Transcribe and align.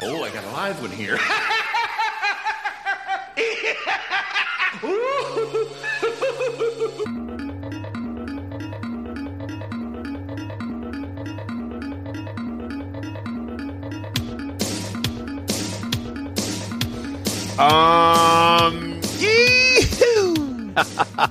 Oh, 0.00 0.22
I 0.22 0.30
got 0.32 0.44
a 0.44 0.50
live 0.50 0.80
one 0.80 0.90
here. 0.90 1.18
Um, 17.58 19.00
yee-hoo. 19.18 20.72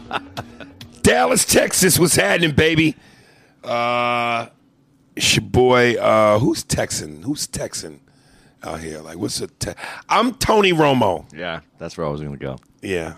Dallas, 1.02 1.46
Texas, 1.46 1.98
what's 1.98 2.18
happening, 2.18 2.52
baby? 2.52 2.98
Uh, 3.64 4.48
it's 5.18 5.36
your 5.36 5.46
boy. 5.46 5.96
Uh, 5.96 6.38
who's 6.40 6.64
Texan? 6.64 7.24
Who's 7.24 7.48
Texan 7.48 8.00
out 8.64 8.80
here? 8.80 9.00
Like, 9.00 9.18
what's 9.18 9.42
a? 9.42 9.48
Te- 9.48 9.74
I'm 10.08 10.36
Tony 10.36 10.72
Romo. 10.72 11.26
Yeah, 11.36 11.62
that's 11.80 11.98
where 11.98 12.06
I 12.06 12.10
was 12.10 12.22
going 12.22 12.38
to 12.38 12.38
go. 12.38 12.58
Yeah. 12.82 13.16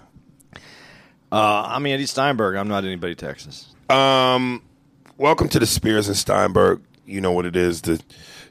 Uh, 1.31 1.63
I'm 1.67 1.85
Andy 1.85 2.05
Steinberg. 2.05 2.55
I'm 2.55 2.69
not 2.69 2.85
anybody 2.85 3.15
Texas. 3.15 3.75
Um, 3.89 4.63
welcome 5.17 5.49
to 5.49 5.59
the 5.59 5.65
Spears 5.65 6.07
and 6.07 6.15
Steinberg. 6.15 6.81
You 7.05 7.19
know 7.21 7.33
what 7.33 7.45
it 7.45 7.55
is, 7.55 7.81
the 7.81 8.01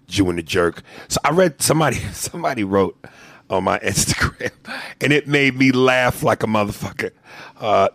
Jew 0.07 0.29
and 0.29 0.39
the 0.39 0.43
jerk. 0.43 0.83
So 1.09 1.19
I 1.25 1.31
read 1.31 1.63
somebody. 1.63 1.97
Somebody 2.13 2.65
wrote 2.65 3.03
on 3.49 3.65
my 3.65 3.79
Instagram, 3.79 4.53
and 5.01 5.11
it 5.11 5.27
made 5.27 5.57
me 5.57 5.73
laugh 5.73 6.23
like 6.23 6.43
a 6.43 6.47
motherfucker. 6.47 7.13
Uh, 7.59 7.89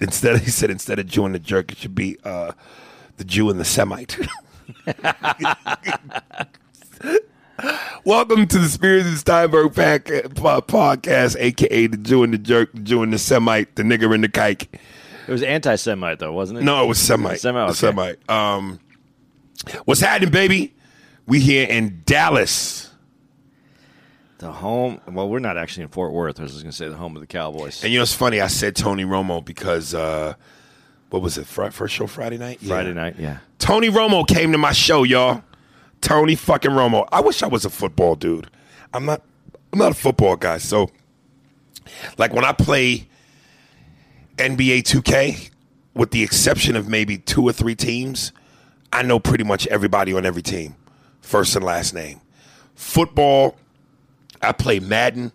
instead, 0.00 0.40
he 0.40 0.50
said 0.50 0.68
instead 0.68 0.98
of 0.98 1.06
Jew 1.06 1.24
and 1.24 1.34
the 1.34 1.38
jerk, 1.38 1.70
it 1.70 1.78
should 1.78 1.94
be 1.94 2.18
uh, 2.24 2.52
the 3.18 3.24
Jew 3.24 3.48
and 3.50 3.60
the 3.60 3.64
Semite. 3.64 4.18
Welcome 8.04 8.46
to 8.48 8.58
the 8.58 8.68
Spears 8.68 9.06
and 9.06 9.16
Steinberg 9.16 9.72
podcast, 9.72 11.36
aka 11.38 11.86
the 11.86 11.96
Jew 11.96 12.22
and 12.22 12.34
the 12.34 12.38
jerk, 12.38 12.72
the 12.72 12.80
Jew 12.80 13.02
and 13.02 13.12
the 13.12 13.18
Semite, 13.18 13.74
the 13.76 13.82
nigger 13.82 14.14
and 14.14 14.22
the 14.22 14.28
kike. 14.28 14.68
It 15.26 15.32
was 15.32 15.42
anti-Semite, 15.42 16.18
though, 16.18 16.32
wasn't 16.32 16.60
it? 16.60 16.62
No, 16.62 16.84
it 16.84 16.86
was 16.86 16.98
Semite. 16.98 17.40
Semite, 17.40 17.70
okay. 17.70 17.74
Semite. 17.74 18.30
Um, 18.30 18.78
what's 19.84 20.00
happening, 20.00 20.30
baby? 20.30 20.74
We 21.26 21.40
here 21.40 21.66
in 21.68 22.02
Dallas. 22.04 22.92
The 24.38 24.52
home. 24.52 25.00
Well, 25.08 25.28
we're 25.28 25.40
not 25.40 25.56
actually 25.56 25.84
in 25.84 25.88
Fort 25.88 26.12
Worth. 26.12 26.38
I 26.38 26.44
was 26.44 26.52
just 26.52 26.62
going 26.62 26.70
to 26.70 26.76
say 26.76 26.88
the 26.88 26.96
home 26.96 27.16
of 27.16 27.20
the 27.20 27.26
Cowboys. 27.26 27.82
And 27.82 27.92
you 27.92 27.98
know, 27.98 28.02
it's 28.02 28.14
funny. 28.14 28.40
I 28.40 28.46
said 28.48 28.76
Tony 28.76 29.04
Romo 29.04 29.44
because 29.44 29.94
uh, 29.94 30.34
what 31.16 31.22
was 31.22 31.38
it? 31.38 31.46
Fri- 31.46 31.70
First 31.70 31.94
show 31.94 32.06
Friday 32.06 32.36
night. 32.36 32.58
Yeah. 32.60 32.68
Friday 32.68 32.92
night, 32.92 33.16
yeah. 33.18 33.38
Tony 33.58 33.88
Romo 33.88 34.26
came 34.28 34.52
to 34.52 34.58
my 34.58 34.72
show, 34.72 35.02
y'all. 35.02 35.42
Tony 36.02 36.34
fucking 36.34 36.72
Romo. 36.72 37.08
I 37.10 37.22
wish 37.22 37.42
I 37.42 37.46
was 37.46 37.64
a 37.64 37.70
football 37.70 38.16
dude. 38.16 38.50
I'm 38.92 39.06
not. 39.06 39.22
I'm 39.72 39.78
not 39.78 39.92
a 39.92 39.94
football 39.94 40.36
guy. 40.36 40.58
So, 40.58 40.90
like 42.18 42.34
when 42.34 42.44
I 42.44 42.52
play 42.52 43.08
NBA 44.36 44.82
2K, 44.82 45.50
with 45.94 46.10
the 46.10 46.22
exception 46.22 46.76
of 46.76 46.86
maybe 46.86 47.16
two 47.16 47.42
or 47.42 47.52
three 47.52 47.74
teams, 47.74 48.32
I 48.92 49.00
know 49.02 49.18
pretty 49.18 49.44
much 49.44 49.66
everybody 49.68 50.12
on 50.12 50.26
every 50.26 50.42
team, 50.42 50.76
first 51.22 51.56
and 51.56 51.64
last 51.64 51.94
name. 51.94 52.20
Football, 52.74 53.56
I 54.42 54.52
play 54.52 54.80
Madden. 54.80 55.32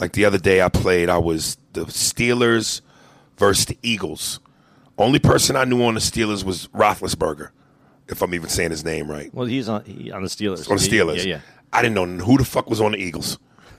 Like 0.00 0.12
the 0.12 0.24
other 0.24 0.38
day, 0.38 0.60
I 0.60 0.68
played. 0.70 1.08
I 1.08 1.18
was 1.18 1.56
the 1.72 1.84
Steelers 1.84 2.80
versus 3.38 3.66
the 3.66 3.78
Eagles. 3.84 4.40
Only 5.00 5.18
person 5.18 5.56
I 5.56 5.64
knew 5.64 5.82
on 5.82 5.94
the 5.94 6.00
Steelers 6.00 6.44
was 6.44 6.68
Roethlisberger, 6.68 7.50
if 8.08 8.22
I'm 8.22 8.34
even 8.34 8.48
saying 8.48 8.70
his 8.70 8.84
name 8.84 9.10
right. 9.10 9.32
Well, 9.34 9.46
he's 9.46 9.68
on 9.68 9.84
he, 9.84 10.10
on 10.10 10.22
the 10.22 10.28
Steelers. 10.28 10.68
On 10.70 10.76
the 10.76 10.82
Steelers. 10.82 11.24
Yeah, 11.24 11.36
yeah. 11.36 11.40
I 11.72 11.82
didn't 11.82 11.94
know 11.94 12.24
who 12.24 12.36
the 12.36 12.44
fuck 12.44 12.68
was 12.68 12.80
on 12.80 12.92
the 12.92 12.98
Eagles. 12.98 13.38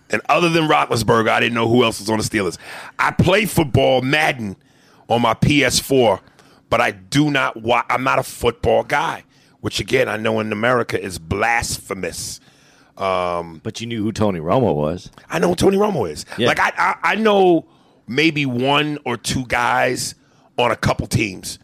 And 0.09 0.21
other 0.27 0.49
than 0.49 0.67
Roethlisberger, 0.67 1.29
I 1.29 1.39
didn't 1.39 1.53
know 1.53 1.69
who 1.69 1.83
else 1.83 1.99
was 1.99 2.09
on 2.09 2.17
the 2.17 2.23
Steelers. 2.23 2.57
I 2.99 3.11
play 3.11 3.45
football, 3.45 4.01
Madden, 4.01 4.57
on 5.07 5.21
my 5.21 5.33
PS4, 5.33 6.19
but 6.69 6.81
I 6.81 6.91
do 6.91 7.29
not 7.29 7.61
watch. 7.61 7.85
I'm 7.89 8.03
not 8.03 8.19
a 8.19 8.23
football 8.23 8.83
guy, 8.83 9.23
which 9.61 9.79
again, 9.79 10.09
I 10.09 10.17
know 10.17 10.39
in 10.39 10.51
America 10.51 11.01
is 11.01 11.19
blasphemous. 11.19 12.39
Um, 12.97 13.61
but 13.63 13.79
you 13.79 13.87
knew 13.87 14.03
who 14.03 14.11
Tony 14.11 14.39
Romo 14.39 14.75
was. 14.75 15.11
I 15.29 15.39
know 15.39 15.49
who 15.49 15.55
Tony 15.55 15.77
Romo 15.77 16.09
is. 16.09 16.25
Yeah. 16.37 16.47
Like 16.47 16.59
I, 16.59 16.71
I, 16.77 16.95
I 17.11 17.15
know 17.15 17.67
maybe 18.07 18.45
one 18.45 18.99
or 19.05 19.17
two 19.17 19.45
guys 19.45 20.15
on 20.61 20.71
a 20.71 20.75
couple 20.75 21.07
teams, 21.07 21.59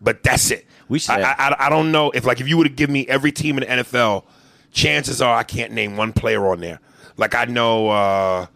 but 0.00 0.22
that's 0.22 0.50
it. 0.50 0.66
We 0.88 0.98
should 0.98 1.12
I, 1.12 1.32
I, 1.32 1.66
I 1.66 1.68
don't 1.70 1.92
know 1.92 2.10
if 2.10 2.24
like 2.24 2.40
if 2.40 2.48
you 2.48 2.58
were 2.58 2.64
to 2.64 2.70
give 2.70 2.90
me 2.90 3.06
every 3.06 3.32
team 3.32 3.58
in 3.58 3.60
the 3.62 3.82
NFL, 3.82 4.24
chances 4.72 5.22
are 5.22 5.36
I 5.36 5.42
can't 5.42 5.72
name 5.72 5.96
one 5.96 6.12
player 6.12 6.46
on 6.48 6.60
there. 6.60 6.80
Like 7.16 7.34
I 7.34 7.44
know, 7.44 7.88
uh, 7.88 8.46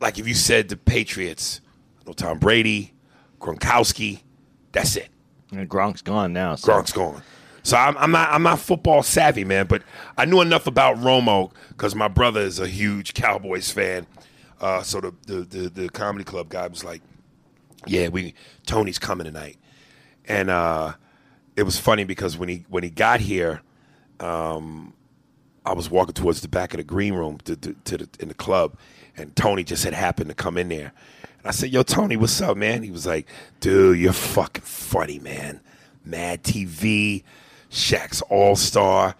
like 0.00 0.18
if 0.18 0.28
you 0.28 0.34
said 0.34 0.68
the 0.68 0.76
Patriots, 0.76 1.60
I 2.00 2.08
know 2.08 2.12
Tom 2.12 2.38
Brady, 2.38 2.92
Gronkowski, 3.40 4.20
that's 4.72 4.96
it. 4.96 5.08
And 5.50 5.68
Gronk's 5.68 6.02
gone 6.02 6.32
now. 6.32 6.54
So. 6.54 6.72
Gronk's 6.72 6.92
gone. 6.92 7.22
So 7.62 7.78
I'm, 7.78 7.96
I'm 7.96 8.10
not 8.10 8.30
I'm 8.30 8.42
not 8.42 8.58
football 8.58 9.02
savvy, 9.02 9.44
man. 9.44 9.66
But 9.66 9.82
I 10.18 10.26
knew 10.26 10.42
enough 10.42 10.66
about 10.66 10.96
Romo 10.98 11.50
because 11.68 11.94
my 11.94 12.08
brother 12.08 12.40
is 12.40 12.60
a 12.60 12.68
huge 12.68 13.14
Cowboys 13.14 13.70
fan. 13.70 14.06
Uh, 14.60 14.82
so 14.82 15.00
the, 15.00 15.14
the 15.26 15.34
the 15.40 15.68
the 15.70 15.88
comedy 15.88 16.24
club 16.24 16.50
guy 16.50 16.66
was 16.66 16.84
like, 16.84 17.00
"Yeah, 17.86 18.08
we 18.08 18.34
Tony's 18.66 18.98
coming 18.98 19.24
tonight," 19.24 19.56
and 20.26 20.50
uh, 20.50 20.94
it 21.56 21.62
was 21.62 21.78
funny 21.78 22.04
because 22.04 22.36
when 22.36 22.48
he 22.48 22.64
when 22.68 22.82
he 22.82 22.90
got 22.90 23.20
here, 23.20 23.62
um, 24.20 24.92
I 25.64 25.72
was 25.72 25.90
walking 25.90 26.14
towards 26.14 26.40
the 26.40 26.48
back 26.48 26.74
of 26.74 26.78
the 26.78 26.84
green 26.84 27.14
room 27.14 27.38
to, 27.44 27.56
to, 27.56 27.74
to 27.84 27.98
the, 27.98 28.08
in 28.20 28.28
the 28.28 28.34
club, 28.34 28.76
and 29.16 29.34
Tony 29.36 29.64
just 29.64 29.84
had 29.84 29.94
happened 29.94 30.28
to 30.28 30.34
come 30.34 30.58
in 30.58 30.68
there. 30.68 30.92
And 31.38 31.46
I 31.46 31.50
said, 31.50 31.70
"Yo, 31.70 31.82
Tony, 31.82 32.16
what's 32.16 32.40
up, 32.40 32.56
man?" 32.56 32.82
He 32.82 32.90
was 32.90 33.06
like, 33.06 33.26
"Dude, 33.60 33.98
you're 33.98 34.12
fucking 34.12 34.64
funny, 34.64 35.18
man. 35.18 35.60
Mad 36.04 36.42
TV, 36.42 37.22
Shaq's 37.70 38.20
All 38.22 38.56
Star. 38.56 39.14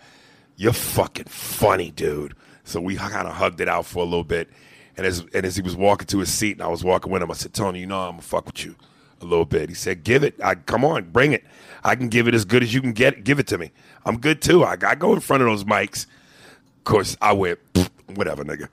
You're 0.57 0.73
fucking 0.73 1.27
funny, 1.27 1.91
dude." 1.91 2.35
So 2.65 2.81
we 2.81 2.97
kind 2.97 3.29
of 3.29 3.35
hugged 3.35 3.61
it 3.61 3.69
out 3.69 3.87
for 3.87 4.01
a 4.01 4.05
little 4.05 4.25
bit, 4.25 4.49
and 4.97 5.07
as 5.07 5.25
and 5.35 5.45
as 5.45 5.57
he 5.57 5.63
was 5.63 5.77
walking 5.77 6.07
to 6.09 6.19
his 6.19 6.33
seat, 6.33 6.53
and 6.53 6.63
I 6.63 6.69
was 6.69 6.85
walking 6.85 7.11
with 7.13 7.23
him, 7.23 7.31
I 7.31 7.35
said, 7.35 7.53
"Tony, 7.53 7.81
you 7.81 7.87
know 7.87 8.01
I'm 8.01 8.13
gonna 8.13 8.23
fuck 8.23 8.47
with 8.47 8.65
you 8.65 8.77
a 9.21 9.25
little 9.25 9.45
bit." 9.45 9.69
He 9.69 9.75
said, 9.75 10.05
"Give 10.05 10.23
it. 10.23 10.35
I 10.43 10.55
come 10.55 10.85
on, 10.85 11.11
bring 11.11 11.33
it. 11.33 11.45
I 11.83 11.97
can 11.97 12.09
give 12.09 12.29
it 12.29 12.35
as 12.35 12.45
good 12.45 12.63
as 12.63 12.73
you 12.73 12.81
can 12.81 12.93
get. 12.93 13.25
Give 13.25 13.39
it 13.39 13.47
to 13.49 13.59
me. 13.59 13.73
I'm 14.05 14.19
good 14.19 14.41
too. 14.41 14.65
I, 14.65 14.77
I 14.87 14.95
go 14.95 15.13
in 15.15 15.21
front 15.21 15.43
of 15.43 15.49
those 15.49 15.65
mics." 15.65 16.07
Of 16.79 16.85
course, 16.85 17.17
I 17.23 17.33
went, 17.33 17.59
whatever, 18.15 18.45
nigga. 18.45 18.69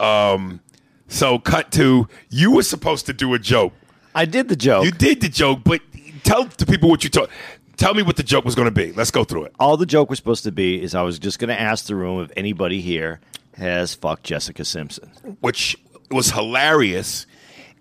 Um, 0.00 0.60
so, 1.08 1.38
cut 1.38 1.72
to 1.72 2.08
you 2.30 2.52
were 2.52 2.62
supposed 2.62 3.06
to 3.06 3.12
do 3.12 3.34
a 3.34 3.38
joke. 3.38 3.72
I 4.14 4.24
did 4.24 4.48
the 4.48 4.56
joke. 4.56 4.84
You 4.84 4.92
did 4.92 5.20
the 5.20 5.28
joke, 5.28 5.60
but 5.64 5.80
tell 6.22 6.44
the 6.44 6.66
people 6.66 6.88
what 6.88 7.04
you 7.04 7.10
told. 7.10 7.28
Tell 7.76 7.92
me 7.92 8.02
what 8.02 8.16
the 8.16 8.22
joke 8.22 8.44
was 8.44 8.54
going 8.54 8.66
to 8.66 8.72
be. 8.72 8.92
Let's 8.92 9.10
go 9.10 9.24
through 9.24 9.44
it. 9.44 9.52
All 9.60 9.76
the 9.76 9.84
joke 9.84 10.08
was 10.08 10.18
supposed 10.18 10.44
to 10.44 10.52
be 10.52 10.82
is 10.82 10.94
I 10.94 11.02
was 11.02 11.18
just 11.18 11.38
going 11.38 11.48
to 11.48 11.60
ask 11.60 11.86
the 11.86 11.94
room 11.94 12.22
if 12.22 12.30
anybody 12.36 12.80
here 12.80 13.20
has 13.56 13.94
fucked 13.94 14.24
Jessica 14.24 14.64
Simpson. 14.64 15.10
Which 15.40 15.76
was 16.10 16.30
hilarious, 16.30 17.26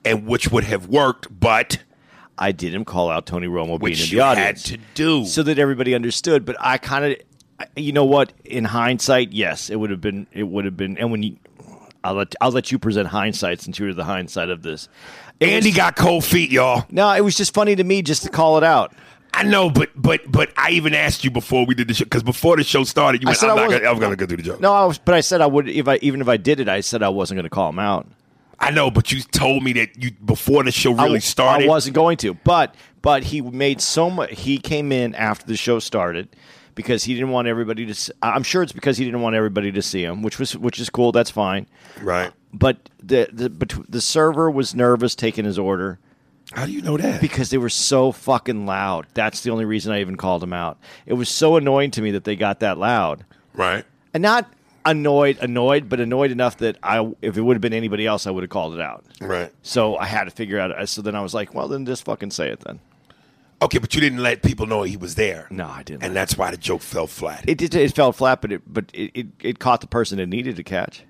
and 0.03 0.25
which 0.25 0.49
would 0.51 0.63
have 0.65 0.87
worked, 0.87 1.27
but 1.39 1.79
I 2.37 2.51
didn't 2.51 2.85
call 2.85 3.09
out 3.09 3.25
Tony 3.25 3.47
Romo 3.47 3.79
being 3.79 3.97
in 3.97 4.09
the 4.09 4.17
had 4.23 4.37
audience 4.37 4.63
to 4.63 4.77
do. 4.93 5.25
so 5.25 5.43
that 5.43 5.57
everybody 5.59 5.93
understood. 5.95 6.45
But 6.45 6.55
I 6.59 6.77
kind 6.77 7.05
of, 7.05 7.67
you 7.75 7.91
know 7.93 8.05
what? 8.05 8.33
In 8.43 8.65
hindsight, 8.65 9.31
yes, 9.31 9.69
it 9.69 9.77
would 9.77 9.89
have 9.91 10.01
been. 10.01 10.27
It 10.31 10.43
would 10.43 10.65
have 10.65 10.75
been. 10.77 10.97
And 10.97 11.11
when 11.11 11.23
you, 11.23 11.37
I'll 12.03 12.15
let 12.15 12.35
I'll 12.41 12.51
let 12.51 12.71
you 12.71 12.79
present 12.79 13.07
hindsight 13.07 13.61
since 13.61 13.79
you're 13.79 13.93
the 13.93 14.03
hindsight 14.03 14.49
of 14.49 14.63
this. 14.63 14.89
It 15.39 15.49
Andy 15.49 15.69
was- 15.69 15.77
got 15.77 15.95
cold 15.95 16.23
feet, 16.23 16.51
y'all. 16.51 16.85
no, 16.89 17.11
it 17.11 17.21
was 17.21 17.35
just 17.35 17.53
funny 17.53 17.75
to 17.75 17.83
me 17.83 18.01
just 18.01 18.23
to 18.23 18.29
call 18.29 18.57
it 18.57 18.63
out. 18.63 18.93
I 19.35 19.43
know, 19.43 19.69
but 19.69 19.89
but 19.95 20.21
but 20.31 20.51
I 20.55 20.71
even 20.71 20.93
asked 20.93 21.23
you 21.25 21.29
before 21.31 21.65
we 21.65 21.75
did 21.75 21.89
the 21.89 21.93
show 21.93 22.05
because 22.05 22.23
before 22.23 22.55
the 22.55 22.63
show 22.63 22.83
started, 22.85 23.21
you 23.21 23.27
I 23.27 23.31
went, 23.31 23.39
said 23.39 23.49
"I'm 23.49 23.57
I 23.57 23.61
not 23.63 23.71
gonna, 23.71 23.89
I'm 23.89 23.99
gonna 23.99 24.15
go 24.15 24.25
do 24.25 24.37
the 24.37 24.43
joke." 24.43 24.61
No, 24.61 24.71
I 24.71 24.85
was, 24.85 24.97
but 24.97 25.13
I 25.13 25.19
said 25.19 25.41
I 25.41 25.45
would 25.45 25.67
if 25.67 25.87
I 25.87 25.97
even 25.97 26.21
if 26.21 26.29
I 26.29 26.37
did 26.37 26.59
it, 26.61 26.69
I 26.69 26.79
said 26.79 27.03
I 27.03 27.09
wasn't 27.09 27.37
going 27.37 27.43
to 27.43 27.49
call 27.49 27.69
him 27.69 27.79
out. 27.79 28.07
I 28.59 28.71
know, 28.71 28.89
but 28.89 29.11
you 29.11 29.21
told 29.21 29.63
me 29.63 29.73
that 29.73 30.01
you 30.01 30.11
before 30.11 30.63
the 30.63 30.71
show 30.71 30.91
really 30.91 31.01
w- 31.01 31.19
started. 31.19 31.65
I 31.65 31.67
wasn't 31.67 31.95
going 31.95 32.15
to, 32.17 32.33
but 32.33 32.75
but 33.01 33.23
he 33.23 33.41
made 33.41 33.81
so 33.81 34.09
much. 34.09 34.31
He 34.39 34.57
came 34.57 34.93
in 34.93 35.13
after 35.15 35.45
the 35.45 35.57
show 35.57 35.79
started 35.79 36.29
because 36.73 37.03
he 37.03 37.13
didn't 37.13 37.31
want 37.31 37.49
everybody 37.49 37.91
to. 37.93 38.15
I'm 38.21 38.43
sure 38.43 38.63
it's 38.63 38.71
because 38.71 38.97
he 38.97 39.03
didn't 39.03 39.21
want 39.21 39.35
everybody 39.35 39.73
to 39.73 39.81
see 39.81 40.03
him, 40.03 40.21
which 40.21 40.39
was 40.39 40.55
which 40.55 40.79
is 40.79 40.89
cool. 40.89 41.11
That's 41.11 41.29
fine. 41.31 41.67
right. 42.01 42.31
But 42.53 42.89
the 43.03 43.27
the 43.33 43.49
the 43.89 43.99
server 43.99 44.49
was 44.49 44.73
nervous 44.73 45.13
taking 45.13 45.43
his 45.43 45.59
order 45.59 45.99
How 46.53 46.65
do 46.65 46.71
you 46.71 46.81
know 46.81 46.97
that? 46.97 47.21
because 47.21 47.49
they 47.49 47.57
were 47.57 47.69
so 47.69 48.11
fucking 48.11 48.65
loud. 48.65 49.07
That's 49.13 49.41
the 49.41 49.51
only 49.51 49.65
reason 49.65 49.91
I 49.93 50.01
even 50.01 50.15
called 50.15 50.41
them 50.41 50.53
out. 50.53 50.77
It 51.05 51.13
was 51.13 51.29
so 51.29 51.55
annoying 51.57 51.91
to 51.91 52.01
me 52.01 52.11
that 52.11 52.23
they 52.23 52.35
got 52.35 52.59
that 52.59 52.77
loud, 52.77 53.25
right. 53.53 53.83
and 54.13 54.21
not 54.21 54.51
annoyed, 54.85 55.37
annoyed, 55.41 55.89
but 55.89 55.99
annoyed 55.99 56.31
enough 56.31 56.57
that 56.57 56.77
I, 56.83 57.11
if 57.21 57.37
it 57.37 57.41
would 57.41 57.55
have 57.55 57.61
been 57.61 57.73
anybody 57.73 58.05
else, 58.05 58.27
I 58.27 58.31
would 58.31 58.43
have 58.43 58.51
called 58.51 58.75
it 58.75 58.81
out. 58.81 59.03
Right. 59.19 59.51
So 59.63 59.97
I 59.97 60.05
had 60.05 60.25
to 60.25 60.31
figure 60.31 60.59
out. 60.59 60.87
So 60.87 61.01
then 61.01 61.15
I 61.15 61.21
was 61.21 61.33
like, 61.33 61.53
well, 61.55 61.67
then 61.67 61.85
just 61.85 62.05
fucking 62.05 62.31
say 62.31 62.49
it 62.49 62.59
then. 62.61 62.79
Okay, 63.61 63.79
but 63.79 63.95
you 63.95 64.01
didn't 64.01 64.19
let 64.21 64.43
people 64.43 64.67
know 64.67 64.83
he 64.83 64.97
was 64.97 65.15
there. 65.15 65.47
No, 65.49 65.67
I 65.67 65.81
didn't. 65.81 66.03
And 66.03 66.15
that's 66.15 66.37
why 66.37 66.51
the 66.51 66.57
joke 66.57 66.81
fell 66.81 67.07
flat. 67.07 67.45
It 67.47 67.57
did. 67.57 67.73
It 67.73 67.95
fell 67.95 68.11
flat, 68.11 68.41
but 68.41 68.51
it 68.51 68.61
but 68.67 68.85
it, 68.93 69.11
it, 69.15 69.27
it 69.41 69.59
caught 69.59 69.81
the 69.81 69.87
person 69.87 70.19
it 70.19 70.27
needed 70.27 70.57
to 70.57 70.63
catch. 70.63 71.03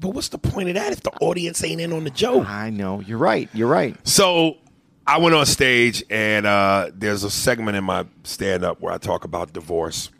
but 0.00 0.08
what's 0.10 0.28
the 0.28 0.38
point 0.38 0.68
of 0.68 0.74
that 0.74 0.92
if 0.92 1.02
the 1.02 1.12
audience 1.20 1.62
ain't 1.64 1.80
in 1.80 1.92
on 1.92 2.04
the 2.04 2.10
joke? 2.10 2.46
I 2.48 2.68
know. 2.70 3.00
You're 3.00 3.16
right. 3.18 3.48
You're 3.54 3.68
right. 3.68 3.96
So 4.06 4.58
I 5.06 5.18
went 5.18 5.34
on 5.34 5.44
stage, 5.44 6.02
and 6.08 6.46
uh, 6.46 6.90
there's 6.94 7.24
a 7.24 7.30
segment 7.30 7.76
in 7.76 7.84
my 7.84 8.06
stand 8.22 8.64
up 8.64 8.80
where 8.80 8.92
I 8.92 8.98
talk 8.98 9.24
about 9.24 9.52
divorce. 9.52 10.10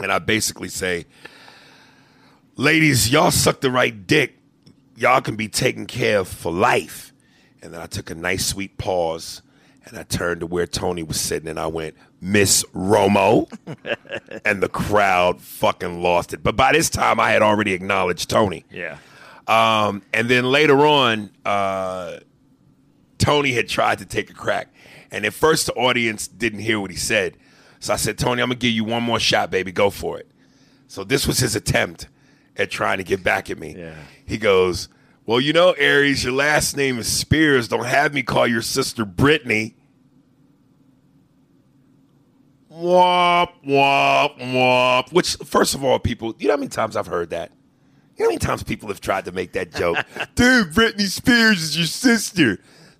And 0.00 0.12
I 0.12 0.20
basically 0.20 0.68
say, 0.68 1.06
ladies, 2.54 3.10
y'all 3.10 3.32
suck 3.32 3.60
the 3.60 3.70
right 3.70 4.06
dick. 4.06 4.38
Y'all 4.94 5.20
can 5.20 5.34
be 5.34 5.48
taken 5.48 5.86
care 5.86 6.20
of 6.20 6.28
for 6.28 6.52
life. 6.52 7.12
And 7.60 7.74
then 7.74 7.80
I 7.80 7.86
took 7.86 8.10
a 8.10 8.14
nice, 8.14 8.46
sweet 8.46 8.78
pause, 8.78 9.42
and 9.84 9.98
I 9.98 10.04
turned 10.04 10.40
to 10.40 10.46
where 10.46 10.66
Tony 10.66 11.02
was 11.02 11.20
sitting, 11.20 11.48
and 11.48 11.58
I 11.58 11.66
went, 11.66 11.96
Miss 12.20 12.64
Romo. 12.74 13.50
and 14.44 14.62
the 14.62 14.68
crowd 14.68 15.40
fucking 15.40 16.02
lost 16.02 16.32
it. 16.32 16.44
But 16.44 16.54
by 16.54 16.72
this 16.72 16.88
time, 16.88 17.18
I 17.18 17.30
had 17.30 17.42
already 17.42 17.72
acknowledged 17.72 18.30
Tony. 18.30 18.64
Yeah. 18.70 18.98
Um, 19.48 20.02
and 20.12 20.28
then 20.28 20.44
later 20.44 20.86
on, 20.86 21.30
uh, 21.44 22.18
Tony 23.28 23.52
had 23.52 23.68
tried 23.68 23.98
to 23.98 24.06
take 24.06 24.30
a 24.30 24.32
crack. 24.32 24.68
And 25.10 25.26
at 25.26 25.34
first, 25.34 25.66
the 25.66 25.74
audience 25.74 26.26
didn't 26.26 26.60
hear 26.60 26.80
what 26.80 26.90
he 26.90 26.96
said. 26.96 27.36
So 27.78 27.92
I 27.92 27.96
said, 27.96 28.16
Tony, 28.16 28.40
I'm 28.40 28.48
going 28.48 28.58
to 28.58 28.66
give 28.66 28.72
you 28.72 28.84
one 28.84 29.02
more 29.02 29.20
shot, 29.20 29.50
baby. 29.50 29.70
Go 29.70 29.90
for 29.90 30.18
it. 30.18 30.30
So 30.86 31.04
this 31.04 31.26
was 31.26 31.38
his 31.38 31.54
attempt 31.54 32.08
at 32.56 32.70
trying 32.70 32.96
to 32.96 33.04
get 33.04 33.22
back 33.22 33.50
at 33.50 33.58
me. 33.58 33.74
Yeah. 33.76 33.96
He 34.24 34.38
goes, 34.38 34.88
Well, 35.26 35.42
you 35.42 35.52
know, 35.52 35.72
Aries, 35.72 36.24
your 36.24 36.32
last 36.32 36.74
name 36.74 36.98
is 36.98 37.06
Spears. 37.06 37.68
Don't 37.68 37.84
have 37.84 38.14
me 38.14 38.22
call 38.22 38.46
your 38.46 38.62
sister 38.62 39.04
Britney. 39.04 39.74
Womp, 42.72 43.50
womp, 43.66 44.38
womp. 44.38 45.12
Which, 45.12 45.36
first 45.44 45.74
of 45.74 45.84
all, 45.84 45.98
people, 45.98 46.34
you 46.38 46.48
know 46.48 46.54
how 46.54 46.60
many 46.60 46.70
times 46.70 46.96
I've 46.96 47.06
heard 47.06 47.28
that? 47.28 47.52
You 48.16 48.24
know 48.24 48.30
how 48.30 48.30
many 48.30 48.38
times 48.38 48.62
people 48.62 48.88
have 48.88 49.02
tried 49.02 49.26
to 49.26 49.32
make 49.32 49.52
that 49.52 49.74
joke? 49.74 49.98
Dude, 50.34 50.72
Britney 50.72 51.08
Spears 51.08 51.62
is 51.62 51.76
your 51.76 51.86
sister. 51.86 52.58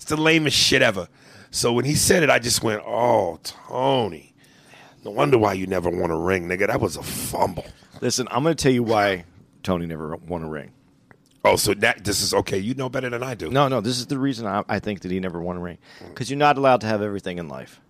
The 0.09 0.17
lamest 0.17 0.57
shit 0.57 0.83
ever. 0.83 1.09
So 1.51 1.73
when 1.73 1.85
he 1.85 1.95
said 1.95 2.23
it, 2.23 2.31
I 2.31 2.39
just 2.39 2.63
went, 2.63 2.83
oh, 2.87 3.39
Tony. 3.43 4.35
No 5.05 5.11
wonder 5.13 5.39
why 5.39 5.53
you 5.55 5.67
never 5.67 5.89
won 5.89 6.11
a 6.11 6.19
ring, 6.19 6.49
nigga. 6.49 6.67
That 6.67 6.81
was 6.81 6.97
a 6.97 7.03
fumble. 7.03 7.65
Listen, 8.01 8.27
I'm 8.31 8.43
going 8.43 8.55
to 8.57 8.63
tell 8.63 8.73
you 8.73 8.83
why 8.83 9.25
Tony 9.63 9.87
never 9.87 10.17
won 10.17 10.43
a 10.43 10.49
ring. 10.49 10.73
Oh, 11.45 11.57
so 11.57 11.73
that 11.75 12.05
this 12.05 12.21
is 12.21 12.35
okay. 12.35 12.59
You 12.59 12.75
know 12.75 12.89
better 12.89 13.09
than 13.09 13.23
I 13.23 13.35
do. 13.35 13.49
No, 13.51 13.69
no. 13.69 13.81
This 13.81 13.99
is 13.99 14.07
the 14.09 14.19
reason 14.19 14.47
I, 14.47 14.65
I 14.69 14.81
think 14.81 15.01
that 15.01 15.11
he 15.11 15.21
never 15.21 15.41
won 15.41 15.57
a 15.57 15.61
ring 15.61 15.79
because 16.09 16.29
you're 16.29 16.39
not 16.39 16.59
allowed 16.59 16.81
to 16.83 16.87
have 16.89 17.01
everything 17.01 17.39
in 17.39 17.49
life. 17.49 17.81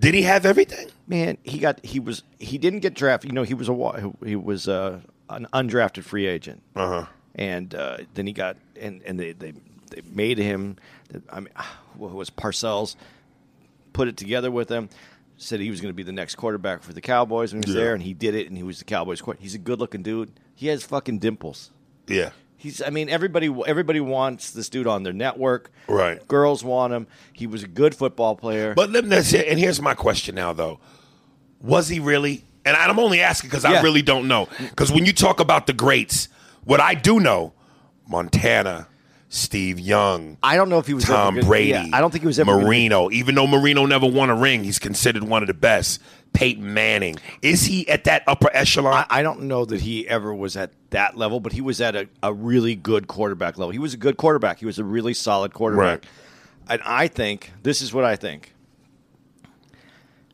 Did 0.00 0.14
he 0.14 0.22
have 0.22 0.46
everything? 0.46 0.88
Man, 1.06 1.38
he 1.42 1.58
got 1.58 1.84
he 1.84 2.00
was 2.00 2.22
he 2.38 2.56
didn't 2.56 2.80
get 2.80 2.94
drafted. 2.94 3.30
You 3.30 3.34
know, 3.34 3.42
he 3.42 3.54
was 3.54 3.68
a 3.68 4.12
he 4.24 4.36
was 4.36 4.68
uh, 4.68 5.00
an 5.28 5.46
undrafted 5.52 6.04
free 6.04 6.26
agent. 6.26 6.62
Uh 6.74 6.88
huh. 6.88 7.06
and 7.34 7.74
uh, 7.74 7.98
then 8.14 8.26
he 8.26 8.32
got 8.32 8.56
and 8.80 9.02
and 9.02 9.20
they 9.20 9.32
they, 9.32 9.52
they 9.90 10.02
made 10.10 10.38
him. 10.38 10.76
I 11.30 11.40
mean, 11.40 11.48
ah, 11.56 11.78
what 11.96 12.12
was 12.12 12.30
Parcells 12.30 12.96
put 13.92 14.08
it 14.08 14.16
together 14.16 14.50
with 14.50 14.68
him? 14.68 14.88
Said 15.36 15.60
he 15.60 15.70
was 15.70 15.80
going 15.80 15.90
to 15.90 15.94
be 15.96 16.02
the 16.02 16.12
next 16.12 16.34
quarterback 16.34 16.82
for 16.82 16.92
the 16.92 17.00
Cowboys 17.00 17.52
when 17.52 17.62
he 17.62 17.68
was 17.68 17.76
Yeah. 17.76 17.82
there, 17.84 17.94
and 17.94 18.02
he 18.02 18.12
did 18.12 18.34
it, 18.34 18.48
and 18.48 18.56
he 18.56 18.62
was 18.64 18.80
the 18.80 18.84
Cowboys. 18.84 19.20
Quarterback. 19.20 19.42
He's 19.42 19.54
a 19.54 19.58
good 19.58 19.78
looking 19.78 20.02
dude. 20.02 20.32
He 20.54 20.66
has 20.66 20.82
fucking 20.82 21.18
dimples. 21.20 21.70
Yeah. 22.08 22.30
He's. 22.56 22.82
I 22.82 22.90
mean, 22.90 23.08
everybody 23.08 23.54
everybody 23.66 24.00
wants 24.00 24.50
this 24.50 24.68
dude 24.68 24.88
on 24.88 25.04
their 25.04 25.12
network. 25.12 25.70
Right. 25.86 26.26
Girls 26.26 26.64
want 26.64 26.92
him. 26.92 27.06
He 27.32 27.46
was 27.46 27.62
a 27.62 27.68
good 27.68 27.94
football 27.94 28.34
player. 28.34 28.74
But 28.74 28.90
let 28.90 29.04
me, 29.04 29.16
and 29.16 29.58
here's 29.60 29.80
my 29.80 29.94
question 29.94 30.34
now, 30.34 30.52
though. 30.52 30.80
Was 31.60 31.88
he 31.88 32.00
really? 32.00 32.44
And 32.64 32.76
I'm 32.76 32.98
only 32.98 33.20
asking 33.20 33.48
because 33.50 33.64
I 33.64 33.80
really 33.80 34.02
don't 34.02 34.26
know. 34.26 34.48
Because 34.58 34.90
when 34.90 35.06
you 35.06 35.12
talk 35.12 35.38
about 35.38 35.68
the 35.68 35.72
greats, 35.72 36.28
what 36.64 36.80
I 36.80 36.94
do 36.94 37.20
know, 37.20 37.52
Montana, 38.08 38.87
Steve 39.30 39.78
Young, 39.78 40.38
I 40.42 40.56
don't 40.56 40.70
know 40.70 40.78
if 40.78 40.86
he 40.86 40.94
was 40.94 41.04
Tom 41.04 41.34
good. 41.34 41.46
Brady, 41.46 41.70
Yeah, 41.70 41.86
I 41.92 42.00
don't 42.00 42.10
think 42.10 42.22
he 42.22 42.26
was 42.26 42.38
ever 42.38 42.58
Marino. 42.58 43.10
Even 43.10 43.34
though 43.34 43.46
Marino 43.46 43.84
never 43.84 44.06
won 44.06 44.30
a 44.30 44.34
ring, 44.34 44.64
he's 44.64 44.78
considered 44.78 45.22
one 45.22 45.42
of 45.42 45.48
the 45.48 45.54
best. 45.54 46.00
Peyton 46.32 46.72
Manning. 46.74 47.16
Is 47.42 47.64
he 47.64 47.88
at 47.88 48.04
that 48.04 48.22
upper 48.26 48.48
echelon? 48.52 48.92
I, 48.94 49.06
I 49.20 49.22
don't 49.22 49.42
know 49.42 49.64
that 49.64 49.80
he 49.80 50.06
ever 50.08 50.34
was 50.34 50.56
at 50.56 50.72
that 50.90 51.16
level, 51.16 51.40
but 51.40 51.52
he 51.52 51.60
was 51.60 51.80
at 51.80 51.96
a, 51.96 52.08
a 52.22 52.32
really 52.32 52.74
good 52.74 53.06
quarterback 53.08 53.58
level. 53.58 53.70
He 53.70 53.78
was 53.78 53.94
a 53.94 53.96
good 53.96 54.16
quarterback. 54.16 54.58
He 54.60 54.66
was 54.66 54.78
a 54.78 54.84
really 54.84 55.14
solid 55.14 55.52
quarterback. 55.54 56.04
Right. 56.04 56.06
And 56.70 56.82
I 56.84 57.08
think 57.08 57.52
this 57.62 57.80
is 57.80 57.92
what 57.92 58.04
I 58.04 58.16
think. 58.16 58.54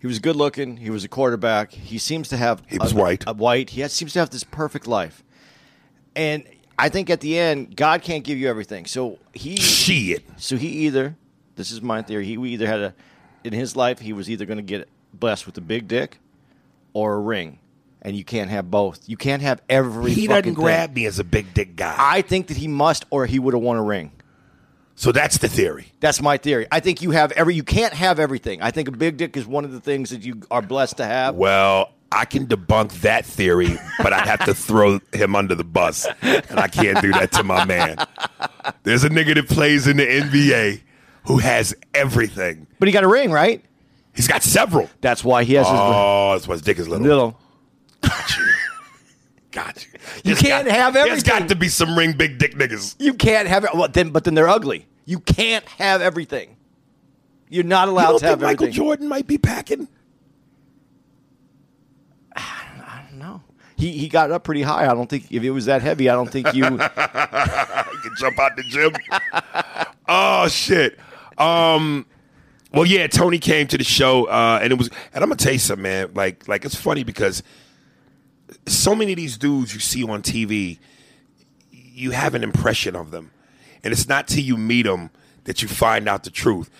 He 0.00 0.06
was 0.06 0.18
good 0.18 0.36
looking. 0.36 0.76
He 0.76 0.90
was 0.90 1.04
a 1.04 1.08
quarterback. 1.08 1.72
He 1.72 1.96
seems 1.96 2.28
to 2.28 2.36
have 2.36 2.62
He 2.68 2.76
was 2.78 2.92
a, 2.92 2.96
white. 2.96 3.24
A 3.26 3.32
white. 3.32 3.70
He 3.70 3.80
has, 3.80 3.92
seems 3.92 4.12
to 4.12 4.18
have 4.18 4.30
this 4.30 4.44
perfect 4.44 4.86
life. 4.86 5.24
And 6.14 6.44
I 6.78 6.88
think 6.88 7.10
at 7.10 7.20
the 7.20 7.38
end, 7.38 7.76
God 7.76 8.02
can't 8.02 8.24
give 8.24 8.38
you 8.38 8.48
everything. 8.48 8.86
So 8.86 9.18
he 9.32 9.56
Shit. 9.56 10.24
so 10.36 10.56
he 10.56 10.68
either 10.86 11.16
this 11.56 11.70
is 11.70 11.80
my 11.82 12.02
theory. 12.02 12.24
He 12.24 12.32
either 12.34 12.66
had 12.66 12.80
a 12.80 12.94
in 13.44 13.52
his 13.52 13.76
life 13.76 13.98
he 14.00 14.12
was 14.12 14.28
either 14.30 14.44
going 14.46 14.56
to 14.58 14.62
get 14.62 14.88
blessed 15.12 15.46
with 15.46 15.56
a 15.58 15.60
big 15.60 15.86
dick 15.86 16.18
or 16.92 17.14
a 17.14 17.20
ring, 17.20 17.58
and 18.02 18.16
you 18.16 18.24
can't 18.24 18.50
have 18.50 18.70
both. 18.70 19.08
You 19.08 19.16
can't 19.16 19.42
have 19.42 19.60
every. 19.68 20.12
He 20.12 20.26
fucking 20.26 20.28
doesn't 20.28 20.54
thing. 20.56 20.64
grab 20.64 20.94
me 20.94 21.06
as 21.06 21.18
a 21.18 21.24
big 21.24 21.54
dick 21.54 21.76
guy. 21.76 21.94
I 21.98 22.22
think 22.22 22.48
that 22.48 22.56
he 22.56 22.68
must, 22.68 23.04
or 23.10 23.26
he 23.26 23.38
would 23.38 23.54
have 23.54 23.62
won 23.62 23.76
a 23.76 23.82
ring. 23.82 24.10
so 24.96 25.12
that's 25.12 25.38
the 25.38 25.48
theory. 25.48 25.92
That's 26.00 26.20
my 26.22 26.36
theory. 26.38 26.66
I 26.72 26.80
think 26.80 27.02
you 27.02 27.10
have 27.12 27.30
every. 27.32 27.54
You 27.54 27.62
can't 27.64 27.94
have 27.94 28.18
everything. 28.18 28.62
I 28.62 28.70
think 28.72 28.88
a 28.88 28.92
big 28.92 29.16
dick 29.16 29.36
is 29.36 29.46
one 29.46 29.64
of 29.64 29.72
the 29.72 29.80
things 29.80 30.10
that 30.10 30.22
you 30.24 30.42
are 30.50 30.62
blessed 30.62 30.96
to 30.98 31.04
have. 31.04 31.34
Well, 31.36 31.92
I 32.14 32.24
can 32.24 32.46
debunk 32.46 32.92
that 33.00 33.26
theory, 33.26 33.76
but 33.98 34.12
I'd 34.12 34.26
have 34.28 34.44
to 34.46 34.54
throw 34.54 35.00
him 35.12 35.34
under 35.34 35.54
the 35.54 35.64
bus. 35.64 36.06
And 36.22 36.58
I 36.60 36.68
can't 36.68 37.00
do 37.02 37.10
that 37.12 37.32
to 37.32 37.42
my 37.42 37.64
man. 37.64 37.96
There's 38.84 39.04
a 39.04 39.08
nigga 39.10 39.34
that 39.34 39.48
plays 39.48 39.86
in 39.86 39.96
the 39.96 40.06
NBA 40.06 40.80
who 41.26 41.38
has 41.38 41.74
everything. 41.94 42.66
But 42.78 42.88
he 42.88 42.92
got 42.92 43.04
a 43.04 43.08
ring, 43.08 43.30
right? 43.30 43.64
He's 44.14 44.28
got 44.28 44.42
several. 44.42 44.88
That's 45.00 45.24
why 45.24 45.42
he 45.44 45.54
has 45.54 45.66
Oh, 45.68 46.32
that's 46.32 46.46
why 46.46 46.52
his 46.54 46.62
dick 46.62 46.78
is 46.78 46.88
little. 46.88 47.06
little. 47.06 47.40
Got 48.02 48.36
you. 48.38 48.46
Got 49.50 49.84
you 49.86 49.98
There's 50.24 50.40
can't 50.40 50.66
got- 50.66 50.74
have 50.74 50.94
There's 50.94 51.22
got 51.22 51.48
to 51.48 51.54
be 51.56 51.68
some 51.68 51.96
ring 51.98 52.12
big 52.16 52.38
dick 52.38 52.54
niggas. 52.54 52.94
You 52.98 53.14
can't 53.14 53.48
have 53.48 53.64
it. 53.64 53.70
Well, 53.74 53.88
then, 53.88 54.10
but 54.10 54.24
then 54.24 54.34
they're 54.34 54.48
ugly. 54.48 54.86
You 55.04 55.20
can't 55.20 55.64
have 55.78 56.00
everything. 56.02 56.56
You're 57.48 57.64
not 57.64 57.86
You 57.88 57.94
allowed 57.94 58.10
don't 58.10 58.20
to 58.20 58.26
have 58.26 58.40
Michael 58.40 58.66
everything. 58.66 58.72
Jordan 58.74 59.08
might 59.08 59.26
be 59.26 59.38
packing? 59.38 59.88
No, 63.12 63.42
he 63.76 63.92
he 63.92 64.08
got 64.08 64.30
up 64.30 64.44
pretty 64.44 64.62
high. 64.62 64.84
I 64.90 64.94
don't 64.94 65.08
think 65.08 65.30
if 65.30 65.42
it 65.42 65.50
was 65.50 65.66
that 65.66 65.82
heavy, 65.82 66.08
I 66.08 66.14
don't 66.14 66.30
think 66.30 66.54
you. 66.54 66.64
He 67.94 68.08
can 68.08 68.16
jump 68.18 68.38
out 68.38 68.56
the 68.56 68.62
gym. 68.64 68.92
oh 70.08 70.48
shit. 70.48 70.98
Um. 71.38 72.06
Well, 72.72 72.84
yeah. 72.84 73.06
Tony 73.06 73.38
came 73.38 73.66
to 73.68 73.78
the 73.78 73.84
show, 73.84 74.24
uh, 74.24 74.58
and 74.62 74.72
it 74.72 74.76
was. 74.76 74.88
And 75.12 75.22
I'm 75.22 75.30
gonna 75.30 75.36
tell 75.36 75.52
you 75.52 75.58
something, 75.58 75.82
man. 75.82 76.10
Like, 76.14 76.48
like 76.48 76.64
it's 76.64 76.74
funny 76.74 77.04
because 77.04 77.42
so 78.66 78.94
many 78.94 79.12
of 79.12 79.16
these 79.16 79.36
dudes 79.36 79.74
you 79.74 79.80
see 79.80 80.04
on 80.04 80.22
TV, 80.22 80.78
you 81.70 82.10
have 82.10 82.34
an 82.34 82.42
impression 82.42 82.96
of 82.96 83.10
them, 83.10 83.30
and 83.82 83.92
it's 83.92 84.08
not 84.08 84.28
till 84.28 84.42
you 84.44 84.56
meet 84.56 84.82
them 84.82 85.10
that 85.44 85.62
you 85.62 85.68
find 85.68 86.08
out 86.08 86.24
the 86.24 86.30
truth. 86.30 86.70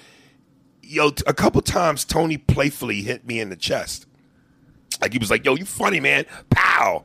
Yo, 0.83 1.11
a 1.27 1.35
couple 1.35 1.61
times 1.63 2.05
Tony 2.05 2.37
playfully 2.37 3.03
hit 3.03 3.27
me 3.27 3.41
in 3.41 3.51
the 3.51 3.57
chest. 3.57 4.07
Like 5.01 5.13
he 5.13 5.19
was 5.19 5.31
like, 5.31 5.45
"Yo, 5.45 5.55
you 5.55 5.65
funny 5.65 6.01
man." 6.01 6.27
Pow. 6.51 7.05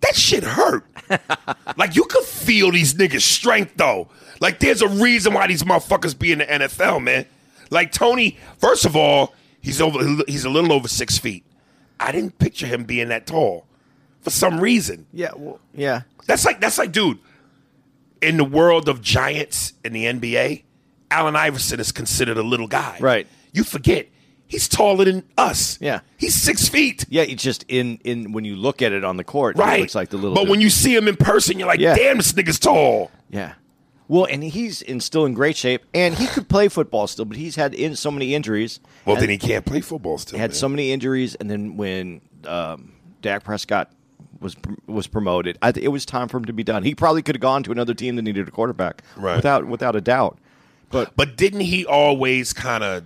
that 0.00 0.14
shit 0.14 0.44
hurt. 0.44 0.84
like 1.76 1.96
you 1.96 2.04
could 2.04 2.24
feel 2.24 2.70
these 2.70 2.94
niggas' 2.94 3.22
strength 3.22 3.72
though. 3.76 4.08
Like 4.40 4.60
there's 4.60 4.82
a 4.82 4.88
reason 4.88 5.34
why 5.34 5.46
these 5.46 5.62
motherfuckers 5.62 6.18
be 6.18 6.32
in 6.32 6.38
the 6.38 6.46
NFL, 6.46 7.02
man. 7.02 7.26
Like 7.70 7.92
Tony, 7.92 8.38
first 8.58 8.84
of 8.84 8.96
all, 8.96 9.34
he's 9.60 9.80
over 9.80 10.22
he's 10.26 10.44
a 10.44 10.50
little 10.50 10.72
over 10.72 10.88
six 10.88 11.18
feet. 11.18 11.44
I 12.00 12.12
didn't 12.12 12.38
picture 12.38 12.66
him 12.66 12.84
being 12.84 13.08
that 13.08 13.26
tall 13.26 13.66
for 14.20 14.30
some 14.30 14.60
reason. 14.60 15.06
Yeah, 15.12 15.30
well, 15.36 15.60
yeah. 15.74 16.02
That's 16.26 16.44
like 16.44 16.60
that's 16.60 16.78
like, 16.78 16.92
dude. 16.92 17.18
In 18.20 18.36
the 18.36 18.44
world 18.44 18.88
of 18.88 19.00
giants 19.00 19.74
in 19.84 19.92
the 19.92 20.06
NBA, 20.06 20.64
Allen 21.10 21.36
Iverson 21.36 21.78
is 21.78 21.92
considered 21.92 22.36
a 22.36 22.42
little 22.42 22.66
guy. 22.66 22.98
Right. 23.00 23.28
You 23.52 23.62
forget 23.62 24.08
he's 24.48 24.66
taller 24.68 25.04
than 25.04 25.22
us. 25.36 25.78
Yeah. 25.80 26.00
He's 26.16 26.34
six 26.34 26.68
feet. 26.68 27.04
Yeah, 27.08 27.22
it's 27.22 27.42
just 27.42 27.64
in 27.68 27.98
in 28.04 28.32
when 28.32 28.44
you 28.44 28.56
look 28.56 28.82
at 28.82 28.92
it 28.92 29.04
on 29.04 29.16
the 29.16 29.24
court, 29.24 29.56
Right. 29.56 29.78
it 29.78 29.82
looks 29.82 29.94
like 29.94 30.08
the 30.10 30.16
little. 30.16 30.34
But 30.34 30.44
bit- 30.44 30.50
when 30.50 30.60
you 30.60 30.70
see 30.70 30.94
him 30.96 31.06
in 31.06 31.16
person, 31.16 31.58
you're 31.58 31.68
like, 31.68 31.78
Yeah. 31.80 31.94
damn, 31.94 32.16
this 32.16 32.32
nigga's 32.32 32.58
tall. 32.58 33.10
yeah, 33.30 33.52
well, 34.08 34.24
and 34.24 34.42
he's 34.42 34.80
in 34.82 35.00
still 35.00 35.24
in 35.26 35.34
great 35.34 35.56
shape, 35.56 35.84
and 35.94 36.14
he 36.14 36.26
could 36.26 36.48
play 36.48 36.68
football 36.68 37.06
still, 37.06 37.26
but 37.26 37.36
he's 37.36 37.56
had 37.56 37.74
in 37.74 37.94
so 37.94 38.10
many 38.10 38.34
injuries. 38.34 38.80
Well, 39.04 39.16
then 39.16 39.28
he 39.28 39.38
can't 39.38 39.64
play 39.64 39.80
football 39.82 40.18
still. 40.18 40.38
had 40.38 40.50
man. 40.50 40.54
so 40.56 40.68
many 40.68 40.90
injuries, 40.92 41.34
and 41.34 41.50
then 41.50 41.76
when 41.76 42.20
um, 42.46 42.92
Dak 43.22 43.44
Prescott 43.44 43.90
was 44.40 44.56
was 44.86 45.06
promoted, 45.08 45.58
I 45.60 45.72
th- 45.72 45.84
it 45.84 45.88
was 45.88 46.06
time 46.06 46.28
for 46.28 46.36
him 46.38 46.44
to 46.46 46.52
be 46.52 46.62
done. 46.64 46.84
He 46.84 46.94
probably 46.94 47.20
could 47.22 47.34
have 47.34 47.40
gone 47.42 47.62
to 47.64 47.72
another 47.72 47.92
team 47.92 48.16
that 48.16 48.22
needed 48.22 48.46
a 48.48 48.50
quarterback, 48.50 49.02
Right. 49.16 49.36
Without 49.36 49.66
without 49.66 49.94
a 49.96 50.00
doubt. 50.00 50.38
But 50.90 51.14
But 51.16 51.36
didn't 51.36 51.60
he 51.60 51.84
always 51.84 52.52
kind 52.54 52.82
of 52.84 53.02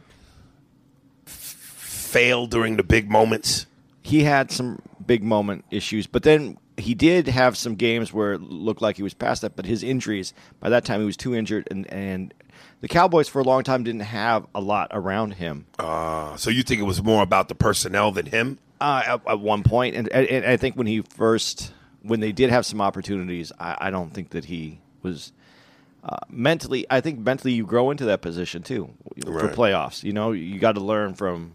fail 2.12 2.46
during 2.46 2.76
the 2.76 2.82
big 2.84 3.10
moments? 3.10 3.66
he 4.04 4.24
had 4.24 4.50
some 4.50 4.82
big 5.06 5.22
moment 5.22 5.64
issues, 5.70 6.08
but 6.08 6.24
then 6.24 6.58
he 6.76 6.92
did 6.92 7.28
have 7.28 7.56
some 7.56 7.76
games 7.76 8.12
where 8.12 8.32
it 8.32 8.40
looked 8.40 8.82
like 8.82 8.96
he 8.96 9.02
was 9.04 9.14
past 9.14 9.42
that. 9.42 9.54
But 9.54 9.64
his 9.64 9.84
injuries, 9.84 10.34
by 10.58 10.70
that 10.70 10.84
time, 10.84 10.98
he 11.00 11.06
was 11.06 11.16
too 11.16 11.34
injured, 11.36 11.68
and 11.70 11.86
and 11.92 12.34
the 12.80 12.88
Cowboys 12.88 13.28
for 13.28 13.38
a 13.40 13.44
long 13.44 13.62
time 13.62 13.84
didn't 13.84 14.00
have 14.00 14.44
a 14.56 14.60
lot 14.60 14.88
around 14.90 15.34
him. 15.34 15.66
Uh, 15.78 16.34
so 16.36 16.50
you 16.50 16.64
think 16.64 16.80
it 16.80 16.84
was 16.84 17.00
more 17.00 17.22
about 17.22 17.48
the 17.48 17.54
personnel 17.54 18.10
than 18.10 18.26
him? 18.26 18.58
Uh, 18.80 19.02
at, 19.06 19.20
at 19.28 19.40
one 19.40 19.62
point, 19.62 19.94
and, 19.94 20.08
and, 20.08 20.26
and 20.26 20.44
I 20.44 20.56
think 20.56 20.74
when 20.74 20.88
he 20.88 21.02
first, 21.02 21.72
when 22.02 22.18
they 22.18 22.32
did 22.32 22.50
have 22.50 22.66
some 22.66 22.80
opportunities, 22.80 23.52
I, 23.60 23.76
I 23.86 23.90
don't 23.90 24.12
think 24.12 24.30
that 24.30 24.46
he 24.46 24.80
was 25.02 25.32
uh, 26.02 26.16
mentally. 26.28 26.86
I 26.90 27.00
think 27.00 27.20
mentally 27.20 27.52
you 27.52 27.64
grow 27.64 27.92
into 27.92 28.06
that 28.06 28.20
position 28.20 28.64
too 28.64 28.90
for 29.24 29.30
Right. 29.30 29.54
playoffs. 29.54 30.02
You 30.02 30.12
know, 30.12 30.32
you 30.32 30.58
got 30.58 30.72
to 30.74 30.80
learn 30.80 31.14
from. 31.14 31.52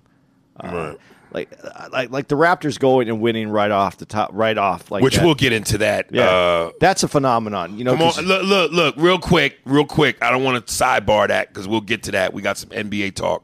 Uh, 0.60 0.68
Right. 0.72 0.98
Like, 1.30 1.60
uh, 1.62 1.90
like, 1.92 2.10
like 2.10 2.28
the 2.30 2.36
Raptors 2.36 2.80
going 2.80 3.10
and 3.10 3.20
winning 3.20 3.50
right 3.50 3.70
off 3.70 3.98
the 3.98 4.06
top, 4.06 4.30
right 4.32 4.58
off, 4.58 4.90
like 4.90 5.04
Which 5.04 5.18
that. 5.18 5.26
we'll 5.26 5.36
get 5.36 5.52
into 5.52 5.78
that. 5.80 6.08
Yeah, 6.10 6.30
Uh, 6.30 6.72
that's 6.80 7.04
a 7.04 7.08
phenomenon. 7.10 7.78
You 7.78 7.84
know, 7.84 7.98
Come 7.98 8.08
on, 8.08 8.26
look, 8.26 8.44
look, 8.46 8.72
look, 8.72 8.96
real 8.98 9.20
quick, 9.20 9.60
real 9.66 9.84
quick. 9.86 10.24
I 10.24 10.32
don't 10.32 10.44
want 10.46 10.66
to 10.66 10.74
sidebar 10.74 11.28
that 11.28 11.50
because 11.50 11.68
we'll 11.68 11.82
get 11.82 12.04
to 12.04 12.12
that. 12.12 12.34
We 12.34 12.42
got 12.42 12.58
some 12.58 12.70
NBA 12.70 13.16
talk, 13.16 13.44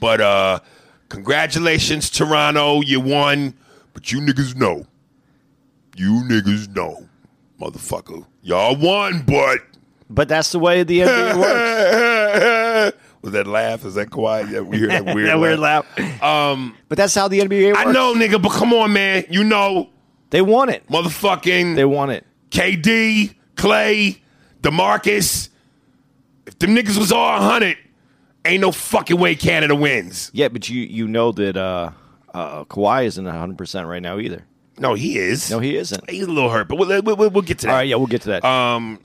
but 0.00 0.20
uh 0.20 0.58
congratulations, 1.10 2.10
Toronto, 2.10 2.80
you 2.80 2.98
won. 3.00 3.54
But 3.94 4.10
you 4.10 4.20
niggas 4.20 4.56
know, 4.56 4.86
you 5.96 6.22
niggas 6.26 6.74
know, 6.74 7.08
motherfucker, 7.60 8.26
y'all 8.42 8.74
won, 8.74 9.22
but 9.26 9.60
but 10.10 10.28
that's 10.28 10.50
the 10.52 10.58
way 10.58 10.82
the 10.82 11.00
NBA 11.00 11.38
works. 11.38 12.96
was 13.22 13.32
that 13.32 13.46
laugh? 13.46 13.84
Is 13.84 13.94
that 13.94 14.10
quiet? 14.10 14.48
Yeah, 14.48 14.60
we 14.60 14.78
hear 14.78 14.88
that 14.88 15.04
weird, 15.04 15.28
that 15.28 15.38
weird 15.38 15.58
laugh. 15.58 15.86
laugh. 15.96 16.22
Um, 16.22 16.76
but 16.88 16.98
that's 16.98 17.14
how 17.14 17.28
the 17.28 17.40
NBA 17.40 17.72
works. 17.74 17.86
I 17.86 17.92
know, 17.92 18.14
nigga, 18.14 18.40
but 18.42 18.52
come 18.52 18.72
on, 18.74 18.92
man. 18.92 19.24
You 19.30 19.44
know, 19.44 19.90
they 20.30 20.42
want 20.42 20.70
it. 20.70 20.86
motherfucking 20.88 21.76
They 21.76 21.84
want 21.84 22.10
it. 22.10 22.26
KD, 22.50 23.34
Klay, 23.54 24.18
DeMarcus. 24.60 25.48
If 26.46 26.58
them 26.58 26.74
niggas 26.74 26.98
was 26.98 27.12
all 27.12 27.38
100, 27.40 27.78
ain't 28.44 28.60
no 28.60 28.72
fucking 28.72 29.18
way 29.18 29.34
Canada 29.36 29.74
wins. 29.74 30.30
Yeah, 30.34 30.48
but 30.48 30.68
you 30.68 30.82
you 30.82 31.06
know 31.06 31.32
that 31.32 31.56
uh, 31.56 31.90
uh, 32.34 32.64
Kawhi 32.64 33.04
isn't 33.06 33.24
100 33.24 33.56
percent 33.56 33.86
right 33.86 34.02
now 34.02 34.18
either. 34.18 34.44
No, 34.78 34.94
he 34.94 35.18
is. 35.18 35.50
No, 35.50 35.60
he 35.60 35.76
isn't. 35.76 36.10
He's 36.10 36.24
a 36.24 36.30
little 36.32 36.50
hurt, 36.50 36.66
but 36.66 36.76
we'll, 36.76 37.02
we'll, 37.02 37.30
we'll 37.30 37.42
get 37.42 37.58
to 37.60 37.66
that. 37.66 37.72
All 37.72 37.78
right, 37.78 37.88
yeah, 37.88 37.96
we'll 37.96 38.06
get 38.06 38.22
to 38.22 38.30
that. 38.30 38.44
Um, 38.44 38.98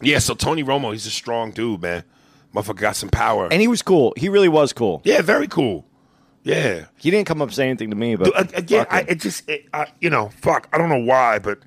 yeah, 0.00 0.20
so 0.20 0.34
Tony 0.34 0.62
Romo, 0.62 0.92
he's 0.92 1.06
a 1.06 1.10
strong 1.10 1.50
dude, 1.50 1.82
man. 1.82 2.04
Motherfucker 2.56 2.76
got 2.80 2.96
some 2.96 3.10
power. 3.10 3.48
and 3.52 3.60
he 3.60 3.68
was 3.68 3.82
cool. 3.82 4.14
He 4.16 4.28
really 4.30 4.48
was 4.48 4.72
cool. 4.72 5.02
yeah, 5.04 5.20
very 5.20 5.46
cool. 5.46 5.86
Yeah. 6.42 6.86
He 6.96 7.10
didn't 7.10 7.26
come 7.26 7.42
up 7.42 7.52
saying 7.52 7.70
anything 7.70 7.90
to 7.90 7.96
me, 7.96 8.16
but 8.16 8.32
Dude, 8.34 8.54
Again, 8.58 8.86
I, 8.88 9.00
it 9.00 9.16
just, 9.20 9.48
it, 9.48 9.68
I, 9.74 9.88
you 10.00 10.08
know, 10.10 10.30
fuck. 10.40 10.68
I 10.72 10.78
don't 10.78 10.88
know 10.88 11.04
why, 11.04 11.38
but 11.38 11.58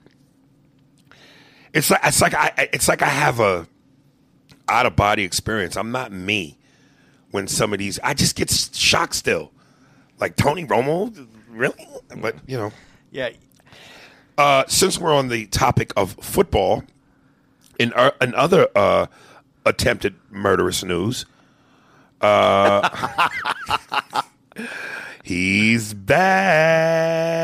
it's 1.73 1.91
like 1.91 1.99
it's 2.03 2.21
like 2.21 2.33
I 2.33 2.69
it's 2.73 2.87
like 2.87 3.01
I 3.01 3.09
have 3.09 3.39
a 3.39 3.67
out 4.67 4.85
of 4.85 4.95
body 4.95 5.23
experience. 5.23 5.77
I'm 5.77 5.91
not 5.91 6.11
me 6.11 6.57
when 7.31 7.47
some 7.47 7.73
of 7.73 7.79
these. 7.79 7.99
I 8.03 8.13
just 8.13 8.35
get 8.35 8.49
shocked 8.49 9.13
still. 9.15 9.51
Like 10.19 10.35
Tony 10.35 10.65
Romo, 10.65 11.27
really? 11.49 11.87
But 12.17 12.35
you 12.47 12.57
know, 12.57 12.71
yeah, 13.11 13.29
uh, 14.37 14.63
since 14.67 14.97
we're 14.99 15.13
on 15.13 15.27
the 15.27 15.45
topic 15.47 15.93
of 15.95 16.13
football, 16.21 16.83
in 17.77 17.93
uh, 17.93 18.11
in 18.21 18.33
other 18.33 18.67
uh, 18.75 19.05
attempted 19.65 20.15
murderous 20.29 20.83
news, 20.83 21.25
uh, 22.21 23.29
he's 25.23 25.93
back. 25.93 27.39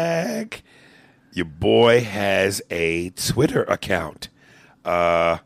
Your 1.34 1.46
boy 1.46 2.02
has 2.02 2.62
a 2.70 3.10
Twitter 3.12 3.64
account. 3.64 4.30
Uh, 4.84 5.38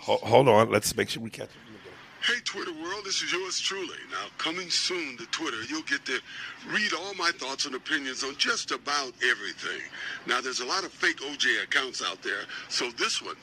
ho- 0.00 0.20
hold 0.22 0.48
on, 0.48 0.70
let's 0.70 0.96
make 0.96 1.08
sure 1.08 1.22
we 1.22 1.30
catch 1.30 1.48
him. 1.48 1.56
Hey, 2.22 2.34
Twitter 2.44 2.72
world, 2.74 3.02
this 3.06 3.22
is 3.22 3.32
yours 3.32 3.58
truly. 3.58 3.96
Now, 4.10 4.26
coming 4.36 4.68
soon 4.68 5.16
to 5.16 5.24
Twitter, 5.26 5.62
you'll 5.70 5.80
get 5.82 6.04
to 6.04 6.20
read 6.68 6.92
all 6.92 7.14
my 7.14 7.30
thoughts 7.38 7.64
and 7.64 7.74
opinions 7.74 8.22
on 8.22 8.36
just 8.36 8.72
about 8.72 9.14
everything. 9.26 9.80
Now, 10.26 10.42
there's 10.42 10.60
a 10.60 10.66
lot 10.66 10.84
of 10.84 10.92
fake 10.92 11.20
OJ 11.22 11.62
accounts 11.64 12.02
out 12.04 12.20
there, 12.22 12.42
so 12.68 12.90
this 12.98 13.22
one, 13.22 13.36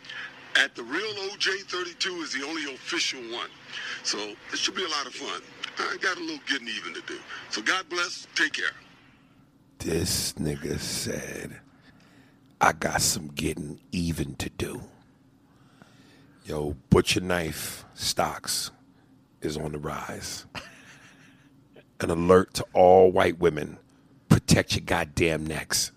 at 0.58 0.76
the 0.76 0.84
real 0.84 1.14
OJ32, 1.32 2.24
is 2.24 2.34
the 2.34 2.46
only 2.46 2.64
official 2.74 3.22
one. 3.32 3.50
So, 4.04 4.18
this 4.52 4.60
should 4.60 4.76
be 4.76 4.84
a 4.84 4.90
lot 4.90 5.06
of 5.06 5.14
fun. 5.14 5.42
I 5.80 5.98
got 5.98 6.18
a 6.18 6.20
little 6.20 6.40
getting 6.48 6.68
even 6.68 6.94
to 6.94 7.02
do. 7.02 7.20
So, 7.50 7.62
God 7.62 7.88
bless. 7.90 8.28
Take 8.36 8.54
care. 8.54 8.72
This 9.80 10.34
nigga 10.34 10.80
said, 10.80 11.60
I 12.60 12.74
got 12.74 13.02
some 13.02 13.28
getting 13.28 13.80
even 13.92 14.36
to 14.36 14.50
do. 14.50 14.82
Yo, 16.46 16.76
Butcher 16.90 17.22
Knife 17.22 17.86
stocks 17.94 18.72
is 19.42 19.58
on 19.58 19.74
the 19.74 19.78
rise. 19.78 20.46
An 22.00 22.10
alert 22.10 22.54
to 22.56 22.66
all 22.74 23.12
white 23.12 23.40
women 23.40 23.78
protect 24.30 24.76
your 24.76 24.86
goddamn 24.86 25.46
necks. 25.46 25.92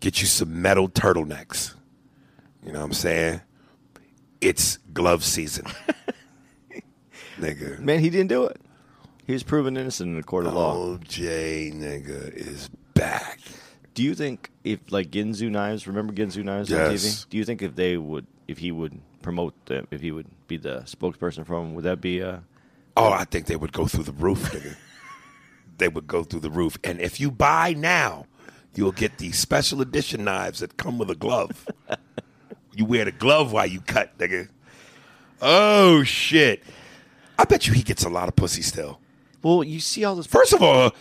Get 0.00 0.20
you 0.20 0.26
some 0.26 0.62
metal 0.62 0.88
turtlenecks. 0.88 1.75
You 2.66 2.72
know 2.72 2.80
what 2.80 2.86
I'm 2.86 2.92
saying? 2.94 3.40
It's 4.40 4.78
glove 4.92 5.22
season. 5.24 5.66
nigga. 7.38 7.78
man, 7.78 8.00
he 8.00 8.10
didn't 8.10 8.28
do 8.28 8.44
it. 8.44 8.60
He 9.26 9.32
was 9.32 9.42
proven 9.42 9.76
innocent 9.76 10.12
in 10.12 10.18
a 10.18 10.22
court 10.22 10.46
of 10.46 10.54
law. 10.54 10.74
OJ 10.98 11.72
nigga 11.74 12.32
is 12.34 12.68
back. 12.94 13.40
Do 13.94 14.02
you 14.02 14.14
think 14.14 14.50
if 14.64 14.80
like 14.90 15.10
Ginsu 15.10 15.50
knives, 15.50 15.86
remember 15.86 16.12
Ginsu 16.12 16.44
knives 16.44 16.72
on 16.72 16.78
Yes. 16.92 17.04
TV? 17.04 17.28
Do 17.30 17.36
you 17.38 17.44
think 17.44 17.62
if 17.62 17.74
they 17.76 17.96
would, 17.96 18.26
if 18.46 18.58
he 18.58 18.70
would 18.72 19.00
promote 19.22 19.54
them, 19.66 19.86
if 19.90 20.00
he 20.00 20.10
would 20.12 20.26
be 20.48 20.56
the 20.56 20.80
spokesperson 20.80 21.46
for 21.46 21.60
him, 21.60 21.74
would 21.74 21.84
that 21.84 22.00
be? 22.00 22.22
Uh, 22.22 22.38
Oh, 22.98 23.12
I 23.12 23.24
think 23.24 23.44
they 23.46 23.56
would 23.56 23.72
go 23.74 23.86
through 23.86 24.04
the 24.04 24.12
roof, 24.12 24.50
nigga. 24.52 24.74
they 25.78 25.88
would 25.88 26.06
go 26.06 26.24
through 26.24 26.40
the 26.40 26.48
roof. 26.50 26.78
And 26.82 26.98
if 26.98 27.20
you 27.20 27.30
buy 27.30 27.74
now, 27.74 28.24
you'll 28.74 28.92
get 28.92 29.18
the 29.18 29.32
special 29.32 29.82
edition 29.82 30.24
knives 30.24 30.60
that 30.60 30.78
come 30.78 30.96
with 30.96 31.10
a 31.10 31.14
glove. 31.14 31.66
You 32.76 32.84
wear 32.84 33.04
the 33.04 33.12
glove 33.12 33.52
while 33.52 33.66
you 33.66 33.80
cut, 33.80 34.16
nigga. 34.18 34.48
Oh 35.40 36.02
shit. 36.04 36.62
I 37.38 37.44
bet 37.44 37.66
you 37.66 37.74
he 37.74 37.82
gets 37.82 38.04
a 38.04 38.08
lot 38.08 38.28
of 38.28 38.36
pussy 38.36 38.62
still. 38.62 39.00
well, 39.42 39.62
you 39.62 39.80
see 39.80 40.04
all 40.04 40.14
this 40.16 40.26
First 40.26 40.52
of 40.52 40.62
all, 40.62 40.92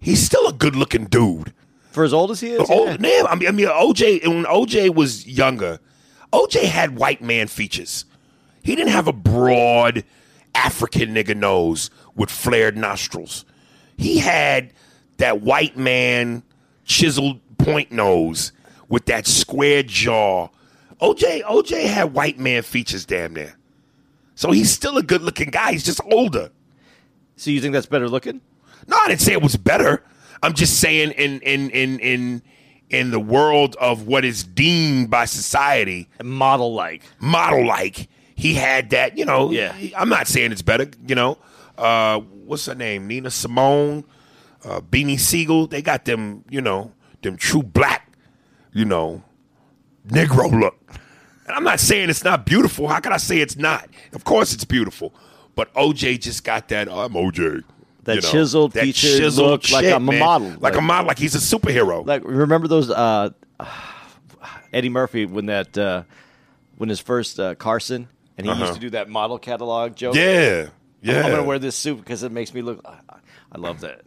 he's 0.00 0.22
still 0.24 0.46
a 0.46 0.52
good 0.52 0.76
looking 0.76 1.06
dude. 1.06 1.52
for 1.92 2.04
as 2.04 2.12
old 2.12 2.30
as 2.30 2.40
he 2.40 2.50
is. 2.50 2.66
Oh, 2.68 2.86
yeah. 2.86 2.96
man, 2.98 3.26
I 3.26 3.34
mean, 3.34 3.48
I 3.48 3.52
mean, 3.52 3.66
OJ, 3.68 4.26
when 4.26 4.44
OJ 4.44 4.94
was 4.94 5.26
younger, 5.26 5.78
OJ 6.32 6.64
had 6.64 6.96
white 6.96 7.22
man 7.22 7.46
features. 7.48 8.04
He 8.62 8.74
didn't 8.76 8.92
have 8.92 9.08
a 9.08 9.12
broad 9.14 10.04
African 10.54 11.14
nigga 11.14 11.34
nose 11.36 11.90
with 12.14 12.30
flared 12.30 12.76
nostrils. 12.76 13.44
He 13.96 14.18
had 14.18 14.72
that 15.16 15.40
white 15.40 15.76
man 15.76 16.42
chiseled 16.84 17.40
point 17.56 17.90
nose 17.90 18.52
with 18.88 19.06
that 19.06 19.26
square 19.26 19.82
jaw. 19.82 20.48
OJ, 21.00 21.42
OJ 21.42 21.84
had 21.86 22.12
white 22.14 22.38
man 22.38 22.62
features 22.62 23.04
damn 23.04 23.34
near. 23.34 23.54
So 24.34 24.50
he's 24.50 24.70
still 24.70 24.96
a 24.98 25.02
good 25.02 25.22
looking 25.22 25.50
guy. 25.50 25.72
He's 25.72 25.84
just 25.84 26.00
older. 26.10 26.50
So 27.36 27.50
you 27.50 27.60
think 27.60 27.72
that's 27.72 27.86
better 27.86 28.08
looking? 28.08 28.40
No, 28.86 28.96
I 28.96 29.08
didn't 29.08 29.20
say 29.20 29.32
it 29.32 29.42
was 29.42 29.56
better. 29.56 30.04
I'm 30.42 30.54
just 30.54 30.80
saying 30.80 31.12
in 31.12 31.40
in 31.40 31.70
in 31.70 31.98
in 32.00 32.42
in 32.90 33.10
the 33.10 33.20
world 33.20 33.76
of 33.80 34.06
what 34.06 34.24
is 34.24 34.44
deemed 34.44 35.10
by 35.10 35.24
society 35.24 36.08
Model 36.22 36.72
like. 36.74 37.02
model 37.20 37.66
like. 37.66 38.08
He 38.34 38.54
had 38.54 38.90
that, 38.90 39.18
you 39.18 39.24
know. 39.24 39.50
Yeah. 39.50 39.76
I'm 39.96 40.08
not 40.08 40.28
saying 40.28 40.52
it's 40.52 40.62
better, 40.62 40.88
you 41.06 41.14
know. 41.16 41.38
Uh, 41.76 42.20
what's 42.20 42.66
her 42.66 42.74
name? 42.74 43.08
Nina 43.08 43.30
Simone, 43.30 44.04
uh, 44.64 44.80
Beanie 44.80 45.18
Sigel. 45.18 45.66
They 45.66 45.82
got 45.82 46.04
them, 46.04 46.44
you 46.48 46.60
know, 46.60 46.92
them 47.22 47.36
true 47.36 47.62
black, 47.64 48.12
you 48.72 48.84
know, 48.84 49.22
Negro 50.08 50.50
look. 50.60 50.76
And 51.46 51.56
I'm 51.56 51.64
not 51.64 51.80
saying 51.80 52.10
it's 52.10 52.24
not 52.24 52.44
beautiful. 52.44 52.88
How 52.88 53.00
can 53.00 53.12
I 53.12 53.16
say 53.16 53.38
it's 53.38 53.56
not? 53.56 53.88
Of 54.12 54.24
course 54.24 54.52
it's 54.52 54.64
beautiful. 54.64 55.14
But 55.54 55.72
OJ 55.74 56.20
just 56.20 56.44
got 56.44 56.68
that. 56.68 56.88
Oh, 56.88 57.00
I'm 57.00 57.12
OJ. 57.14 57.62
That 58.04 58.16
you 58.16 58.20
know, 58.22 58.28
chiseled 58.30 58.72
that 58.72 58.84
featured 58.84 59.18
chiseled 59.20 59.50
look 59.50 59.70
like 59.70 59.84
shit, 59.84 59.92
I'm 59.94 60.08
a 60.08 60.12
man. 60.12 60.20
model. 60.20 60.48
like, 60.50 60.60
Like- 60.60 60.76
a 60.76 60.80
model, 60.80 61.06
like 61.08 61.18
he's 61.18 61.34
a 61.34 61.38
superhero. 61.38 62.06
Like 62.06 62.22
remember 62.24 62.68
those 62.68 62.90
uh, 62.90 63.30
Eddie 64.72 64.88
Murphy 64.88 65.26
when 65.26 65.46
that 65.46 65.76
uh, 65.76 66.02
when 66.76 66.88
his 66.88 67.00
first 67.00 67.38
uh, 67.40 67.54
Carson 67.54 68.08
and 68.36 68.46
he 68.46 68.50
Uh-huh. 68.52 68.62
used 68.62 68.74
to 68.74 68.80
do 68.80 68.90
that 68.90 69.08
model 69.08 69.38
catalog 69.38 69.96
joke. 69.96 70.14
yeah, 70.14 70.68
yeah. 71.02 71.22
I'm 71.22 71.30
gonna 71.30 71.42
wear 71.44 71.58
this 71.58 71.76
suit 71.76 71.96
because 71.98 72.22
it 72.22 72.32
makes 72.32 72.52
me 72.54 72.62
look. 72.62 72.80
I, 72.84 72.98
I 73.52 73.58
love 73.58 73.80
that. 73.80 74.02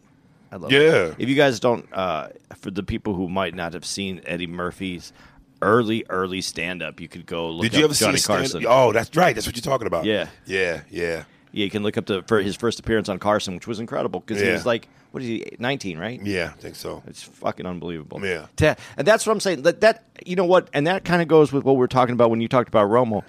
I 0.52 0.58
love 0.58 0.72
Yeah. 0.72 1.14
If 1.18 1.30
you 1.30 1.36
guys 1.36 1.60
don't, 1.60 1.88
uh, 1.94 2.30
for 2.58 2.72
the 2.72 2.84
people 2.84 3.14
who 3.14 3.30
might 3.30 3.56
not 3.56 3.74
have 3.74 3.86
seen 3.86 4.22
Eddie 4.26 4.48
Murphy's 4.48 5.14
early, 5.62 6.06
early 6.10 6.42
stand 6.42 6.82
up, 6.84 7.00
you 7.00 7.08
could 7.08 7.26
go 7.26 7.50
look 7.50 7.64
Did 7.64 7.74
up 7.76 7.80
you 7.80 7.86
ever 7.86 7.94
Johnny 7.94 8.18
see 8.18 8.26
a 8.34 8.38
Carson. 8.38 8.66
Oh, 8.68 8.92
that's 8.92 9.16
right. 9.16 9.34
That's 9.36 9.46
what 9.48 9.56
you're 9.56 9.62
talking 9.62 9.88
about. 9.88 10.06
Yeah. 10.06 10.28
yeah, 10.46 10.82
yeah, 10.90 11.24
Yeah, 11.52 11.66
you 11.66 11.70
can 11.70 11.84
look 11.84 11.98
up 11.98 12.06
the 12.06 12.24
for 12.24 12.42
his 12.42 12.56
first 12.56 12.80
appearance 12.80 13.10
on 13.10 13.20
Carson, 13.20 13.56
which 13.56 13.68
was 13.68 13.80
incredible 13.80 14.20
because 14.22 14.42
he 14.42 14.48
Yeah. 14.48 14.54
was 14.54 14.66
like, 14.66 14.88
what 15.12 15.22
is 15.24 15.28
he, 15.28 15.56
19, 15.60 15.98
right? 15.98 16.22
yeah. 16.24 16.52
I 16.58 16.62
think 16.62 16.76
so. 16.76 17.04
It's 17.08 17.22
fucking 17.22 17.66
unbelievable. 17.66 18.26
Yeah. 18.26 18.48
Ta- 18.56 18.76
and 18.98 19.06
that's 19.06 19.26
what 19.26 19.34
I'm 19.34 19.40
saying. 19.42 19.64
That, 19.64 19.82
that 19.82 20.06
you 20.26 20.36
know 20.36 20.46
what, 20.46 20.70
and 20.74 20.88
that 20.88 21.04
kind 21.04 21.22
of 21.22 21.28
goes 21.28 21.52
with 21.52 21.64
what 21.66 21.76
we 21.76 21.84
are 21.84 21.88
talking 21.90 22.14
about 22.14 22.30
when 22.30 22.40
you 22.42 22.48
talked 22.48 22.70
about 22.70 22.90
Romo, 22.90 23.24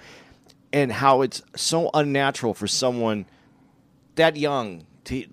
and 0.71 0.91
how 0.91 1.21
it's 1.21 1.41
so 1.55 1.89
unnatural 1.93 2.53
for 2.53 2.67
someone 2.67 3.25
that 4.15 4.37
young 4.37 4.85
to 5.05 5.25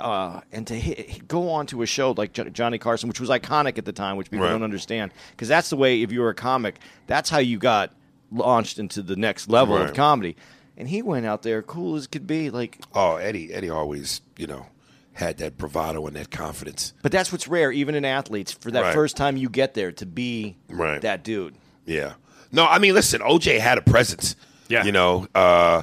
uh, 0.00 0.40
and 0.52 0.66
to 0.66 0.74
hit, 0.74 1.26
go 1.28 1.50
on 1.50 1.66
to 1.66 1.82
a 1.82 1.86
show 1.86 2.12
like 2.12 2.32
Jo- 2.32 2.44
Johnny 2.44 2.78
Carson, 2.78 3.08
which 3.08 3.20
was 3.20 3.28
iconic 3.30 3.78
at 3.78 3.84
the 3.84 3.92
time, 3.92 4.16
which 4.16 4.30
people 4.30 4.46
Right. 4.46 4.52
don't 4.52 4.62
understand 4.62 5.12
because 5.32 5.48
that's 5.48 5.70
the 5.70 5.76
way. 5.76 6.02
If 6.02 6.12
you 6.12 6.20
were 6.20 6.30
a 6.30 6.34
comic, 6.34 6.76
that's 7.06 7.30
how 7.30 7.38
you 7.38 7.58
got 7.58 7.92
launched 8.30 8.78
into 8.78 9.02
the 9.02 9.16
next 9.16 9.48
level 9.48 9.76
Right. 9.76 9.88
of 9.88 9.94
comedy. 9.94 10.36
And 10.76 10.88
he 10.88 11.02
went 11.02 11.26
out 11.26 11.42
there, 11.42 11.60
cool 11.62 11.96
as 11.96 12.06
could 12.06 12.26
be, 12.26 12.50
like. 12.50 12.78
Oh, 12.94 13.16
Eddie, 13.16 13.52
Eddie 13.52 13.70
always, 13.70 14.20
you 14.36 14.46
know, 14.46 14.66
had 15.14 15.38
that 15.38 15.58
bravado 15.58 16.06
and 16.06 16.14
that 16.14 16.30
confidence. 16.30 16.92
But 17.02 17.10
that's 17.10 17.32
what's 17.32 17.48
rare, 17.48 17.72
even 17.72 17.96
in 17.96 18.04
athletes, 18.04 18.52
for 18.52 18.70
that 18.70 18.82
Right. 18.82 18.94
first 18.94 19.16
time 19.16 19.36
you 19.36 19.48
get 19.48 19.74
there 19.74 19.90
to 19.92 20.06
be 20.06 20.56
Right. 20.68 21.00
that 21.00 21.24
dude. 21.24 21.56
Yeah. 21.84 22.12
No, 22.52 22.64
I 22.66 22.78
mean, 22.78 22.94
listen, 22.94 23.20
OJ 23.22 23.58
had 23.58 23.76
a 23.78 23.82
presence. 23.82 24.36
Yeah. 24.68 24.84
You 24.84 24.92
know, 24.92 25.26
uh, 25.34 25.82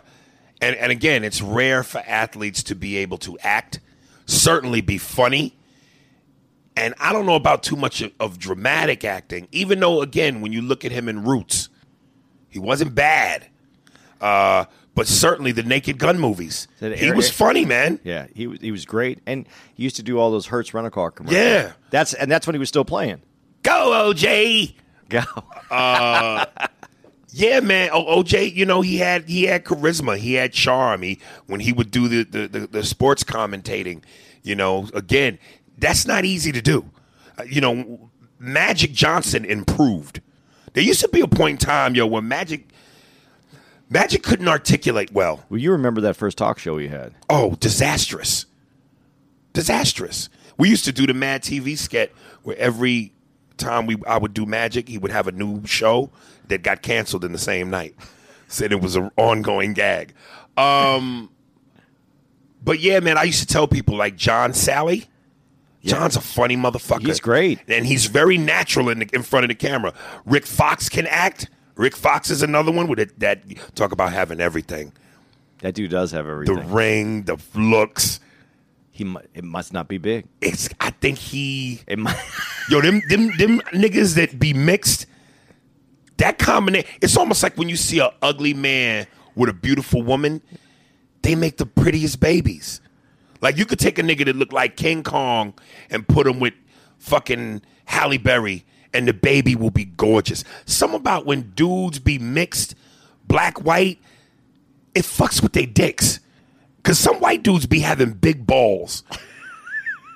and 0.62 0.76
and 0.76 0.92
again, 0.92 1.24
it's 1.24 1.42
rare 1.42 1.84
for 1.84 2.00
athletes 2.00 2.64
to 2.64 2.76
be 2.76 2.98
able 2.98 3.18
to 3.20 3.38
act, 3.40 3.80
certainly 4.26 4.82
be 4.82 4.98
funny. 4.98 5.56
And 6.78 6.94
I 7.00 7.14
don't 7.14 7.26
know 7.26 7.36
about 7.36 7.64
too 7.64 7.78
much 7.78 8.02
of, 8.02 8.12
of 8.20 8.38
dramatic 8.38 9.06
acting, 9.06 9.48
even 9.52 9.80
though, 9.80 10.02
again, 10.02 10.42
when 10.42 10.52
you 10.52 10.62
look 10.62 10.84
at 10.84 10.92
him 10.92 11.08
in 11.08 11.24
Roots, 11.24 11.70
he 12.50 12.60
wasn't 12.60 12.94
bad. 12.94 13.48
Uh, 14.20 14.66
but 14.94 15.08
certainly 15.08 15.52
the 15.52 15.64
Naked 15.64 15.98
Gun 16.00 16.20
movies. 16.20 16.68
He 16.80 17.12
was 17.12 17.30
funny, 17.30 17.66
man. 17.66 18.00
Yeah, 18.04 18.28
he 18.34 18.48
was 18.48 18.60
he 18.62 18.72
was 18.72 18.86
great, 18.86 19.20
and 19.26 19.46
he 19.76 19.84
used 19.84 19.98
to 19.98 20.04
do 20.04 20.18
all 20.18 20.32
those 20.32 20.48
Hertz 20.48 20.74
rental 20.74 20.90
car 20.90 21.12
commercials. 21.12 21.38
Yeah. 21.38 21.74
that's 21.92 22.14
and 22.14 22.32
that's 22.32 22.48
when 22.48 22.56
he 22.56 22.60
was 22.60 22.70
still 22.70 22.86
playing. 22.86 23.22
Go, 23.62 24.12
OJ. 24.14 24.74
Go. 25.10 25.22
Yeah, 27.38 27.60
man. 27.60 27.90
O- 27.92 28.24
OJ, 28.24 28.56
you 28.56 28.66
know, 28.66 28.80
he 28.80 28.96
had 28.98 29.28
he 29.28 29.44
had 29.44 29.66
charisma, 29.66 30.18
he 30.18 30.36
had 30.36 30.54
charm. 30.54 31.02
He 31.02 31.20
when 31.48 31.60
he 31.60 31.74
would 31.74 31.92
do 31.92 32.08
the 32.08 32.24
the, 32.24 32.48
the, 32.48 32.68
the 32.68 32.84
sports 32.84 33.26
commentating, 33.26 34.04
you 34.42 34.56
know, 34.56 34.88
again, 34.94 35.38
that's 35.78 36.08
not 36.08 36.24
easy 36.24 36.54
to 36.54 36.62
do. 36.62 36.90
Uh, 37.38 37.44
you 37.44 37.60
know, 37.60 38.10
Magic 38.40 38.94
Johnson 38.94 39.44
improved. 39.44 40.22
There 40.72 40.84
used 40.84 41.02
to 41.02 41.10
be 41.10 41.20
a 41.20 41.28
point 41.28 41.62
in 41.62 41.68
time, 41.68 41.94
yo, 41.94 42.06
where 42.08 42.22
Magic 42.22 42.70
Magic 43.90 44.24
couldn't 44.24 44.48
articulate 44.48 45.12
well. 45.12 45.44
Well, 45.50 45.60
you 45.60 45.74
remember 45.74 46.00
that 46.02 46.16
first 46.16 46.38
talk 46.38 46.58
show 46.58 46.78
he 46.78 46.88
had? 46.88 47.16
Oh, 47.30 47.56
disastrous. 47.60 48.46
Disastrous. 49.52 50.30
We 50.58 50.70
used 50.70 50.86
to 50.86 50.94
do 50.94 51.06
the 51.06 51.14
Mad 51.14 51.44
TV 51.44 51.78
sketch 51.78 52.12
where 52.44 52.58
every 52.58 53.12
time 53.58 53.86
we 53.86 53.98
I 54.08 54.18
would 54.18 54.34
do 54.34 54.46
magic, 54.46 54.88
he 54.90 54.98
would 54.98 55.12
have 55.12 55.28
a 55.28 55.32
new 55.32 55.66
show 55.66 56.10
that 56.48 56.62
got 56.64 56.82
canceled 56.82 57.24
in 57.26 57.32
the 57.32 57.38
same 57.38 57.70
night. 57.70 57.96
Said 58.48 58.72
it 58.72 58.82
was 58.82 58.96
an 58.96 59.12
ongoing 59.18 59.74
gag. 59.74 60.14
Um 60.58 61.30
But 62.64 62.80
yeah, 62.80 63.00
man, 63.00 63.18
I 63.18 63.24
used 63.24 63.40
to 63.42 63.48
tell 63.48 63.68
people 63.68 63.96
like 63.96 64.16
John 64.16 64.52
Salley. 64.52 65.08
John's 65.84 66.16
a 66.16 66.22
funny 66.22 66.58
motherfucker. 66.58 67.06
He's 67.06 67.20
great. 67.20 67.60
And 67.68 67.86
he's 67.86 68.08
very 68.08 68.40
natural 68.40 68.90
in 68.90 69.00
the, 69.00 69.10
in 69.14 69.22
front 69.22 69.44
of 69.44 69.50
the 69.50 69.56
camera. 69.56 69.94
Rick 70.26 70.48
Fox 70.48 70.90
can 70.90 71.06
act. 71.06 71.48
Rick 71.76 71.96
Fox 71.96 72.32
is 72.32 72.42
another 72.42 72.72
one 72.72 72.88
with 72.88 72.98
it 73.00 73.20
that 73.20 73.44
talk 73.76 73.92
about 73.92 74.12
having 74.12 74.40
everything. 74.40 74.94
That 75.60 75.76
dude 75.76 75.92
does 75.92 76.12
have 76.12 76.28
everything. 76.28 76.56
The 76.56 76.62
ring, 76.64 77.24
the 77.24 77.38
looks. 77.54 78.20
he 78.92 79.16
it 79.36 79.44
must 79.44 79.74
not 79.74 79.88
be 79.88 79.98
big. 80.00 80.26
It's 80.42 80.70
I 80.80 80.90
think 80.90 81.18
he 81.18 81.82
It 81.88 82.00
might. 82.00 82.18
yo 82.70 82.82
them 82.82 83.02
them 83.08 83.36
them 83.38 83.62
niggas 83.72 84.16
that 84.16 84.40
be 84.40 84.54
mixed. 84.54 85.06
That 86.18 86.40
combination, 86.40 86.90
it's 87.02 87.18
almost 87.18 87.44
like 87.44 87.58
when 87.58 87.68
you 87.68 87.76
see 87.76 88.00
a 88.00 88.12
ugly 88.22 88.54
man 88.54 89.06
with 89.36 89.50
a 89.50 89.54
beautiful 89.54 90.02
woman, 90.02 90.42
they 91.24 91.36
make 91.36 91.58
the 91.58 91.66
prettiest 91.66 92.20
babies. 92.22 92.80
Like 93.42 93.58
you 93.58 93.66
could 93.66 93.80
take 93.80 94.00
a 94.00 94.02
nigga 94.02 94.26
that 94.26 94.36
look 94.36 94.54
like 94.54 94.78
King 94.78 95.04
Kong 95.04 95.54
and 95.90 96.08
put 96.08 96.26
him 96.26 96.40
with 96.40 96.54
fucking 97.00 97.62
Halle 97.86 98.18
Berry, 98.18 98.66
and 98.94 99.08
the 99.08 99.14
baby 99.14 99.56
will 99.56 99.72
be 99.72 99.86
gorgeous. 99.86 100.44
Some 100.66 100.96
about 100.96 101.26
when 101.26 101.52
dudes 101.52 102.00
be 102.00 102.18
mixed, 102.18 102.76
black 103.28 103.64
white, 103.64 104.00
it 104.94 105.04
fucks 105.04 105.44
with 105.44 105.54
their 105.54 105.66
dicks. 105.66 106.22
Cause 106.84 107.00
some 107.00 107.16
white 107.20 107.42
dudes 107.42 107.66
be 107.66 107.80
having 107.80 108.14
big 108.14 108.46
balls 108.46 109.04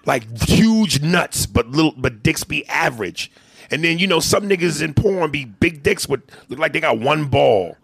like 0.09 0.41
huge 0.41 1.03
nuts, 1.03 1.45
but 1.45 1.69
little, 1.69 1.93
but 1.95 2.23
dicks 2.23 2.43
be 2.43 2.67
average. 2.67 3.31
And 3.69 3.83
then 3.83 3.99
you 3.99 4.07
know 4.07 4.19
some 4.19 4.49
niggas 4.49 4.81
in 4.81 4.95
porn 4.95 5.29
be 5.29 5.45
big 5.45 5.83
dicks 5.83 6.09
with 6.09 6.21
look 6.49 6.57
like 6.57 6.73
they 6.73 6.79
got 6.79 6.99
one 6.99 7.25
ball. 7.25 7.77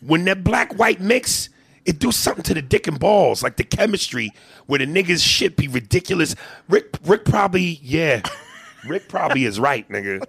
When 0.00 0.24
that 0.24 0.42
black 0.42 0.78
white 0.78 1.02
mix, 1.02 1.50
it 1.84 1.98
do 1.98 2.12
something 2.12 2.44
to 2.44 2.54
the 2.54 2.62
dick 2.62 2.86
and 2.86 2.98
balls, 2.98 3.42
like 3.42 3.56
the 3.56 3.64
chemistry 3.64 4.32
where 4.66 4.78
the 4.78 4.86
niggas 4.86 5.22
shit 5.22 5.56
be 5.56 5.68
ridiculous. 5.68 6.34
Rick, 6.66 6.96
Rick 7.04 7.26
probably, 7.26 7.78
yeah, 7.82 8.22
Rick 8.86 9.10
probably 9.10 9.44
is 9.44 9.60
right, 9.60 9.86
nigga. 9.90 10.24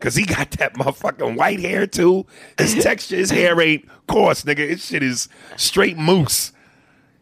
Cause 0.00 0.16
he 0.16 0.24
got 0.24 0.50
that 0.52 0.74
motherfucking 0.74 1.36
white 1.36 1.60
hair 1.60 1.86
too. 1.86 2.26
His 2.56 2.74
texture, 2.82 3.16
his 3.16 3.30
hair 3.30 3.60
ain't 3.60 3.88
coarse, 4.08 4.42
nigga. 4.42 4.68
His 4.68 4.84
shit 4.84 5.04
is 5.04 5.28
straight 5.56 5.96
moose. 5.96 6.52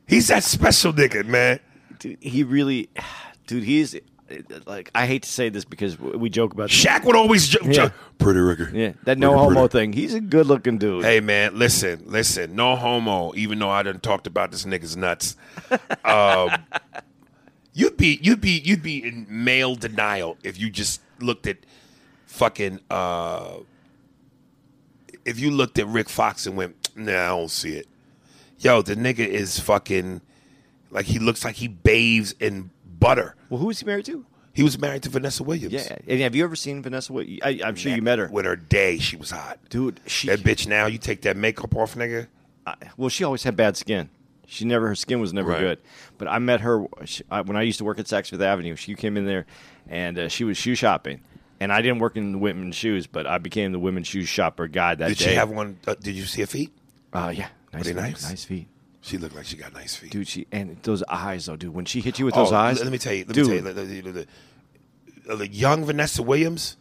He's 0.07 0.29
that 0.29 0.45
special 0.45 0.95
nigga, 0.95 1.27
man. 1.27 1.61
Dude, 1.99 2.19
he 2.21 2.43
really, 2.45 2.89
dude, 3.47 3.65
he's 3.65 3.97
like 4.67 4.91
I 4.95 5.07
hate 5.07 5.23
to 5.23 5.29
say 5.31 5.51
this 5.51 5.65
because 5.65 5.99
we 5.99 6.29
joke 6.31 6.53
about 6.53 6.69
Shaq 6.69 7.05
would 7.05 7.15
always 7.15 7.47
joke. 7.49 7.63
Yeah. 7.67 7.91
Pretty 8.19 8.41
Ricker. 8.41 8.71
yeah 8.75 8.93
that 9.05 9.19
no 9.19 9.31
Pretty, 9.31 9.43
homo 9.45 9.69
pretty. 9.69 9.73
thing. 9.79 9.93
He's 9.93 10.15
a 10.15 10.21
good 10.21 10.47
looking 10.47 10.79
dude. 10.79 11.05
Hey 11.05 11.21
man, 11.21 11.57
listen, 11.59 12.03
listen. 12.07 12.57
No 12.57 12.75
homo. 12.77 13.33
Even 13.37 13.59
though 13.61 13.71
I 13.71 13.83
done 13.85 14.01
talked 14.01 14.27
about 14.27 14.51
this 14.51 14.65
nigga's 14.65 14.97
nuts, 14.97 15.37
um, 16.05 16.51
you'd 17.73 17.97
be 17.97 18.19
you'd 18.21 18.41
be 18.41 18.61
you'd 18.65 18.83
be 18.83 19.05
in 19.07 19.27
male 19.29 19.77
denial 19.77 20.37
if 20.43 20.59
you 20.59 20.71
just 20.71 21.01
looked 21.21 21.47
at 21.47 21.59
fucking. 22.27 22.81
Uh, 22.91 23.59
if 25.25 25.41
you 25.41 25.51
looked 25.51 25.79
at 25.79 25.87
Rick 25.89 26.09
Fox 26.09 26.47
and 26.47 26.57
went, 26.57 26.77
Nah, 26.95 27.13
I 27.13 27.29
don't 27.29 27.51
see 27.51 27.73
it. 27.75 27.87
Yo, 28.59 28.81
the 28.83 28.95
nigga 28.95 29.27
is 29.27 29.59
fucking 29.61 30.21
like 30.91 31.07
he 31.07 31.19
looks 31.19 31.45
like 31.45 31.57
he 31.57 31.69
bathes 31.69 32.35
in 32.41 32.71
butter. 32.99 33.35
Well, 33.51 33.61
who 33.61 33.71
is 33.71 33.81
he 33.81 33.87
married 33.87 34.05
to? 34.07 34.25
He 34.53 34.63
was 34.63 34.79
married 34.79 35.03
to 35.03 35.11
Vanessa 35.11 35.43
Williams. 35.43 35.75
Yeah, 35.75 35.97
and 36.09 36.21
have 36.21 36.35
you 36.35 36.43
ever 36.43 36.57
seen 36.57 36.83
Vanessa? 36.83 37.09
Wi- 37.13 37.39
I, 37.43 37.61
I'm 37.63 37.75
sure 37.75 37.95
you 37.95 38.01
met 38.01 38.19
her, 38.19 38.29
With 38.33 38.47
her 38.47 38.57
day, 38.57 38.97
she 38.99 39.17
was 39.17 39.31
hot. 39.31 39.59
dude. 39.69 40.01
She 40.07 40.29
That 40.29 40.39
bitch 40.41 40.67
now, 40.67 40.87
you 40.87 40.97
take 40.97 41.23
that 41.23 41.37
makeup 41.37 41.77
off, 41.77 41.95
nigga. 41.95 42.29
I, 42.67 42.75
well, 42.97 43.11
she 43.11 43.23
always 43.23 43.43
had 43.43 43.55
bad 43.55 43.77
skin. 43.77 44.09
She 44.47 44.65
never 44.65 44.89
her 44.89 44.95
skin 44.95 45.21
was 45.21 45.33
never 45.35 45.51
Right. 45.51 45.61
good. 45.61 45.79
But 46.17 46.29
I 46.29 46.39
met 46.39 46.63
her 46.63 46.87
she, 47.05 47.23
I, 47.31 47.43
when 47.43 47.57
I 47.57 47.63
used 47.63 47.79
to 47.79 47.85
work 47.85 47.99
at 47.99 48.07
Saks 48.07 48.31
Fifth 48.31 48.41
Avenue. 48.41 48.77
She 48.77 48.95
came 48.95 49.17
in 49.19 49.27
there, 49.27 49.45
and 49.89 50.19
uh, 50.19 50.29
she 50.29 50.45
was 50.45 50.57
shoe 50.57 50.75
shopping. 50.75 51.21
And 51.61 51.71
I 51.73 51.83
didn't 51.83 51.99
work 51.99 52.17
in 52.17 52.33
the 52.33 52.39
women's 52.39 52.77
shoes, 52.77 53.07
but 53.07 53.27
I 53.27 53.37
became 53.39 53.73
the 53.73 53.79
women's 53.79 54.07
shoe 54.07 54.25
shopper 54.25 54.69
guy 54.69 54.95
that 54.95 55.05
day. 55.05 55.09
Did 55.15 55.19
day. 55.19 55.25
she 55.31 55.35
have 55.35 55.51
one? 55.51 55.79
Uh, 55.87 55.95
did 56.01 56.15
you 56.15 56.25
see 56.25 56.43
her 56.43 56.47
feet? 56.47 56.73
Uh, 57.13 57.33
yeah, 57.35 57.49
nice, 57.75 57.85
they 57.85 57.91
feet, 57.93 57.97
nice? 58.01 58.29
nice 58.29 58.45
feet, 58.45 58.69
She 59.07 59.19
looked 59.19 59.37
like 59.37 59.47
she 59.47 59.57
got 59.57 59.73
nice 59.73 59.95
feet. 59.95 60.11
dude. 60.11 60.27
She 60.27 60.47
and 60.51 60.77
those 60.83 61.03
eyes 61.05 61.47
though, 61.47 61.57
dude. 61.57 61.73
When 61.73 61.85
she 61.85 62.01
hit 62.01 62.19
you 62.19 62.25
with 62.25 62.35
Oh, 62.37 62.43
those 62.45 62.53
eyes, 62.53 62.83
Let 62.83 62.91
me 62.91 62.99
tell 62.99 63.13
you. 63.15 63.25
Let 63.25 63.35
dude, 63.35 63.47
me 63.65 63.73
tell 63.73 63.85
you. 63.87 64.03
let- 64.03 64.15
let- 64.17 64.29
uh, 65.29 65.37
the 65.37 65.49
young 65.49 65.85
Vanessa 65.85 66.23
Williams 66.23 66.77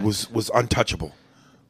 was 0.00 0.30
was 0.30 0.50
untouchable. 0.54 1.14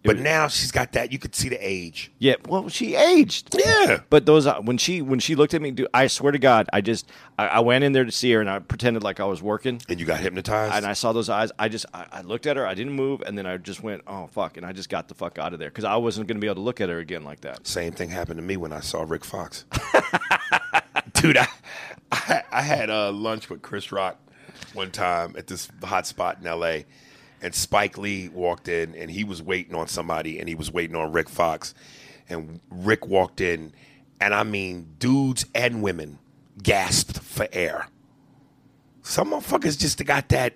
But 0.05 0.19
now 0.19 0.49
she's 0.49 0.71
got 0.71 0.93
that. 0.93 1.13
You 1.13 1.19
could 1.19 1.35
see 1.35 1.49
the 1.49 1.57
age. 1.59 2.13
Yeah, 2.19 2.35
well, 2.47 2.69
she 2.69 2.95
aged. 2.95 3.57
Yeah. 3.59 4.01
But 4.11 4.27
those 4.27 4.47
uh, 4.47 4.61
when 4.61 4.77
she 4.77 5.01
when 5.01 5.19
she 5.19 5.35
looked 5.35 5.55
at 5.55 5.63
me, 5.63 5.71
dude, 5.71 5.89
I 5.95 6.09
swear 6.09 6.31
to 6.31 6.39
God, 6.39 6.69
I 6.75 6.83
just 6.83 7.11
I, 7.39 7.47
I 7.49 7.61
went 7.61 7.85
in 7.85 7.93
there 7.93 8.05
to 8.05 8.13
see 8.13 8.31
her 8.33 8.41
and 8.43 8.51
I 8.51 8.59
pretended 8.59 9.03
like 9.03 9.19
I 9.19 9.25
was 9.25 9.43
working. 9.43 9.81
And 9.89 9.99
you 9.99 10.05
got 10.05 10.21
hypnotized. 10.21 10.75
And 10.75 10.85
I 10.85 10.93
saw 10.93 11.13
those 11.13 11.31
eyes. 11.31 11.53
I 11.59 11.69
just 11.69 11.87
I, 11.95 12.07
I 12.13 12.21
looked 12.21 12.47
at 12.47 12.59
her. 12.59 12.67
I 12.67 12.75
didn't 12.75 12.93
move, 12.93 13.23
and 13.23 13.37
then 13.37 13.47
I 13.47 13.57
just 13.57 13.83
went, 13.83 14.03
"Oh 14.07 14.27
fuck!" 14.27 14.59
And 14.59 14.67
I 14.67 14.73
just 14.73 14.91
got 14.91 15.09
the 15.09 15.15
fuck 15.15 15.39
out 15.39 15.55
of 15.55 15.59
there 15.59 15.71
because 15.71 15.85
I 15.85 15.97
wasn't 15.97 16.29
going 16.29 16.37
to 16.37 16.41
be 16.41 16.49
able 16.49 16.57
to 16.57 16.61
look 16.61 16.83
at 16.83 16.91
her 16.91 16.99
again 16.99 17.25
like 17.25 17.41
that. 17.41 17.67
Same 17.67 17.93
thing 17.93 18.11
happened 18.11 18.37
to 18.37 18.43
me 18.43 18.59
when 18.59 18.75
I 18.75 18.81
saw 18.81 19.05
Rick 19.09 19.25
Fox. 19.25 19.65
Dude, 21.15 21.39
I, 21.39 21.49
I, 22.13 22.43
I 22.53 22.63
had 22.63 22.91
uh, 22.91 23.11
lunch 23.11 23.49
with 23.49 23.63
Chris 23.63 23.91
Rock 23.91 24.19
one 24.75 24.91
time 24.91 25.35
at 25.39 25.47
this 25.47 25.69
hot 25.83 26.07
spot 26.07 26.39
in 26.41 26.47
L.A., 26.47 26.85
and 27.45 27.55
Spike 27.55 27.99
Lee 27.99 28.31
walked 28.31 28.69
in, 28.69 28.95
and 28.95 29.11
he 29.11 29.23
was 29.23 29.43
waiting 29.43 29.75
on 29.75 29.87
somebody, 29.87 30.39
and 30.41 30.49
he 30.49 30.55
was 30.55 30.73
waiting 30.73 30.97
on 30.97 31.13
Rick 31.13 31.29
Fox. 31.29 31.75
And 32.27 32.59
Rick 32.71 33.07
walked 33.07 33.43
in, 33.43 33.75
and 34.19 34.35
I 34.35 34.45
mean, 34.45 34.95
dudes 34.99 35.45
and 35.55 35.83
women 35.83 36.19
gasped 36.63 37.19
for 37.19 37.47
air. 37.53 37.89
Some 39.03 39.33
motherfuckers 39.33 39.79
just 39.79 40.03
got 40.07 40.31
that 40.31 40.55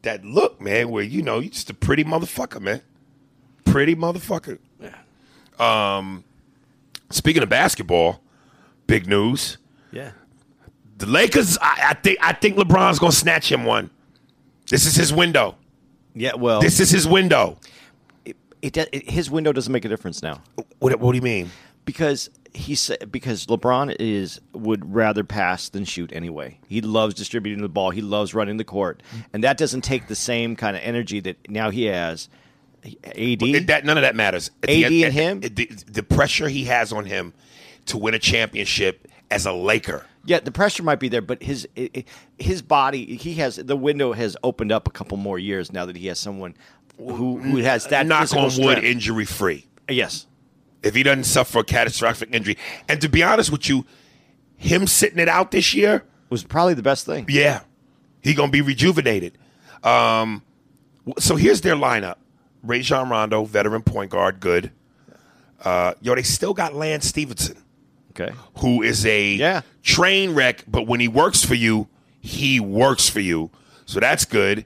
that 0.00 0.24
look, 0.24 0.62
man, 0.62 0.88
where 0.88 1.04
you 1.04 1.20
know 1.20 1.40
you 1.40 1.50
just 1.50 1.68
a 1.68 1.74
pretty 1.74 2.04
motherfucker, 2.04 2.60
man. 2.60 2.80
Pretty 3.66 3.94
motherfucker. 3.94 4.58
Yeah. 4.80 4.94
Um, 5.58 6.24
speaking 7.10 7.42
of 7.42 7.50
basketball, 7.50 8.22
big 8.86 9.06
news. 9.06 9.58
Yeah. 9.92 10.12
The 10.96 11.06
Lakers, 11.06 11.58
I, 11.60 11.88
I 11.90 11.94
think 11.94 12.18
I 12.22 12.32
think 12.32 12.56
LeBron's 12.56 12.98
gonna 12.98 13.12
snatch 13.12 13.52
him 13.52 13.64
one. 13.64 13.90
This 14.70 14.86
is 14.86 14.96
his 14.96 15.12
window. 15.12 15.56
Yeah. 16.14 16.34
Well, 16.36 16.60
This 16.60 16.80
is 16.80 16.90
his 16.90 17.06
window. 17.06 17.58
it, 18.24 18.36
it, 18.62 18.76
it, 18.76 19.10
his 19.10 19.30
window 19.30 19.52
doesn't 19.52 19.72
make 19.72 19.84
a 19.84 19.88
difference 19.88 20.22
now. 20.22 20.42
What, 20.78 20.98
what 21.00 21.12
do 21.12 21.16
you 21.16 21.22
mean? 21.22 21.50
because 21.84 22.30
he 22.54 22.74
said 22.74 23.10
because 23.12 23.44
LeBron 23.46 23.94
is 23.98 24.40
would 24.54 24.94
rather 24.94 25.22
pass 25.24 25.68
than 25.68 25.84
shoot 25.84 26.10
anyway. 26.14 26.58
He 26.68 26.80
loves 26.80 27.14
distributing 27.14 27.60
the 27.62 27.68
ball. 27.68 27.90
He 27.90 28.00
loves 28.00 28.32
running 28.32 28.56
the 28.56 28.64
court, 28.64 29.02
and 29.32 29.44
that 29.44 29.58
doesn't 29.58 29.82
take 29.82 30.06
the 30.06 30.14
same 30.14 30.56
kind 30.56 30.76
of 30.76 30.82
energy 30.82 31.20
that 31.20 31.50
now 31.50 31.70
he 31.70 31.84
has. 31.86 32.28
AD, 32.84 33.42
It- 33.42 33.66
that 33.66 33.84
none 33.84 33.98
of 33.98 34.02
that 34.02 34.14
matters. 34.14 34.50
At 34.62 34.70
AD 34.70 34.92
and 34.92 35.12
him? 35.12 35.40
the, 35.40 35.66
the 35.90 36.02
pressure 36.02 36.48
he 36.48 36.64
has 36.66 36.92
on 36.92 37.06
him 37.06 37.34
to 37.86 37.98
win 37.98 38.14
a 38.14 38.18
championship 38.18 39.08
as 39.30 39.44
a 39.46 39.52
Laker. 39.52 40.06
Yeah, 40.26 40.40
the 40.40 40.50
pressure 40.50 40.82
might 40.82 41.00
be 41.00 41.08
there, 41.08 41.22
but 41.22 41.42
his 41.42 41.68
his 42.38 42.62
body, 42.62 43.16
he 43.16 43.34
has 43.34 43.56
the 43.56 43.76
window 43.76 44.12
has 44.12 44.36
opened 44.42 44.72
up 44.72 44.88
a 44.88 44.90
couple 44.90 45.16
more 45.16 45.38
years 45.38 45.72
now 45.72 45.84
that 45.86 45.96
he 45.96 46.06
has 46.08 46.18
someone 46.18 46.54
who 46.96 47.38
who 47.38 47.56
has 47.58 47.86
that 47.88 48.06
knock 48.06 48.32
on 48.34 48.50
wood, 48.58 48.78
injury 48.84 49.24
free. 49.24 49.66
yes, 49.88 50.26
If 50.82 50.94
he 50.94 51.02
doesn't 51.02 51.24
suffer 51.24 51.60
a 51.60 51.64
catastrophic 51.64 52.30
injury, 52.32 52.56
and 52.88 53.00
to 53.00 53.08
be 53.08 53.22
honest 53.22 53.50
with 53.50 53.68
you, 53.68 53.84
him 54.56 54.86
sitting 54.86 55.18
it 55.18 55.28
out 55.28 55.50
this 55.50 55.74
year, 55.74 56.04
was 56.30 56.44
probably 56.44 56.74
the 56.74 56.82
best 56.82 57.04
thing. 57.06 57.26
Yeah, 57.28 57.60
he 58.22 58.34
gonna 58.34 58.50
be 58.52 58.62
rejuvenated. 58.62 59.36
Um, 59.82 60.42
so 61.18 61.36
here's 61.36 61.60
their 61.60 61.74
lineup: 61.76 62.16
Rajon 62.62 63.08
Rondo, 63.10 63.44
veteran 63.44 63.82
point 63.82 64.10
guard, 64.10 64.40
good. 64.40 64.70
Uh, 65.62 65.94
yo, 66.00 66.14
they 66.14 66.22
still 66.22 66.52
got 66.54 66.74
Lance 66.74 67.06
Stevenson, 67.06 67.56
Okay, 68.16 68.32
who 68.58 68.82
is 68.82 69.04
a 69.06 69.34
Yeah. 69.34 69.62
train 69.82 70.34
wreck, 70.34 70.64
but 70.68 70.86
when 70.86 71.00
he 71.00 71.08
works 71.08 71.44
for 71.44 71.54
you, 71.54 71.88
he 72.20 72.60
works 72.60 73.08
for 73.08 73.20
you. 73.20 73.50
So 73.86 74.00
that's 74.00 74.24
good. 74.24 74.64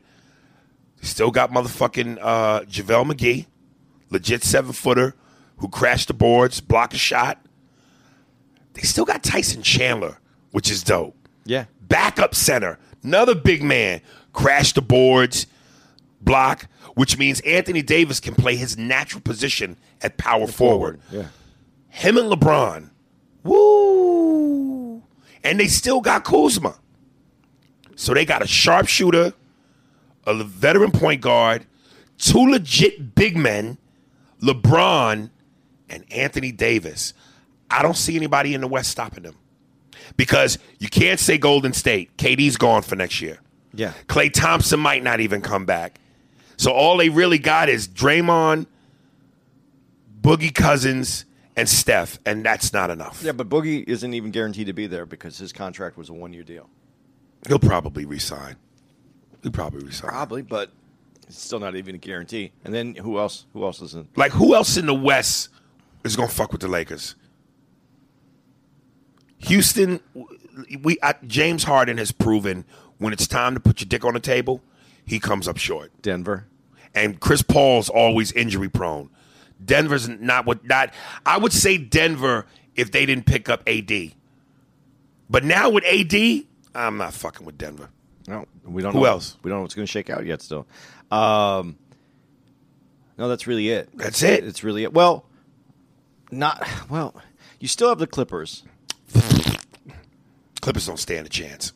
Still 1.00 1.30
got 1.30 1.50
motherfucking 1.50 2.18
uh, 2.20 2.60
JaVale 2.62 3.12
McGee, 3.12 3.46
legit 4.10 4.42
seven 4.44 4.72
footer, 4.72 5.14
who 5.58 5.68
crashed 5.68 6.08
the 6.08 6.14
boards, 6.14 6.60
block 6.60 6.92
a 6.92 6.98
shot. 6.98 7.40
They 8.74 8.82
still 8.82 9.04
got 9.04 9.22
Tyson 9.22 9.62
Chandler, 9.62 10.18
which 10.52 10.70
is 10.70 10.82
dope 10.82 11.16
yeah, 11.44 11.64
backup 11.80 12.34
center, 12.34 12.78
another 13.02 13.34
big 13.34 13.62
man, 13.62 14.00
crash 14.32 14.72
the 14.74 14.82
boards, 14.82 15.46
block, 16.20 16.66
which 16.94 17.16
means 17.16 17.40
Anthony 17.40 17.80
Davis 17.82 18.20
can 18.20 18.34
play 18.34 18.54
his 18.56 18.76
natural 18.76 19.20
position 19.22 19.76
at 20.02 20.16
power 20.18 20.46
forward. 20.46 21.00
yeah. 21.10 21.28
Him 21.88 22.18
and 22.18 22.30
LeBron, 22.30 22.90
woo, 23.44 25.02
and 25.44 25.58
they 25.58 25.66
still 25.66 26.00
got 26.00 26.24
Kuzma. 26.24 26.78
So 27.96 28.14
they 28.14 28.24
got 28.24 28.42
a 28.42 28.46
sharpshooter, 28.46 29.32
a 30.26 30.44
veteran 30.44 30.92
point 30.92 31.20
guard, 31.20 31.66
two 32.16 32.50
legit 32.50 33.14
big 33.14 33.36
men, 33.36 33.78
LeBron 34.40 35.30
and 35.90 36.04
Anthony 36.12 36.52
Davis. 36.52 37.14
I 37.70 37.82
don't 37.82 37.96
see 37.96 38.16
anybody 38.16 38.54
in 38.54 38.60
the 38.60 38.68
West 38.68 38.90
stopping 38.90 39.24
them 39.24 39.36
because 40.16 40.58
you 40.78 40.88
can't 40.88 41.18
say 41.20 41.38
Golden 41.38 41.72
State. 41.72 42.16
KD's 42.16 42.56
gone 42.56 42.82
for 42.82 42.96
next 42.96 43.20
year. 43.20 43.40
Yeah. 43.74 43.92
Klay 44.06 44.32
Thompson 44.32 44.80
might 44.80 45.02
not 45.02 45.20
even 45.20 45.40
come 45.40 45.66
back. 45.66 46.00
So 46.56 46.72
all 46.72 46.96
they 46.96 47.08
really 47.08 47.38
got 47.38 47.68
is 47.68 47.86
Draymond, 47.86 48.66
Boogie 50.20 50.54
Cousins, 50.54 51.24
and 51.58 51.68
Steph, 51.68 52.18
and 52.24 52.44
that's 52.44 52.72
not 52.72 52.88
enough. 52.88 53.22
Yeah, 53.22 53.32
but 53.32 53.48
Boogie 53.48 53.82
isn't 53.88 54.14
even 54.14 54.30
guaranteed 54.30 54.68
to 54.68 54.72
be 54.72 54.86
there 54.86 55.04
because 55.04 55.36
his 55.38 55.52
contract 55.52 55.98
was 55.98 56.08
a 56.08 56.12
one 56.12 56.32
year 56.32 56.44
deal. 56.44 56.70
He'll 57.46 57.58
probably 57.58 58.04
resign. 58.04 58.56
He'll 59.42 59.52
probably 59.52 59.84
resign. 59.84 60.10
Probably, 60.10 60.42
but 60.42 60.70
it's 61.26 61.40
still 61.40 61.60
not 61.60 61.74
even 61.76 61.94
a 61.94 61.98
guarantee. 61.98 62.52
And 62.64 62.72
then 62.72 62.94
who 62.94 63.18
else? 63.18 63.46
Who 63.52 63.64
else 63.64 63.82
isn't? 63.82 64.16
Like 64.16 64.32
who 64.32 64.54
else 64.54 64.76
in 64.76 64.86
the 64.86 64.94
West 64.94 65.48
is 66.04 66.16
gonna 66.16 66.28
fuck 66.28 66.52
with 66.52 66.60
the 66.60 66.68
Lakers? 66.68 67.16
Houston, 69.38 70.00
we 70.82 70.98
I, 71.02 71.14
James 71.26 71.64
Harden 71.64 71.98
has 71.98 72.12
proven 72.12 72.64
when 72.98 73.12
it's 73.12 73.26
time 73.28 73.54
to 73.54 73.60
put 73.60 73.80
your 73.80 73.88
dick 73.88 74.04
on 74.04 74.14
the 74.14 74.20
table, 74.20 74.62
he 75.04 75.20
comes 75.20 75.46
up 75.46 75.56
short. 75.56 75.90
Denver. 76.02 76.46
and 76.94 77.20
Chris 77.20 77.42
Paul's 77.42 77.88
always 77.88 78.32
injury 78.32 78.68
prone. 78.68 79.10
Denver's 79.64 80.08
not 80.08 80.46
what 80.46 80.64
not. 80.64 80.92
I 81.26 81.38
would 81.38 81.52
say 81.52 81.78
Denver 81.78 82.46
if 82.74 82.92
they 82.92 83.06
didn't 83.06 83.26
pick 83.26 83.48
up 83.48 83.62
AD. 83.66 84.12
But 85.30 85.44
now 85.44 85.68
with 85.68 85.84
AD, 85.84 86.44
I'm 86.74 86.96
not 86.96 87.12
fucking 87.12 87.44
with 87.44 87.58
Denver. 87.58 87.90
No, 88.26 88.46
we 88.64 88.82
don't. 88.82 88.92
Who 88.92 89.00
know. 89.00 89.06
else? 89.06 89.36
We 89.42 89.48
don't 89.50 89.58
know 89.58 89.62
what's 89.62 89.74
going 89.74 89.86
to 89.86 89.90
shake 89.90 90.10
out 90.10 90.24
yet. 90.24 90.42
Still, 90.42 90.66
um, 91.10 91.76
no, 93.18 93.28
that's 93.28 93.46
really 93.46 93.68
it. 93.68 93.90
That's 93.94 94.22
it? 94.22 94.44
It's 94.44 94.62
really 94.62 94.84
it. 94.84 94.92
Well, 94.92 95.26
not 96.30 96.66
well. 96.88 97.14
You 97.58 97.68
still 97.68 97.88
have 97.88 97.98
the 97.98 98.06
Clippers. 98.06 98.62
Clippers 100.60 100.86
don't 100.86 100.98
stand 100.98 101.26
a 101.26 101.30
chance. 101.30 101.72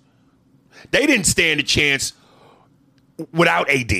They 0.90 1.06
didn't 1.06 1.26
stand 1.26 1.60
a 1.60 1.62
chance 1.62 2.12
without 3.32 3.68
AD. 3.68 3.92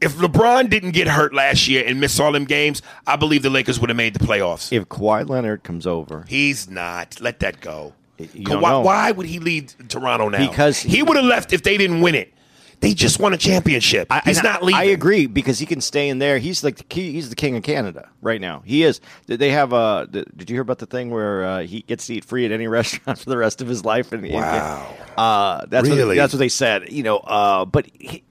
If 0.00 0.16
LeBron 0.16 0.70
didn't 0.70 0.92
get 0.92 1.08
hurt 1.08 1.34
last 1.34 1.68
year 1.68 1.84
and 1.86 2.00
miss 2.00 2.18
all 2.18 2.32
them 2.32 2.44
games, 2.44 2.80
I 3.06 3.16
believe 3.16 3.42
the 3.42 3.50
Lakers 3.50 3.78
would 3.80 3.90
have 3.90 3.96
made 3.96 4.14
the 4.14 4.24
playoffs. 4.24 4.72
If 4.72 4.88
Kawhi 4.88 5.28
Leonard 5.28 5.62
comes 5.62 5.86
over, 5.86 6.24
He's 6.28 6.68
not. 6.70 7.20
Let 7.20 7.40
that 7.40 7.60
go. 7.60 7.92
Kawhi- 8.18 8.84
why 8.84 9.12
would 9.12 9.26
he 9.26 9.38
leave 9.38 9.74
Toronto 9.88 10.28
now? 10.28 10.46
Because 10.48 10.78
he, 10.80 11.02
would 11.02 11.16
have 11.16 11.24
left 11.26 11.52
if 11.52 11.62
they 11.62 11.76
didn't 11.78 12.00
win 12.02 12.14
it. 12.14 12.32
They 12.80 12.94
just 12.94 13.18
won 13.20 13.34
a 13.34 13.36
championship. 13.36 14.06
I, 14.10 14.22
He's 14.24 14.42
not 14.42 14.62
leaving. 14.62 14.80
I 14.80 14.84
agree 14.84 15.26
because 15.26 15.58
he 15.58 15.66
can 15.66 15.82
stay 15.82 16.08
in 16.08 16.18
there. 16.18 16.38
He's 16.38 16.64
like 16.64 16.76
the 16.76 16.84
key, 16.84 17.12
he's 17.12 17.28
the 17.28 17.36
king 17.36 17.54
of 17.56 17.62
Canada 17.62 18.08
right 18.22 18.40
now. 18.40 18.62
He 18.64 18.84
is. 18.84 19.02
They 19.26 19.50
have 19.50 19.74
a. 19.74 20.08
Did 20.10 20.48
you 20.48 20.54
hear 20.56 20.62
about 20.62 20.78
the 20.78 20.86
thing 20.86 21.10
where 21.10 21.44
uh, 21.44 21.58
he 21.60 21.82
gets 21.82 22.06
to 22.06 22.14
eat 22.14 22.24
free 22.24 22.46
at 22.46 22.52
any 22.52 22.66
restaurant 22.68 23.18
for 23.18 23.28
the 23.28 23.36
rest 23.36 23.60
of 23.60 23.68
his 23.68 23.84
life? 23.84 24.12
And 24.12 24.26
Wow. 24.30 24.96
uh, 25.18 25.66
that's 25.68 25.90
what, 25.90 25.96
Really? 25.98 26.16
that's 26.16 26.32
what 26.32 26.38
they 26.38 26.48
said. 26.48 26.90
You 26.90 27.02
know, 27.02 27.18
uh, 27.18 27.66
but 27.66 27.86
he, 27.98 28.22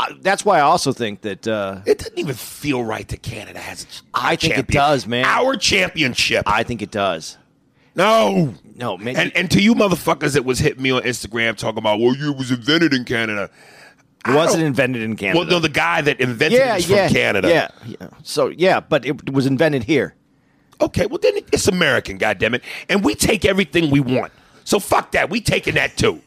uh, 0.00 0.14
that's 0.20 0.44
why 0.44 0.58
I 0.58 0.62
also 0.62 0.92
think 0.92 1.22
that. 1.22 1.46
Uh, 1.46 1.80
It 1.86 1.98
doesn't 1.98 2.18
even 2.18 2.34
feel 2.34 2.84
right 2.84 3.06
that 3.08 3.22
Canada 3.22 3.58
has. 3.58 3.84
A 3.84 3.86
I 4.14 4.36
think 4.36 4.58
it 4.58 4.68
does, 4.68 5.06
man. 5.06 5.24
Our 5.24 5.56
championship. 5.56 6.44
I 6.46 6.62
think 6.62 6.82
it 6.82 6.90
does. 6.90 7.38
no. 7.94 8.54
No, 8.76 8.96
man. 8.96 9.16
And 9.16 9.36
and 9.36 9.50
to 9.50 9.60
you 9.60 9.74
motherfuckers 9.74 10.34
that 10.34 10.44
was 10.44 10.60
hitting 10.60 10.82
me 10.82 10.92
on 10.92 11.02
Instagram 11.02 11.56
talking 11.56 11.78
about, 11.78 11.98
well, 11.98 12.14
you 12.14 12.32
was 12.32 12.52
invented 12.52 12.94
in 12.94 13.04
Canada. 13.04 13.50
it 14.24 14.34
wasn't 14.34 14.62
invented 14.62 15.02
in 15.02 15.16
Canada. 15.16 15.38
Well, 15.40 15.48
no, 15.48 15.58
the 15.58 15.68
guy 15.68 16.00
that 16.02 16.20
invented 16.20 16.60
yeah, 16.60 16.76
it 16.76 16.84
from 16.84 16.94
yeah, 16.94 17.08
Canada. 17.08 17.48
Yeah, 17.48 17.68
yeah. 17.84 18.08
So 18.22 18.48
yeah, 18.48 18.78
but 18.78 19.04
it 19.04 19.32
was 19.32 19.46
invented 19.46 19.82
here. 19.82 20.14
Okay, 20.80 21.06
well 21.06 21.18
then 21.20 21.38
it's 21.52 21.66
American, 21.66 22.20
goddammit. 22.20 22.62
And 22.88 23.04
we 23.04 23.16
take 23.16 23.44
everything 23.44 23.90
we 23.90 23.98
want. 23.98 24.32
So 24.62 24.78
fuck 24.78 25.10
that. 25.12 25.28
We 25.28 25.40
taking 25.40 25.74
that 25.74 25.96
too. 25.96 26.22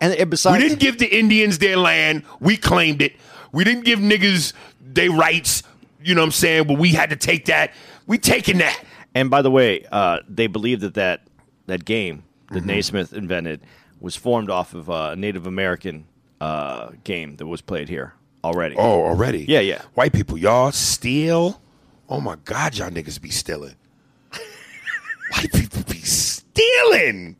And, 0.00 0.12
and 0.14 0.30
We 0.30 0.58
didn't 0.58 0.80
give 0.80 0.98
the 0.98 1.06
Indians 1.06 1.58
their 1.58 1.76
land. 1.76 2.24
We 2.40 2.56
claimed 2.56 3.02
it. 3.02 3.14
We 3.52 3.64
didn't 3.64 3.84
give 3.84 3.98
niggas 3.98 4.52
their 4.80 5.10
rights. 5.10 5.62
You 6.02 6.14
know 6.14 6.22
what 6.22 6.26
I'm 6.26 6.32
saying? 6.32 6.66
But 6.66 6.78
we 6.78 6.90
had 6.90 7.10
to 7.10 7.16
take 7.16 7.46
that. 7.46 7.72
We 8.06 8.18
taking 8.18 8.58
that. 8.58 8.82
And 9.14 9.30
by 9.30 9.42
the 9.42 9.50
way, 9.50 9.84
uh, 9.90 10.20
they 10.28 10.46
believe 10.48 10.80
that 10.80 10.94
that, 10.94 11.26
that 11.66 11.84
game 11.84 12.24
that 12.50 12.58
Mm-hmm. 12.58 12.66
Naismith 12.68 13.12
invented 13.12 13.60
was 14.00 14.16
formed 14.16 14.50
off 14.50 14.74
of 14.74 14.90
uh, 14.90 15.10
a 15.12 15.16
Native 15.16 15.46
American 15.46 16.06
uh, 16.40 16.90
game 17.04 17.36
that 17.36 17.46
was 17.46 17.60
played 17.62 17.88
here 17.88 18.14
already. 18.42 18.76
Oh, 18.76 19.02
already? 19.04 19.46
Yeah, 19.48 19.60
yeah. 19.60 19.82
White 19.94 20.12
people, 20.12 20.36
y'all 20.36 20.72
steal? 20.72 21.60
Oh 22.08 22.20
my 22.20 22.36
God, 22.44 22.76
y'all 22.76 22.90
niggas 22.90 23.20
be 23.20 23.30
stealing. 23.30 23.76
White 25.32 25.52
people 25.52 25.82
be 25.84 26.00
stealing. 26.00 27.36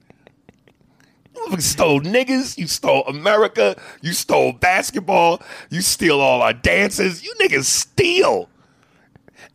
You 1.50 1.60
stole 1.60 2.00
niggas. 2.00 2.58
You 2.58 2.66
stole 2.66 3.04
America. 3.06 3.76
You 4.02 4.12
stole 4.12 4.52
basketball. 4.52 5.42
You 5.70 5.80
steal 5.80 6.20
all 6.20 6.42
our 6.42 6.52
dances. 6.52 7.24
You 7.24 7.34
niggas 7.40 7.64
steal. 7.64 8.48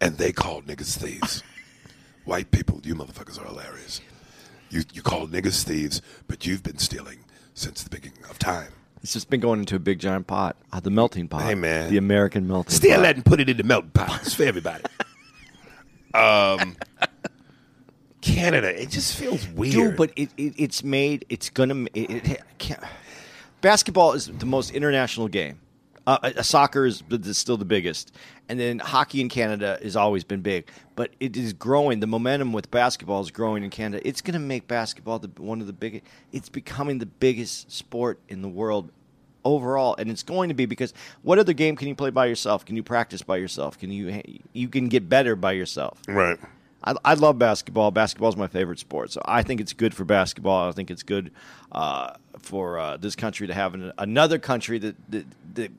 And 0.02 0.18
they 0.18 0.32
call 0.32 0.62
niggas 0.62 0.98
thieves. 0.98 1.44
White 2.26 2.52
people, 2.52 2.80
you 2.84 2.96
motherfuckers 2.96 3.42
are 3.42 3.46
hilarious. 3.46 4.02
You 4.70 4.84
you 4.94 5.02
call 5.02 5.28
niggas 5.28 5.64
thieves, 5.64 6.02
but 6.28 6.46
you've 6.46 6.62
been 6.62 6.78
stealing 6.78 7.20
since 7.56 7.84
the 7.84 7.90
beginning 7.90 8.24
of 8.30 8.38
time. 8.38 8.72
It's 9.02 9.14
just 9.14 9.30
been 9.30 9.40
going 9.40 9.60
into 9.60 9.76
a 9.76 9.80
big 9.80 10.00
giant 10.00 10.28
pot, 10.28 10.58
uh, 10.74 10.80
the 10.80 10.90
melting 10.90 11.28
pot. 11.28 11.44
Hey, 11.44 11.56
man. 11.56 11.90
the 11.90 11.98
American 11.98 12.48
melting. 12.48 12.72
Steal 12.76 12.98
pot. 12.98 13.02
that 13.02 13.16
and 13.16 13.26
put 13.26 13.40
it 13.40 13.50
in 13.50 13.58
the 13.58 13.64
melting 13.64 13.92
pot. 13.92 14.22
It's 14.22 14.34
for 14.34 14.44
everybody. 14.44 14.84
um, 16.14 16.76
Canada, 18.22 18.82
it 18.82 18.90
just 18.90 19.18
feels 19.18 19.48
weird. 19.50 19.74
Dude, 19.74 19.98
but 19.98 20.12
it, 20.16 20.30
it 20.38 20.54
it's 20.58 20.84
made. 20.84 21.26
It's 21.30 21.50
gonna. 21.50 21.86
It, 21.94 22.30
it, 22.30 22.42
can't, 22.58 22.84
basketball 23.62 24.14
is 24.14 24.28
the 24.28 24.46
most 24.46 24.72
international 24.72 25.28
game. 25.28 25.60
Uh, 26.08 26.18
uh, 26.24 26.42
soccer 26.42 26.86
is 26.86 27.04
still 27.34 27.58
the 27.58 27.66
biggest, 27.66 28.16
and 28.48 28.60
then 28.60 28.80
hockey 28.80 29.22
in 29.22 29.30
Canada 29.30 29.78
has 29.84 29.96
always 29.96 30.24
been 30.24 30.42
big. 30.42 30.68
But 30.96 31.12
it 31.20 31.38
is 31.38 31.54
growing. 31.54 32.00
The 32.00 32.08
momentum 32.08 32.52
with 32.52 32.72
basketball 32.72 33.22
is 33.22 33.32
growing 33.32 33.64
in 33.64 33.70
Canada. 33.70 34.06
It's 34.08 34.22
going 34.22 34.34
to 34.34 34.40
make 34.40 34.68
basketball 34.68 35.20
the, 35.20 35.30
one 35.42 35.62
of 35.62 35.68
the 35.68 35.74
biggest. 35.74 36.04
It's 36.32 36.50
becoming 36.50 36.98
the 36.98 37.06
biggest 37.06 37.72
sport 37.72 38.20
in 38.28 38.42
the 38.42 38.50
world 38.50 38.92
overall, 39.46 39.96
and 39.98 40.10
it's 40.10 40.24
going 40.24 40.50
to 40.50 40.56
be 40.56 40.66
because 40.66 40.94
what 41.22 41.38
other 41.38 41.54
game 41.54 41.76
can 41.76 41.88
you 41.88 41.96
play 41.96 42.10
by 42.10 42.26
yourself? 42.26 42.66
Can 42.66 42.76
you 42.76 42.84
practice 42.84 43.22
by 43.22 43.38
yourself? 43.38 43.78
Can 43.78 43.92
you 43.92 44.22
you 44.52 44.68
can 44.68 44.90
get 44.90 45.08
better 45.10 45.36
by 45.36 45.52
yourself? 45.52 46.02
right. 46.08 46.40
I, 46.84 46.96
I 47.04 47.14
love 47.16 47.38
basketball. 47.38 47.92
Basketball 47.92 48.30
is 48.30 48.38
my 48.38 48.48
favorite 48.48 48.80
sport, 48.80 49.12
so 49.12 49.22
I 49.26 49.44
think 49.44 49.60
it's 49.62 49.74
good 49.74 49.94
for 49.94 50.06
basketball. 50.06 50.70
I 50.70 50.72
think 50.72 50.90
it's 50.90 51.04
good 51.04 51.32
uh, 51.72 52.14
for 52.40 52.80
uh, 52.80 52.98
this 52.98 53.16
country 53.16 53.48
to 53.48 53.54
have 53.54 53.74
an, 53.74 53.92
another 53.98 54.40
country 54.40 54.80
that, 54.80 54.96
that 55.12 55.26
that 55.56 55.72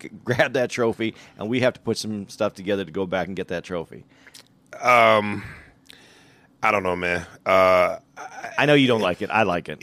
g- 0.00 0.10
grab 0.24 0.52
that 0.52 0.70
trophy, 0.70 1.14
and 1.38 1.48
we 1.48 1.60
have 1.60 1.74
to 1.74 1.80
put 1.80 1.98
some 1.98 2.28
stuff 2.28 2.54
together 2.54 2.84
to 2.84 2.92
go 2.92 3.04
back 3.06 3.26
and 3.26 3.36
get 3.36 3.48
that 3.48 3.64
trophy. 3.64 4.04
I 6.62 6.70
don't 6.70 6.82
know, 6.82 6.96
man. 6.96 7.26
Uh, 7.44 7.98
I 8.56 8.66
know 8.66 8.74
you 8.74 8.86
don't 8.86 9.00
like 9.02 9.22
it. 9.22 9.30
I 9.30 9.42
like 9.42 9.68
it. 9.68 9.82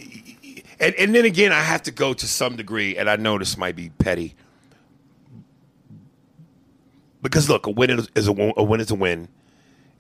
and, 0.80 0.96
and 0.96 1.14
then 1.14 1.26
again, 1.26 1.52
I 1.52 1.62
have 1.62 1.84
to 1.84 1.92
go 1.92 2.14
to 2.14 2.28
some 2.28 2.56
degree, 2.56 2.98
and 2.98 3.10
I 3.10 3.18
know 3.18 3.38
this 3.38 3.58
might 3.58 3.76
be 3.76 3.90
petty. 3.90 4.36
Because 7.22 7.50
look, 7.50 7.68
a 7.68 7.70
win 7.70 7.92
is 7.92 8.10
is 8.16 8.28
a, 8.28 8.32
win- 8.32 8.54
a 8.58 8.64
win 8.64 8.80
is 8.80 8.90
a 8.90 8.96
win, 8.96 9.28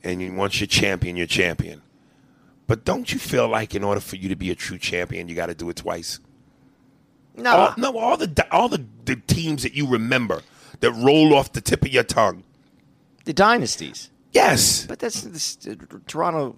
and 0.03 0.21
you, 0.21 0.33
once 0.33 0.59
you're 0.59 0.67
champion, 0.67 1.15
you're 1.15 1.27
champion. 1.27 1.81
But 2.67 2.85
don't 2.85 3.11
you 3.11 3.19
feel 3.19 3.47
like 3.47 3.75
in 3.75 3.83
order 3.83 3.99
for 4.01 4.15
you 4.15 4.29
to 4.29 4.35
be 4.35 4.49
a 4.51 4.55
true 4.55 4.77
champion, 4.77 5.27
you 5.27 5.35
got 5.35 5.47
to 5.47 5.53
do 5.55 5.69
it 5.69 5.75
twice? 5.77 6.19
No, 7.35 7.51
All, 7.51 7.73
no, 7.77 7.97
all 7.97 8.17
the 8.17 8.47
all 8.51 8.67
the, 8.69 8.85
the 9.05 9.15
teams 9.15 9.63
that 9.63 9.73
you 9.73 9.87
remember 9.87 10.41
that 10.81 10.91
roll 10.91 11.33
off 11.33 11.53
the 11.53 11.61
tip 11.61 11.81
of 11.83 11.87
your 11.89 12.03
tongue. 12.03 12.43
the 13.25 13.33
dynasties, 13.33 14.09
Yes, 14.33 14.85
but 14.85 14.99
that's 14.99 15.21
this, 15.23 15.57
uh, 15.67 15.75
Toronto. 16.07 16.55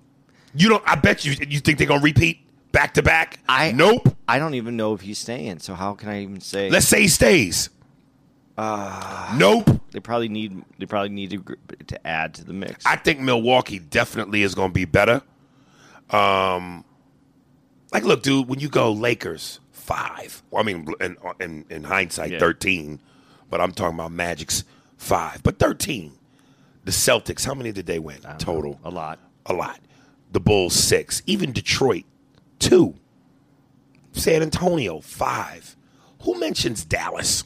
you 0.55 0.69
don't. 0.69 0.83
I 0.85 0.95
bet 0.95 1.25
you. 1.25 1.33
You 1.47 1.59
think 1.59 1.77
they're 1.79 1.87
gonna 1.87 2.01
repeat 2.01 2.39
back 2.71 2.93
to 2.95 3.01
back? 3.03 3.39
I 3.47 3.71
nope. 3.71 4.15
I 4.27 4.37
don't 4.39 4.53
even 4.55 4.75
know 4.77 4.93
if 4.93 5.01
he's 5.01 5.17
staying. 5.19 5.59
So 5.59 5.73
how 5.73 5.93
can 5.93 6.09
I 6.09 6.21
even 6.21 6.39
say? 6.41 6.69
Let's 6.69 6.87
say 6.87 7.01
he 7.01 7.07
stays. 7.07 7.69
Nope. 8.57 9.81
they 9.91 9.99
probably 9.99 10.29
need. 10.29 10.63
They 10.77 10.85
probably 10.85 11.09
need 11.09 11.31
to, 11.31 11.57
to 11.87 12.07
add 12.07 12.33
to 12.35 12.43
the 12.45 12.53
mix. 12.53 12.85
I 12.85 12.95
think 12.95 13.19
Milwaukee 13.19 13.79
definitely 13.79 14.43
is 14.43 14.53
going 14.55 14.69
to 14.69 14.73
be 14.73 14.85
better. 14.85 15.21
Um, 16.09 16.85
like, 17.91 18.03
look, 18.03 18.21
dude, 18.23 18.47
when 18.47 18.59
you 18.59 18.69
go 18.69 18.91
Lakers 18.91 19.59
five, 19.71 20.43
well, 20.51 20.61
I 20.61 20.65
mean, 20.65 20.87
in, 21.01 21.17
in, 21.39 21.65
in 21.69 21.83
hindsight, 21.83 22.31
Yeah. 22.31 22.39
thirteen, 22.39 22.99
but 23.49 23.59
I'm 23.61 23.71
talking 23.71 23.95
about 23.95 24.11
Magic's 24.11 24.63
five, 24.97 25.41
but 25.43 25.59
thirteen. 25.59 26.13
The 26.85 26.91
Celtics, 26.91 27.45
how 27.45 27.53
many 27.53 27.71
did 27.71 27.85
they 27.85 27.97
win 27.97 28.19
total? 28.39 28.77
a 28.83 28.89
lot. 28.89 29.17
A 29.45 29.53
lot. 29.53 29.79
The 30.33 30.41
Bulls 30.41 30.73
six, 30.75 31.21
even 31.25 31.53
Detroit 31.53 32.03
two, 32.59 32.95
San 34.11 34.41
Antonio 34.41 34.99
five. 34.99 35.75
Who 36.23 36.37
mentions 36.39 36.83
Dallas? 36.85 37.45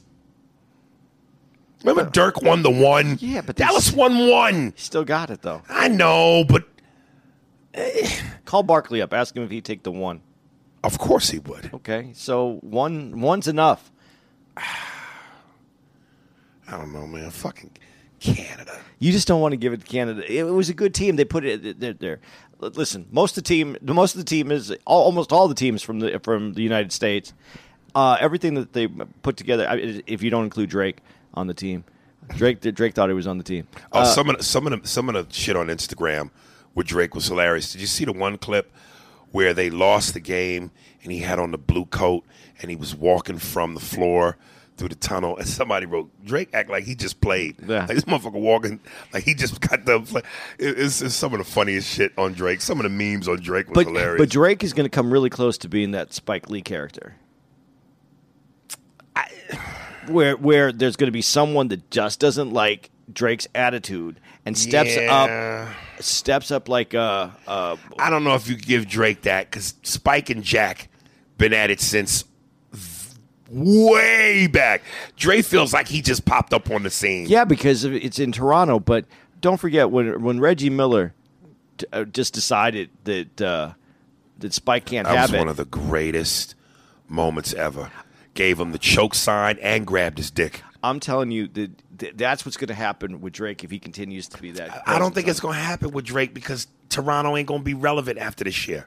Remember 1.83 2.09
Dirk 2.09 2.41
won 2.41 2.63
the 2.63 2.71
one. 2.71 3.17
Yeah, 3.21 3.41
but 3.41 3.55
Dallas 3.55 3.91
won 3.91 4.29
one. 4.29 4.73
He 4.75 4.81
still 4.81 5.05
got 5.05 5.29
it 5.29 5.41
though. 5.41 5.61
I 5.69 5.87
know, 5.87 6.43
but 6.47 6.63
Call 8.45 8.63
Barkley 8.63 9.01
up. 9.01 9.13
Ask 9.13 9.35
him 9.35 9.43
if 9.43 9.51
he'd 9.51 9.65
take 9.65 9.83
the 9.83 9.91
one. 9.91 10.21
of 10.83 10.97
course 10.97 11.29
he 11.29 11.39
would. 11.39 11.69
Okay, 11.73 12.11
so 12.13 12.57
one 12.61 13.21
one's 13.21 13.47
enough. 13.47 13.91
I 14.57 14.65
don't 16.71 16.91
know, 16.93 17.07
man. 17.07 17.29
Fucking 17.29 17.71
Canada. 18.19 18.77
You 18.99 19.11
just 19.11 19.27
don't 19.27 19.41
want 19.41 19.53
to 19.53 19.57
give 19.57 19.73
it 19.73 19.81
to 19.81 19.85
Canada. 19.85 20.23
It 20.29 20.43
was 20.43 20.69
a 20.69 20.73
good 20.73 20.93
team. 20.93 21.15
They 21.15 21.25
put 21.25 21.45
it 21.45 21.79
there. 21.79 21.93
there. 21.93 22.19
Listen, 22.59 23.05
most 23.11 23.37
of 23.37 23.43
the 23.43 23.47
team, 23.47 23.77
most 23.83 24.15
of 24.15 24.19
the 24.19 24.25
team 24.25 24.51
is 24.51 24.71
al- 24.71 24.77
almost 24.87 25.31
all 25.31 25.47
the 25.47 25.53
teams 25.55 25.83
from 25.83 25.99
the 25.99 26.19
from 26.23 26.53
the 26.53 26.63
United 26.63 26.91
States. 26.91 27.33
Uh, 27.93 28.17
everything 28.19 28.55
that 28.55 28.73
they 28.73 28.87
put 29.21 29.37
together, 29.37 29.67
if 30.07 30.21
you 30.23 30.29
don't 30.29 30.43
include 30.43 30.69
Drake 30.69 30.97
on 31.37 31.47
the 31.47 31.53
team, 31.53 31.83
Drake 32.35 32.59
Drake 32.61 32.93
thought 32.95 33.09
he 33.09 33.15
was 33.15 33.27
on 33.27 33.37
the 33.37 33.43
team. 33.43 33.67
Oh, 33.93 33.99
Uh, 34.01 34.05
some 34.05 34.29
of 34.29 34.37
the, 34.37 34.43
some 34.43 34.67
of 34.67 34.81
the, 34.81 34.87
some 34.87 35.07
of 35.09 35.15
the 35.27 35.33
shit 35.33 35.55
on 35.55 35.67
Instagram 35.67 36.31
with 36.75 36.87
Drake 36.87 37.15
was 37.15 37.27
hilarious. 37.27 37.71
Did 37.71 37.81
you 37.81 37.87
see 37.87 38.05
the 38.05 38.11
one 38.13 38.37
clip 38.37 38.71
where 39.31 39.53
they 39.53 39.69
lost 39.69 40.13
the 40.13 40.19
game 40.19 40.71
and 41.03 41.11
he 41.11 41.19
had 41.19 41.39
on 41.39 41.51
the 41.51 41.57
blue 41.57 41.85
coat 41.85 42.25
and 42.61 42.69
he 42.69 42.75
was 42.75 42.95
walking 42.95 43.37
from 43.37 43.73
the 43.75 43.79
floor 43.79 44.37
through 44.77 44.89
the 44.89 44.95
tunnel 44.95 45.35
and 45.37 45.47
somebody 45.47 45.85
wrote 45.85 46.09
Drake 46.23 46.49
act 46.53 46.69
like 46.69 46.83
he 46.83 46.93
just 46.95 47.19
played. 47.21 47.55
Yeah. 47.67 47.79
Like 47.85 47.95
this 47.95 48.03
motherfucker 48.05 48.33
walking 48.33 48.79
like 49.13 49.23
he 49.23 49.33
just 49.33 49.59
got 49.61 49.85
the 49.85 49.99
play. 50.01 50.21
It- 50.59 50.77
It's, 50.79 51.01
it's 51.01 51.15
some 51.15 51.33
of 51.33 51.39
the 51.39 51.45
funniest 51.45 51.87
shit 51.91 52.11
on 52.17 52.33
Drake. 52.33 52.61
Some 52.61 52.79
of 52.79 52.83
the 52.83 52.89
memes 52.89 53.27
on 53.27 53.37
Drake 53.41 53.67
was 53.69 53.75
but 53.75 53.87
hilarious. 53.87 54.19
but 54.21 54.29
Drake 54.29 54.63
is 54.63 54.73
going 54.73 54.85
to 54.85 54.89
come 54.89 55.11
really 55.11 55.29
close 55.29 55.57
to 55.59 55.69
being 55.69 55.91
that 55.91 56.13
Spike 56.13 56.49
Lee 56.49 56.61
character. 56.61 57.15
Where 60.09 60.35
where 60.37 60.71
there's 60.71 60.95
going 60.95 61.07
to 61.07 61.11
be 61.11 61.21
someone 61.21 61.67
that 61.69 61.89
just 61.91 62.19
doesn't 62.19 62.51
like 62.53 62.89
Drake's 63.11 63.47
attitude 63.55 64.19
and 64.45 64.57
steps 64.57 64.95
Yeah. 64.95 65.69
up, 65.99 66.01
steps 66.03 66.51
up 66.51 66.67
like 66.69 66.93
uh 66.93 67.29
uh 67.47 67.75
I 67.99 68.09
don't 68.09 68.23
know 68.23 68.35
if 68.35 68.47
you 68.47 68.55
give 68.55 68.87
Drake 68.87 69.23
that 69.23 69.49
because 69.49 69.75
Spike 69.83 70.29
and 70.29 70.43
Jack 70.43 70.89
been 71.37 71.53
at 71.53 71.69
it 71.69 71.79
since 71.81 72.23
way 73.49 74.47
back. 74.47 74.81
Drake 75.15 75.45
feels 75.45 75.73
like 75.73 75.87
he 75.87 76.01
just 76.01 76.25
popped 76.25 76.53
up 76.53 76.69
on 76.71 76.83
the 76.83 76.89
scene. 76.89 77.27
yeah 77.27 77.45
because 77.45 77.83
it's 77.83 78.19
in 78.19 78.31
Toronto. 78.31 78.79
But 78.79 79.05
don't 79.41 79.57
forget 79.57 79.89
when 79.91 80.21
when 80.21 80.39
Reggie 80.39 80.69
Miller 80.69 81.13
t- 81.77 81.85
uh, 81.93 82.03
just 82.05 82.33
decided 82.33 82.89
that 83.05 83.41
uh, 83.41 83.73
that 84.39 84.53
Spike 84.53 84.85
can't 84.85 85.07
that 85.07 85.15
have 85.15 85.29
was 85.31 85.35
it. 85.35 85.39
one 85.39 85.47
of 85.47 85.57
the 85.57 85.65
greatest 85.65 86.55
moments 87.07 87.53
ever. 87.53 87.91
Gave 88.37 88.59
him 88.59 88.71
the 88.71 88.77
choke 88.77 89.15
sign 89.15 89.57
and 89.63 89.85
grabbed 89.87 90.19
his 90.19 90.29
dick. 90.29 90.61
I'm 90.83 90.99
telling 90.99 91.31
you 91.31 91.47
that 91.47 91.71
that 91.97 92.17
that's 92.19 92.45
what's 92.45 92.55
going 92.55 92.67
to 92.67 92.75
happen 92.75 93.19
with 93.19 93.33
Drake 93.33 93.63
if 93.63 93.71
he 93.71 93.79
continues 93.79 94.27
to 94.27 94.37
be 94.39 94.51
that. 94.51 94.83
I 94.85 94.99
don't 94.99 95.15
think 95.15 95.27
it's 95.27 95.39
going 95.39 95.55
to 95.55 95.59
happen 95.63 95.89
with 95.89 96.05
Drake 96.05 96.35
because 96.35 96.67
Toronto 96.89 97.35
ain't 97.35 97.47
going 97.47 97.61
to 97.61 97.65
be 97.65 97.73
relevant 97.73 98.19
after 98.19 98.43
this 98.43 98.67
year. 98.67 98.85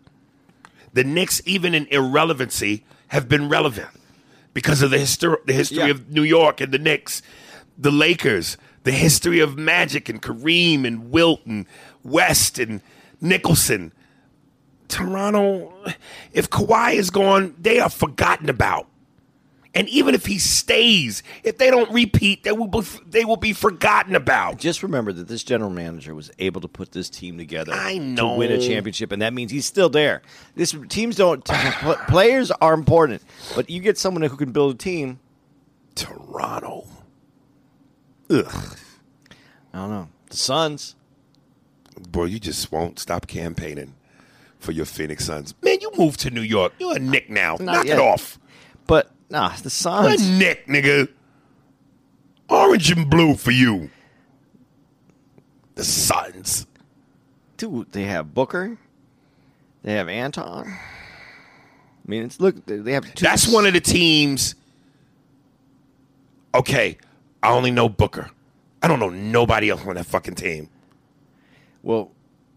The 0.93 1.03
Knicks, 1.03 1.43
even 1.45 1.75
in 1.75 1.87
irrelevancy, 1.87 2.85
have 3.09 3.29
been 3.29 3.49
relevant 3.49 3.89
because 4.55 4.83
of 4.83 4.93
the 4.93 4.99
history, 4.99 5.37
the 5.47 5.53
history 5.53 5.79
Yeah. 5.79 5.87
of 5.89 6.11
New 6.11 6.23
York 6.23 6.61
and 6.61 6.71
the 6.73 6.79
Knicks. 6.79 7.21
The 7.77 7.91
Lakers, 7.91 8.57
the 8.85 8.93
history 8.93 9.41
of 9.41 9.59
Magic 9.59 10.09
and 10.09 10.23
Kareem 10.23 10.87
and 10.87 11.11
Wilt 11.11 11.45
and 11.45 11.67
West 12.05 12.61
and 12.61 12.83
Nicholson. 13.21 13.93
Toronto, 14.87 15.73
if 16.33 16.51
Kawhi 16.51 16.95
is 16.95 17.11
gone, 17.11 17.55
they 17.59 17.81
are 17.81 17.91
forgotten 17.91 18.49
about. 18.49 18.87
And 19.73 19.89
even 19.89 20.17
if 20.17 20.27
he 20.27 20.39
stays, 20.39 21.23
if 21.45 21.59
they 21.59 21.71
don't 21.71 21.91
repeat, 21.93 22.43
they 22.43 22.51
will 22.51 22.67
be, 22.67 22.83
they 23.07 23.25
will 23.25 23.37
be 23.37 23.53
forgotten 23.53 24.17
about. 24.17 24.59
Just 24.59 24.83
remember 24.83 25.13
that 25.13 25.29
this 25.29 25.45
general 25.45 25.71
manager 25.71 26.13
was 26.15 26.31
able 26.41 26.61
to 26.61 26.69
put 26.69 26.91
this 26.91 27.09
team 27.09 27.39
together 27.39 27.73
I 27.73 27.97
to 28.17 28.35
win 28.37 28.51
a 28.51 28.59
championship, 28.59 29.13
and 29.13 29.23
that 29.23 29.33
means 29.33 29.53
he's 29.53 29.67
still 29.67 29.89
there. 29.89 30.23
This 30.57 30.75
teams 30.89 31.17
don't 31.17 31.45
players 32.09 32.51
are 32.51 32.75
important, 32.75 33.23
but 33.55 33.71
you 33.71 33.81
get 33.81 33.97
someone 33.97 34.23
who 34.23 34.37
can 34.37 34.51
build 34.51 34.75
a 34.75 34.79
team. 34.79 35.21
Toronto. 35.95 36.87
Ugh. 38.29 38.77
I 39.73 39.79
don't 39.79 39.91
know 39.91 40.09
the 40.31 40.37
Suns. 40.37 40.97
Boy, 42.11 42.25
you 42.25 42.41
just 42.41 42.73
won't 42.73 42.99
stop 42.99 43.27
campaigning 43.27 43.95
for 44.59 44.73
your 44.73 44.87
Phoenix 44.87 45.27
Suns. 45.27 45.55
Man, 45.63 45.79
you 45.81 45.91
moved 45.97 46.21
to 46.21 46.31
New 46.31 46.41
York. 46.41 46.73
You're 46.79 46.97
a 46.97 46.99
Knick 46.99 47.29
now. 47.31 47.57
Not 47.61 47.61
Knock 47.61 47.87
yet. 47.87 47.99
it 47.99 48.01
off. 48.01 48.39
But 48.87 49.11
Nah, 49.31 49.51
the 49.57 49.63
Good 49.65 49.73
Suns. 49.73 50.29
Knick, 50.29 50.67
nigga. 50.67 51.09
Orange 52.49 52.91
and 52.91 53.09
blue 53.09 53.35
for 53.35 53.53
you. 53.53 53.91
The 55.77 55.85
Suns. 55.85 56.67
Dude, 57.57 57.93
they 57.93 58.05
have 58.05 58.35
Booker. 58.35 58.77
They 59.83 59.95
have 59.95 60.09
Anton. 60.09 60.67
I 60.67 60.79
mean, 62.07 62.25
it's 62.25 62.41
look. 62.41 62.67
They 62.67 62.93
have. 62.93 63.15
Two 63.15 63.25
That's 63.25 63.47
one 63.47 63.67
of 63.67 63.73
the 63.73 63.81
teams. 63.81 64.57
Okay, 66.55 66.99
I 67.43 67.53
only 67.53 67.71
know 67.71 67.89
Booker. 67.89 68.31
I 68.83 68.89
don't 68.89 68.99
know 68.99 69.11
nobody 69.11 69.71
else 69.71 69.87
on 69.87 69.95
that 69.95 70.07
fucking 70.07 70.35
team. 70.35 70.69
Well, 71.83 72.11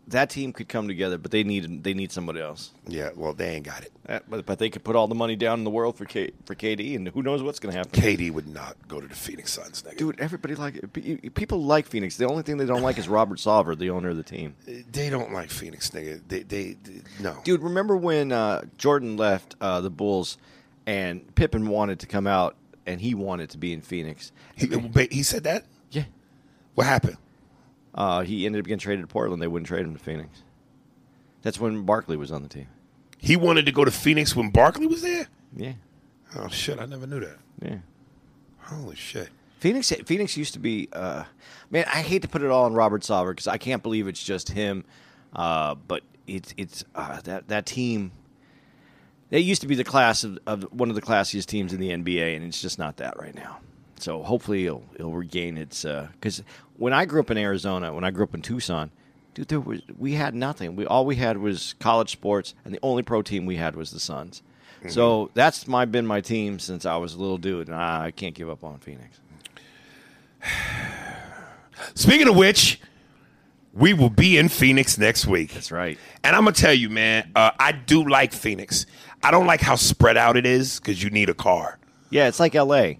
that 0.07 0.29
team 0.29 0.51
could 0.51 0.67
come 0.67 0.87
together, 0.87 1.17
but 1.17 1.31
they 1.31 1.43
need 1.43 1.83
they 1.83 1.93
need 1.93 2.11
somebody 2.11 2.41
else. 2.41 2.71
Yeah, 2.87 3.11
well, 3.15 3.33
they 3.33 3.55
ain't 3.55 3.65
got 3.65 3.83
it. 3.83 3.91
Uh, 4.07 4.19
But, 4.27 4.45
but 4.45 4.59
they 4.59 4.69
could 4.69 4.83
put 4.83 4.95
all 4.95 5.07
the 5.07 5.15
money 5.15 5.35
down 5.35 5.59
in 5.59 5.63
the 5.63 5.69
world 5.69 5.95
for 5.97 6.05
K, 6.05 6.31
for 6.45 6.55
KD, 6.55 6.95
and 6.95 7.07
who 7.07 7.23
knows 7.23 7.41
what's 7.41 7.59
going 7.59 7.71
to 7.71 7.77
happen. 7.77 7.91
KD 8.01 8.31
would 8.31 8.47
not 8.47 8.75
go 8.87 8.99
to 8.99 9.07
the 9.07 9.15
Phoenix 9.15 9.53
Suns, 9.53 9.81
nigga. 9.83 9.97
Dude, 9.97 10.19
everybody 10.19 10.55
like 10.55 10.93
people 11.35 11.63
like 11.63 11.87
Phoenix. 11.87 12.17
The 12.17 12.27
only 12.27 12.43
thing 12.43 12.57
they 12.57 12.65
don't 12.65 12.81
like 12.81 12.97
is 12.97 13.07
Robert 13.07 13.37
Sarver, 13.39 13.77
the 13.77 13.89
owner 13.91 14.09
of 14.09 14.17
the 14.17 14.23
team. 14.23 14.55
They 14.91 15.09
don't 15.09 15.31
like 15.31 15.49
Phoenix, 15.49 15.89
nigga. 15.91 16.21
They, 16.27 16.43
they, 16.43 16.73
they 16.83 17.01
no. 17.21 17.37
Dude, 17.43 17.61
remember 17.61 17.95
when 17.95 18.31
uh, 18.33 18.63
Jordan 18.77 19.15
left 19.15 19.55
uh, 19.61 19.79
the 19.81 19.89
Bulls 19.89 20.37
and 20.85 21.33
Pippen 21.35 21.67
wanted 21.69 21.99
to 22.01 22.07
come 22.07 22.27
out 22.27 22.55
and 22.85 22.99
he 22.99 23.15
wanted 23.15 23.49
to 23.51 23.57
be 23.57 23.71
in 23.71 23.81
Phoenix? 23.81 24.33
He, 24.55 24.67
he 25.09 25.23
said 25.23 25.45
that. 25.45 25.63
Yeah. 25.91 26.03
What 26.75 26.87
happened? 26.87 27.17
Uh, 27.95 28.21
he 28.21 28.45
ended 28.45 28.59
up 28.59 28.65
getting 28.65 28.79
traded 28.79 29.03
to 29.03 29.07
Portland. 29.07 29.41
They 29.41 29.47
wouldn't 29.47 29.67
trade 29.67 29.85
him 29.85 29.93
to 29.93 29.99
Phoenix. 30.03 30.43
That's 31.41 31.59
when 31.59 31.83
Barkley 31.83 32.17
was 32.17 32.31
on 32.31 32.41
the 32.41 32.49
team. 32.49 32.67
He 33.19 33.35
wanted 33.35 33.65
to 33.65 33.71
go 33.71 33.85
to 33.85 33.91
Phoenix 33.91 34.35
when 34.35 34.49
Barkley 34.49 34.87
was 34.87 35.01
there. 35.01 35.27
Yeah. 35.55 35.73
Oh 36.35 36.49
shit! 36.49 36.79
I 36.79 36.85
never 36.85 37.05
knew 37.05 37.19
that. 37.19 37.37
Yeah. 37.61 37.77
Holy 38.59 38.95
shit! 38.95 39.29
Phoenix 39.59 39.91
Phoenix 40.05 40.35
used 40.35 40.53
to 40.53 40.59
be 40.59 40.89
uh, 40.91 41.23
man, 41.69 41.85
I 41.87 42.01
hate 42.01 42.21
to 42.23 42.27
put 42.27 42.41
it 42.41 42.49
all 42.49 42.65
on 42.65 42.73
Robert 42.73 43.01
Sarver 43.01 43.31
because 43.31 43.47
I 43.47 43.57
can't 43.57 43.83
believe 43.83 44.07
it's 44.07 44.23
just 44.23 44.49
him. 44.49 44.83
Uh, 45.33 45.75
but 45.75 46.03
it's 46.27 46.53
it's 46.57 46.83
uh, 46.95 47.21
that 47.21 47.47
that 47.49 47.65
team 47.65 48.11
they 49.29 49.39
used 49.39 49.61
to 49.61 49.67
be 49.67 49.75
the 49.75 49.83
class 49.83 50.23
of, 50.23 50.37
of 50.45 50.63
one 50.71 50.89
of 50.89 50.95
the 50.95 51.01
classiest 51.01 51.45
teams 51.45 51.73
in 51.73 51.79
the 51.79 51.89
NBA 51.89 52.35
and 52.35 52.45
it's 52.45 52.61
just 52.61 52.77
not 52.77 52.97
that 52.97 53.17
right 53.17 53.33
now. 53.33 53.59
So 53.99 54.21
hopefully 54.21 54.65
it'll 54.65 54.83
it'll 54.95 55.15
regain 55.15 55.57
its 55.57 55.83
because 55.83 56.43
when 56.77 56.93
I 56.93 57.05
grew 57.05 57.19
up 57.19 57.31
in 57.31 57.37
Arizona, 57.37 57.93
when 57.93 58.03
I 58.03 58.11
grew 58.11 58.23
up 58.23 58.33
in 58.33 58.41
Tucson, 58.41 58.91
dude, 59.33 59.47
there 59.47 59.59
was 59.59 59.81
we 59.97 60.13
had 60.13 60.35
nothing. 60.35 60.75
We 60.75 60.85
all 60.85 61.05
we 61.05 61.15
had 61.15 61.37
was 61.37 61.75
college 61.79 62.11
sports, 62.11 62.53
and 62.65 62.73
the 62.73 62.79
only 62.83 63.03
pro 63.03 63.21
team 63.21 63.45
we 63.45 63.57
had 63.57 63.75
was 63.75 63.91
the 63.91 63.99
Suns. 63.99 64.41
So 64.89 65.31
that's 65.33 65.65
my 65.65 65.85
been 65.85 66.05
my 66.05 66.19
team 66.19 66.59
since 66.59 66.85
I 66.85 66.97
was 66.97 67.13
a 67.13 67.17
little 67.17 67.37
dude, 67.37 67.67
and 67.67 67.75
I, 67.75 68.07
I 68.07 68.11
can't 68.11 68.35
give 68.35 68.49
up 68.49 68.65
on 68.65 68.79
Phoenix. 68.79 69.21
Speaking 71.95 72.27
of 72.27 72.35
which, 72.35 72.81
we 73.73 73.93
will 73.93 74.09
be 74.09 74.37
in 74.37 74.49
Phoenix 74.49 74.97
next 74.97 75.25
week. 75.25 75.53
That's 75.53 75.71
right. 75.71 75.97
And 76.23 76.35
I'm 76.35 76.43
gonna 76.43 76.53
tell 76.53 76.73
you, 76.73 76.89
man, 76.89 77.31
uh, 77.33 77.51
I 77.57 77.71
do 77.71 78.07
like 78.07 78.33
Phoenix. 78.33 78.85
I 79.23 79.31
don't 79.31 79.47
like 79.47 79.61
how 79.61 79.75
spread 79.75 80.17
out 80.17 80.35
it 80.35 80.45
is 80.45 80.79
because 80.79 81.01
you 81.01 81.09
need 81.09 81.29
a 81.29 81.33
car. 81.33 81.79
Yeah, 82.09 82.27
it's 82.27 82.39
like 82.41 82.53
L.A. 82.53 82.99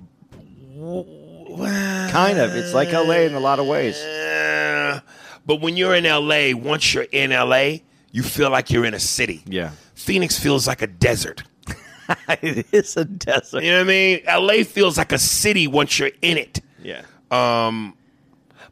Kind 1.58 2.40
of. 2.40 2.56
It's 2.56 2.74
like 2.74 2.90
L.A. 2.90 3.26
in 3.26 3.34
a 3.34 3.40
lot 3.40 3.60
of 3.60 3.68
ways. 3.68 3.98
Uh, 3.98 5.00
but 5.46 5.62
when 5.62 5.76
you're 5.78 5.96
in 5.96 6.04
LA, 6.06 6.58
once 6.58 6.94
you're 6.94 7.08
in 7.12 7.32
LA, 7.32 7.78
you 8.12 8.24
feel 8.24 8.50
like 8.50 8.70
you're 8.72 8.86
in 8.86 8.94
a 8.94 9.00
city. 9.00 9.44
Yeah. 9.46 9.72
Phoenix 9.96 10.40
feels 10.40 10.68
like 10.68 10.82
a 10.82 10.88
desert. 10.88 11.44
it 12.42 12.68
is 12.72 12.98
a 12.98 13.06
desert. 13.06 13.64
You 13.64 13.72
know 13.72 13.78
what 13.78 13.84
I 13.86 13.88
mean? 13.88 14.22
LA 14.28 14.64
feels 14.64 14.98
like 14.98 15.12
a 15.12 15.18
city 15.20 15.68
once 15.68 15.98
you're 16.00 16.12
in 16.22 16.38
it. 16.38 16.62
Yeah. 16.82 17.02
Um, 17.32 17.96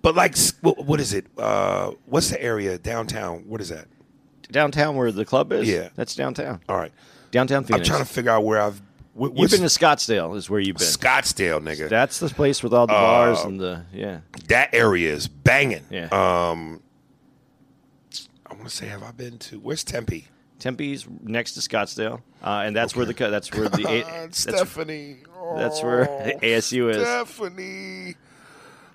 But 0.02 0.16
like, 0.16 0.36
what, 0.62 0.84
what 0.86 1.00
is 1.00 1.14
it? 1.14 1.28
Uh, 1.38 1.92
what's 2.06 2.30
the 2.30 2.42
area 2.42 2.78
downtown? 2.78 3.44
What 3.48 3.62
is 3.62 3.70
that? 3.70 3.88
Downtown 4.52 4.96
where 4.96 5.12
the 5.12 5.24
club 5.26 5.54
is? 5.54 5.68
Yeah. 5.70 5.90
That's 5.96 6.14
downtown. 6.16 6.60
All 6.68 6.76
right, 6.78 6.92
Downtown 7.32 7.64
Phoenix. 7.64 7.88
I'm 7.88 7.96
trying 7.96 8.06
to 8.06 8.12
figure 8.14 8.32
out 8.32 8.44
where 8.44 8.60
I've. 8.62 8.82
What, 9.14 9.36
You've 9.38 9.52
been 9.52 9.60
to 9.62 9.66
Scottsdale 9.66 10.38
is 10.38 10.50
where 10.50 10.60
you've 10.62 10.78
been. 10.78 10.88
Scottsdale, 10.88 11.62
nigga. 11.62 11.90
That's 11.90 12.20
the 12.20 12.30
place 12.30 12.64
with 12.64 12.74
all 12.74 12.88
the 12.88 12.94
bars 12.94 13.42
and 13.42 13.60
the 13.60 13.84
yeah. 13.94 14.22
That 14.48 14.74
area 14.74 15.12
is 15.12 15.28
banging. 15.28 15.84
Yeah. 15.90 16.06
Um, 16.06 16.82
I 18.46 18.54
want 18.54 18.70
to 18.70 18.76
say, 18.76 18.88
have 18.88 19.04
I 19.04 19.12
been 19.12 19.38
to? 19.40 19.60
Where's 19.60 19.84
Tempe? 19.84 20.28
Tempe's 20.60 21.08
next 21.24 21.54
to 21.54 21.60
Scottsdale, 21.60 22.22
uh, 22.44 22.64
and 22.66 22.76
that's 22.76 22.96
where 22.96 23.06
the 23.06 23.14
that's 23.14 23.52
where 23.52 23.68
the 23.68 23.84
God, 23.84 24.06
that's, 24.08 24.40
Stephanie. 24.40 25.18
that's 25.56 25.82
where 25.82 26.10
Oh, 26.10 26.40
ASU 26.44 26.90
is. 26.92 26.98
Stephanie. 27.02 28.16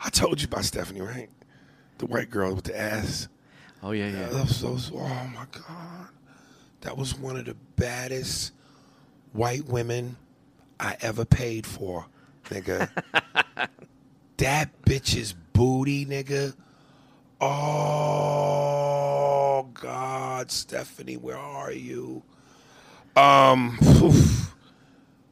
I 0.01 0.11
told 0.11 0.41
you 0.41 0.47
about 0.47 0.65
Stephanie, 0.65 1.01
right? 1.01 1.29
The 1.99 2.07
white 2.07 2.31
girl 2.31 2.55
with 2.55 2.65
the 2.65 2.79
ass. 2.79 3.29
Oh 3.83 3.91
yeah, 3.91 4.09
yeah. 4.09 4.29
That 4.29 4.47
was 4.47 4.57
so, 4.57 4.97
oh 4.97 5.31
my 5.35 5.47
God. 5.51 6.09
That 6.83 6.97
was 6.97 7.19
one 7.19 7.37
of 7.37 7.47
the 7.47 7.57
baddest 7.75 8.53
white 9.37 9.67
women 9.67 10.17
I 10.81 10.97
ever 11.01 11.25
paid 11.25 11.67
for, 11.67 12.07
nigga. 12.47 12.89
that 14.39 14.83
bitch's 14.83 15.33
booty, 15.53 16.05
nigga. 16.07 16.55
Oh 17.41 18.57
God, 19.75 20.51
Stephanie, 20.51 21.17
where 21.17 21.37
are 21.39 21.73
you? 21.73 22.23
Um, 23.15 23.79
oof. 23.83 24.55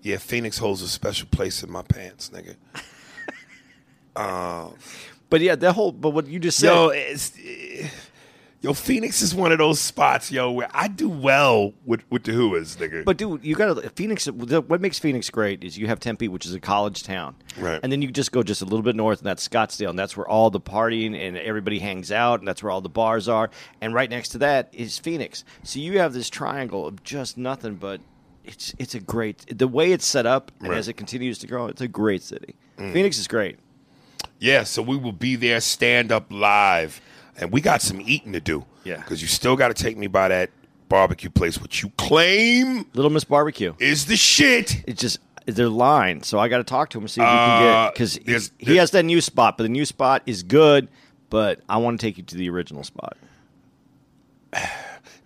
yeah, 0.02 0.18
Phoenix 0.18 0.58
holds 0.58 0.82
a 0.82 0.88
special 0.88 1.28
place 1.30 1.62
in 1.62 1.70
my 1.70 1.82
pants, 1.82 2.30
nigga. 2.30 2.56
Uh, 4.16 4.70
but 5.30 5.40
yeah, 5.40 5.54
that 5.56 5.72
whole 5.72 5.92
but 5.92 6.10
what 6.10 6.26
you 6.26 6.38
just 6.38 6.58
said. 6.58 6.74
Yo, 6.74 6.88
it's, 6.88 7.32
eh, 7.38 7.88
yo, 8.64 8.72
Phoenix 8.72 9.20
is 9.20 9.34
one 9.34 9.52
of 9.52 9.58
those 9.58 9.78
spots, 9.78 10.32
yo, 10.32 10.50
where 10.50 10.68
I 10.72 10.88
do 10.88 11.08
well 11.08 11.74
with 11.84 12.02
with 12.10 12.24
the 12.24 12.32
Whoas, 12.32 12.76
nigga. 12.78 13.04
But 13.04 13.18
dude, 13.18 13.44
you 13.44 13.54
got 13.54 13.74
to 13.80 13.90
Phoenix. 13.90 14.26
What 14.26 14.80
makes 14.80 14.98
Phoenix 14.98 15.28
great 15.30 15.62
is 15.62 15.76
you 15.78 15.86
have 15.86 16.00
Tempe, 16.00 16.28
which 16.28 16.46
is 16.46 16.54
a 16.54 16.60
college 16.60 17.02
town, 17.02 17.36
Right. 17.58 17.78
And 17.82 17.92
then 17.92 18.00
you 18.02 18.10
just 18.10 18.32
go 18.32 18.42
just 18.42 18.62
a 18.62 18.64
little 18.64 18.82
bit 18.82 18.96
north, 18.96 19.18
and 19.20 19.26
that's 19.26 19.46
Scottsdale, 19.46 19.90
and 19.90 19.98
that's 19.98 20.16
where 20.16 20.26
all 20.26 20.48
the 20.50 20.60
partying 20.60 21.14
and 21.14 21.36
everybody 21.36 21.78
hangs 21.78 22.10
out, 22.10 22.40
and 22.40 22.48
that's 22.48 22.62
where 22.62 22.70
all 22.72 22.80
the 22.80 22.88
bars 22.88 23.28
are. 23.28 23.50
And 23.80 23.92
right 23.94 24.08
next 24.10 24.30
to 24.30 24.38
that 24.38 24.70
is 24.72 24.98
Phoenix. 24.98 25.44
So 25.62 25.78
you 25.78 25.98
have 25.98 26.12
this 26.14 26.30
triangle 26.30 26.86
of 26.86 27.04
just 27.04 27.36
nothing 27.38 27.74
but. 27.76 28.00
It's 28.46 28.74
it's 28.78 28.94
a 28.94 29.00
great 29.00 29.58
the 29.58 29.66
way 29.66 29.92
it's 29.92 30.04
set 30.04 30.26
up, 30.26 30.52
and 30.60 30.68
Right. 30.68 30.76
as 30.78 30.86
it 30.88 30.98
continues 30.98 31.38
to 31.38 31.46
grow, 31.46 31.66
it's 31.68 31.80
a 31.80 31.88
great 31.88 32.22
city. 32.22 32.56
Mm. 32.76 32.92
Phoenix 32.92 33.18
is 33.18 33.26
great. 33.26 33.56
yeah, 34.38 34.64
so 34.64 34.82
we 34.82 34.98
will 34.98 35.12
be 35.12 35.34
there, 35.36 35.60
stand 35.62 36.12
up 36.12 36.26
live, 36.30 37.00
and 37.36 37.50
we 37.52 37.60
got 37.60 37.82
some 37.82 38.00
eating 38.00 38.32
to 38.32 38.40
do. 38.40 38.64
Yeah. 38.84 38.96
because 38.98 39.22
you 39.22 39.28
still 39.28 39.56
got 39.56 39.68
to 39.68 39.74
take 39.82 39.96
me 39.96 40.06
by 40.08 40.28
that 40.28 40.50
barbecue 40.90 41.30
place, 41.30 41.58
which 41.60 41.82
you 41.82 41.90
claim 41.96 42.86
Little 42.92 43.10
Miss 43.10 43.24
Barbecue. 43.24 43.74
is 43.78 44.04
the 44.06 44.16
shit. 44.16 44.82
It's 44.86 45.00
just 45.00 45.18
they're 45.46 45.68
lying, 45.68 46.22
so 46.22 46.38
I 46.38 46.48
got 46.48 46.58
to 46.58 46.64
talk 46.64 46.90
to 46.90 46.98
him 46.98 47.04
and 47.04 47.10
see 47.10 47.20
if 47.20 47.26
we 47.26 47.30
can 47.30 47.62
Uh, 47.62 47.84
get 47.86 47.94
because 47.94 48.18
there's- 48.24 48.50
he 48.58 48.76
has 48.76 48.90
that 48.92 49.04
new 49.04 49.20
spot, 49.20 49.56
but 49.56 49.64
the 49.64 49.68
new 49.70 49.84
spot 49.86 50.22
is 50.26 50.42
good. 50.42 50.88
But 51.30 51.60
I 51.68 51.78
want 51.78 51.98
to 52.00 52.06
take 52.06 52.16
you 52.18 52.22
to 52.24 52.36
the 52.36 52.48
original 52.50 52.84
spot. 52.84 53.16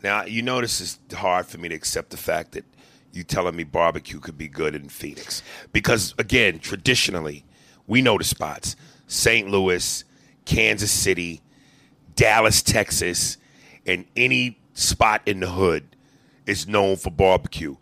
Now 0.02 0.24
you 0.24 0.42
know 0.42 0.60
this 0.60 0.80
is 0.80 0.98
hard 1.12 1.46
for 1.46 1.58
me 1.58 1.68
to 1.68 1.74
accept 1.74 2.10
the 2.10 2.16
fact 2.16 2.52
that 2.52 2.64
you 3.12 3.24
telling 3.24 3.56
me 3.56 3.64
barbecue 3.64 4.20
could 4.20 4.38
be 4.38 4.46
good 4.46 4.76
in 4.76 4.88
Phoenix 4.88 5.42
because 5.72 6.14
again, 6.18 6.60
traditionally, 6.60 7.44
we 7.88 8.00
know 8.00 8.16
the 8.16 8.22
spots: 8.24 8.76
St. 9.08 9.48
Louis, 9.50 10.04
Kansas 10.44 10.92
City, 10.92 11.40
Dallas, 12.18 12.62
Texas, 12.62 13.38
and 13.86 14.04
any 14.16 14.58
spot 14.74 15.22
in 15.24 15.38
the 15.38 15.46
hood 15.46 15.94
is 16.46 16.66
known 16.66 16.96
for 16.96 17.10
barbecue. 17.10 17.76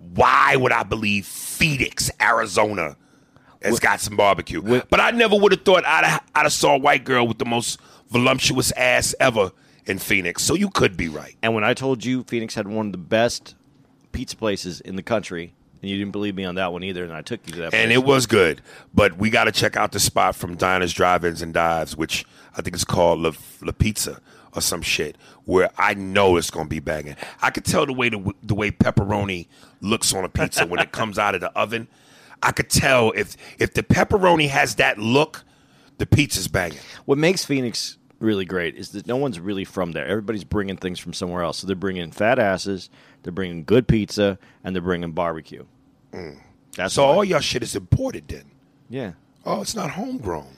Why 0.00 0.56
would 0.56 0.72
I 0.72 0.82
believe 0.82 1.24
Phoenix, 1.24 2.10
Arizona, 2.20 2.96
has 3.62 3.78
got 3.78 4.00
some 4.00 4.16
barbecue? 4.16 4.60
but 4.60 4.98
I 5.00 5.12
never 5.12 5.36
would 5.36 5.52
have 5.52 5.62
thought 5.62 5.86
I'd 5.86 6.04
have, 6.04 6.24
I'd 6.34 6.42
have 6.42 6.52
saw 6.52 6.74
a 6.74 6.78
white 6.78 7.04
girl 7.04 7.28
with 7.28 7.38
the 7.38 7.44
most 7.44 7.78
voluptuous 8.10 8.72
ass 8.72 9.14
ever 9.20 9.52
in 9.86 10.00
Phoenix. 10.00 10.42
So 10.42 10.54
you 10.54 10.68
could 10.68 10.96
be 10.96 11.08
right. 11.08 11.36
And 11.40 11.54
when 11.54 11.62
I 11.62 11.72
told 11.72 12.04
you 12.04 12.24
Phoenix 12.24 12.56
had 12.56 12.66
one 12.66 12.86
of 12.86 12.92
the 12.92 12.98
best 12.98 13.54
pizza 14.10 14.36
places 14.36 14.80
in 14.80 14.96
the 14.96 15.02
country, 15.04 15.54
and 15.86 15.92
you 15.92 15.98
didn't 15.98 16.10
believe 16.10 16.34
me 16.34 16.44
on 16.44 16.56
that 16.56 16.72
one 16.72 16.82
either, 16.82 17.04
and 17.04 17.12
I 17.12 17.22
took 17.22 17.46
you 17.46 17.52
to 17.52 17.58
that. 17.60 17.74
And 17.74 17.90
place. 17.90 17.92
it 17.92 18.04
was 18.04 18.26
good. 18.26 18.60
But 18.92 19.18
we 19.18 19.30
got 19.30 19.44
to 19.44 19.52
check 19.52 19.76
out 19.76 19.92
the 19.92 20.00
spot 20.00 20.34
from 20.34 20.56
Diners, 20.56 20.92
Drive-Ins, 20.92 21.42
and 21.42 21.54
Dives, 21.54 21.96
which 21.96 22.24
I 22.56 22.60
think 22.60 22.74
is 22.74 22.84
called 22.84 23.20
La, 23.20 23.30
La 23.62 23.70
Pizza 23.70 24.20
or 24.52 24.60
some 24.60 24.82
shit, 24.82 25.16
where 25.44 25.70
I 25.78 25.94
know 25.94 26.36
it's 26.36 26.50
going 26.50 26.66
to 26.66 26.70
be 26.70 26.80
banging. 26.80 27.14
I 27.40 27.50
could 27.50 27.64
tell 27.64 27.86
the 27.86 27.92
way 27.92 28.08
the, 28.08 28.34
the 28.42 28.56
way 28.56 28.72
pepperoni 28.72 29.46
looks 29.80 30.12
on 30.12 30.24
a 30.24 30.28
pizza 30.28 30.66
when 30.66 30.80
it 30.80 30.90
comes 30.92 31.20
out 31.20 31.36
of 31.36 31.40
the 31.40 31.52
oven. 31.56 31.86
I 32.42 32.50
could 32.50 32.68
tell 32.68 33.12
if 33.12 33.36
if 33.60 33.74
the 33.74 33.84
pepperoni 33.84 34.48
has 34.48 34.74
that 34.76 34.98
look, 34.98 35.44
the 35.98 36.06
pizza's 36.06 36.48
banging. 36.48 36.78
What 37.04 37.16
makes 37.16 37.44
Phoenix 37.44 37.96
really 38.18 38.44
great 38.44 38.74
is 38.74 38.90
that 38.90 39.06
no 39.06 39.16
one's 39.16 39.38
really 39.38 39.64
from 39.64 39.92
there. 39.92 40.06
Everybody's 40.06 40.44
bringing 40.44 40.76
things 40.76 40.98
from 40.98 41.12
somewhere 41.12 41.42
else. 41.42 41.58
So 41.58 41.66
they're 41.66 41.76
bringing 41.76 42.10
fat 42.10 42.38
asses, 42.38 42.90
they're 43.22 43.32
bringing 43.32 43.62
good 43.64 43.86
pizza, 43.86 44.38
and 44.64 44.74
they're 44.74 44.82
bringing 44.82 45.12
barbecue. 45.12 45.64
That's 46.76 46.94
so 46.94 47.06
why. 47.06 47.12
all 47.14 47.24
your 47.24 47.40
shit 47.40 47.62
is 47.62 47.74
imported 47.76 48.28
then. 48.28 48.44
yeah. 48.90 49.12
Oh, 49.44 49.62
it's 49.62 49.74
not 49.76 49.90
homegrown. 49.92 50.48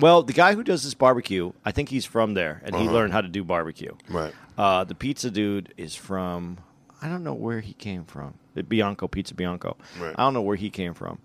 Well, 0.00 0.22
the 0.22 0.32
guy 0.32 0.54
who 0.54 0.62
does 0.62 0.84
this 0.84 0.94
barbecue, 0.94 1.52
I 1.64 1.72
think 1.72 1.88
he's 1.88 2.04
from 2.04 2.34
there, 2.34 2.60
and 2.64 2.74
Uh-huh. 2.74 2.84
he 2.84 2.90
learned 2.90 3.12
how 3.12 3.20
to 3.20 3.28
do 3.28 3.44
barbecue. 3.44 3.94
Right. 4.08 4.34
Uh, 4.58 4.84
the 4.84 4.94
pizza 4.94 5.30
dude 5.30 5.72
is 5.76 5.94
from 5.94 6.58
I 7.02 7.08
don't 7.08 7.22
know 7.24 7.34
where 7.34 7.60
he 7.60 7.72
came 7.74 8.04
from. 8.04 8.34
The 8.54 8.62
Bianco 8.62 9.06
Pizza 9.06 9.34
Bianco. 9.34 9.76
Right. 10.00 10.14
I 10.18 10.22
don't 10.22 10.32
know 10.34 10.42
where 10.42 10.56
he 10.56 10.70
came 10.70 10.94
from. 10.94 11.18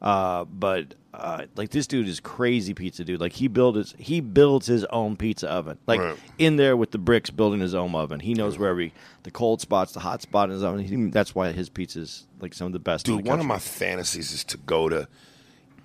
Uh, 0.00 0.44
but 0.44 0.94
uh, 1.12 1.46
like 1.56 1.70
this 1.70 1.86
dude 1.86 2.06
is 2.06 2.20
crazy 2.20 2.72
pizza 2.74 3.04
dude. 3.04 3.20
Like 3.20 3.32
he 3.32 3.48
built 3.48 3.76
his 3.76 3.94
he 3.98 4.20
builds 4.20 4.66
his 4.66 4.84
own 4.86 5.16
pizza 5.16 5.48
oven. 5.50 5.78
Like 5.86 6.00
Right. 6.00 6.16
in 6.38 6.56
there 6.56 6.76
with 6.76 6.92
the 6.92 6.98
bricks, 6.98 7.30
building 7.30 7.60
his 7.60 7.74
own 7.74 7.94
oven. 7.94 8.20
He 8.20 8.34
knows 8.34 8.58
where 8.58 8.70
every 8.70 8.94
the 9.24 9.30
cold 9.30 9.60
spots, 9.60 9.92
the 9.92 10.00
hot 10.00 10.22
spot 10.22 10.48
in 10.48 10.54
his 10.54 10.62
oven. 10.62 10.84
He, 10.84 11.10
that's 11.10 11.34
why 11.34 11.50
his 11.52 11.68
pizza's 11.68 12.26
like 12.40 12.54
some 12.54 12.68
of 12.68 12.72
the 12.72 12.78
best. 12.78 13.08
in 13.08 13.16
Dude, 13.16 13.24
the 13.26 13.28
one 13.30 13.40
of 13.40 13.46
my 13.46 13.58
fantasies 13.58 14.32
is 14.32 14.44
to 14.44 14.56
go 14.56 14.88
to 14.88 15.08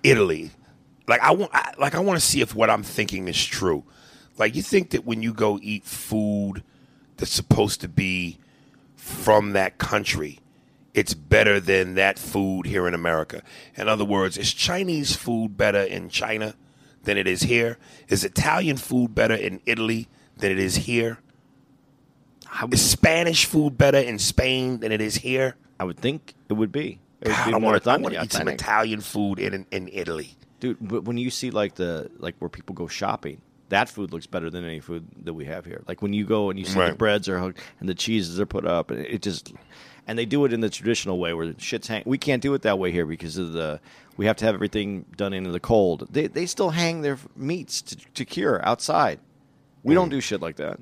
Italy. 0.02 0.50
Like 1.08 1.20
I 1.20 1.32
want, 1.32 1.50
I, 1.54 1.72
like 1.78 1.94
I 1.94 2.00
want 2.00 2.20
to 2.20 2.24
see 2.24 2.40
if 2.40 2.54
what 2.54 2.70
I'm 2.70 2.82
thinking 2.82 3.28
is 3.28 3.44
true. 3.44 3.84
Like 4.38 4.54
you 4.54 4.62
think 4.62 4.90
that 4.90 5.04
when 5.06 5.22
you 5.22 5.32
go 5.32 5.58
eat 5.62 5.84
food 5.84 6.62
that's 7.16 7.32
supposed 7.32 7.80
to 7.80 7.88
be 7.88 8.38
from 8.96 9.52
that 9.52 9.78
country, 9.78 10.40
it's 10.96 11.12
better 11.12 11.60
than 11.60 11.94
that 11.94 12.18
food 12.18 12.64
here 12.64 12.88
in 12.88 12.94
America. 12.94 13.42
In 13.76 13.86
other 13.86 14.04
words, 14.04 14.38
is 14.38 14.52
Chinese 14.52 15.14
food 15.14 15.56
better 15.56 15.82
in 15.82 16.08
China 16.08 16.54
than 17.02 17.18
it 17.18 17.28
is 17.28 17.42
here? 17.42 17.76
Is 18.08 18.24
Italian 18.24 18.78
food 18.78 19.14
better 19.14 19.34
in 19.34 19.60
Italy 19.66 20.08
than 20.38 20.50
it 20.50 20.58
is 20.58 20.74
here? 20.76 21.18
Is 22.72 22.80
Spanish 22.80 23.44
food 23.44 23.76
better 23.76 23.98
in 23.98 24.18
Spain 24.18 24.80
than 24.80 24.90
it 24.90 25.02
is 25.02 25.16
here? 25.16 25.56
I 25.78 25.84
would 25.84 25.98
think 25.98 26.34
it 26.48 26.54
would 26.54 26.72
be. 26.72 26.98
It 27.20 27.28
would 27.28 27.36
God, 27.36 27.46
be 27.46 27.54
I 27.54 27.56
want 27.58 28.14
to 28.14 28.22
eat 28.22 28.32
some. 28.32 28.48
Italian 28.48 29.02
food 29.02 29.38
in, 29.38 29.66
in 29.70 29.90
Italy. 29.92 30.34
Dude, 30.60 30.78
but 30.80 31.04
when 31.04 31.18
you 31.18 31.28
see 31.28 31.50
like 31.50 31.74
the 31.74 32.10
like 32.16 32.36
where 32.38 32.48
people 32.48 32.74
go 32.74 32.86
shopping, 32.86 33.42
that 33.68 33.90
food 33.90 34.12
looks 34.14 34.26
better 34.26 34.48
than 34.48 34.64
any 34.64 34.80
food 34.80 35.06
that 35.24 35.34
we 35.34 35.44
have 35.44 35.66
here. 35.66 35.82
Like 35.86 36.00
when 36.00 36.14
you 36.14 36.24
go 36.24 36.48
and 36.48 36.58
you 36.58 36.64
see 36.64 36.80
the 36.80 36.94
breads 36.94 37.28
are 37.28 37.38
hooked 37.38 37.60
and 37.80 37.88
the 37.88 37.94
cheeses 37.94 38.40
are 38.40 38.46
put 38.46 38.64
up, 38.64 38.90
and 38.90 39.00
it 39.04 39.20
just 39.20 39.52
and 40.06 40.18
they 40.18 40.26
do 40.26 40.44
it 40.44 40.52
in 40.52 40.60
the 40.60 40.70
traditional 40.70 41.18
way 41.18 41.34
where 41.34 41.54
shit's 41.58 41.88
hang. 41.88 42.02
We 42.06 42.18
can't 42.18 42.42
do 42.42 42.54
it 42.54 42.62
that 42.62 42.78
way 42.78 42.92
here 42.92 43.06
because 43.06 43.36
of 43.36 43.52
the 43.52 43.80
we 44.16 44.26
have 44.26 44.36
to 44.36 44.44
have 44.46 44.54
everything 44.54 45.04
done 45.16 45.32
into 45.32 45.50
the 45.50 45.60
cold. 45.60 46.06
They 46.10 46.26
they 46.26 46.46
still 46.46 46.70
hang 46.70 47.02
their 47.02 47.18
meats 47.34 47.82
to, 47.82 47.96
to 48.14 48.24
cure 48.24 48.64
outside. 48.66 49.18
We 49.82 49.94
Mm. 49.94 49.98
don't 49.98 50.08
do 50.10 50.20
shit 50.20 50.40
like 50.40 50.56
that. 50.56 50.78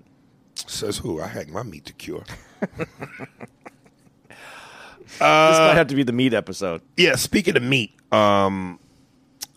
Says 0.54 0.98
who? 0.98 1.20
I 1.20 1.26
hang 1.26 1.52
my 1.52 1.62
meat 1.62 1.84
to 1.86 1.92
cure. 1.92 2.24
this 2.60 2.86
might 5.18 5.74
have 5.74 5.88
to 5.88 5.94
be 5.94 6.02
the 6.02 6.12
meat 6.12 6.34
episode. 6.34 6.82
yeah, 6.96 7.14
speaking 7.16 7.56
of 7.56 7.62
meat, 7.62 7.92
um, 8.12 8.78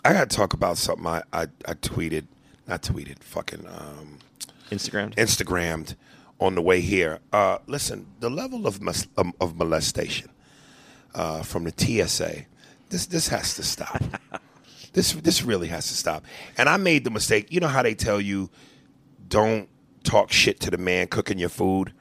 I 0.04 0.14
got 0.14 0.30
to 0.30 0.36
talk 0.36 0.54
about 0.54 0.78
something 0.78 1.06
I, 1.06 1.22
I, 1.34 1.44
I 1.66 1.74
tweeted, 1.74 2.26
not 2.68 2.82
tweeted, 2.82 3.20
fucking 3.20 3.66
um, 3.68 4.20
Instagram. 4.72 5.14
Instagrammed 5.16 5.96
on 6.40 6.56
the 6.56 6.62
way 6.62 6.82
here. 6.82 7.20
Uh, 7.34 7.58
listen, 7.68 8.08
the 8.20 8.30
level 8.30 8.68
of 8.68 8.82
mus- 8.82 9.08
um, 9.18 9.34
of 9.40 9.58
molestation 9.58 10.30
uh, 11.16 11.42
from 11.44 11.64
the 11.64 11.74
TSA, 11.76 12.46
this 12.90 13.06
this 13.08 13.28
has 13.28 13.56
to 13.56 13.64
stop. 13.64 14.02
this 14.94 15.14
this 15.14 15.44
really 15.44 15.68
has 15.68 15.88
to 15.88 15.94
stop. 15.94 16.26
And 16.58 16.70
I 16.70 16.78
made 16.78 17.04
the 17.04 17.12
mistake. 17.12 17.52
You 17.52 17.60
know 17.60 17.68
how 17.68 17.84
they 17.84 17.96
tell 17.96 18.22
you 18.22 18.50
don't 19.28 19.70
talk 20.04 20.32
shit 20.32 20.60
to 20.62 20.72
the 20.72 20.78
man 20.78 21.08
cooking 21.08 21.38
your 21.38 21.50
food. 21.50 21.94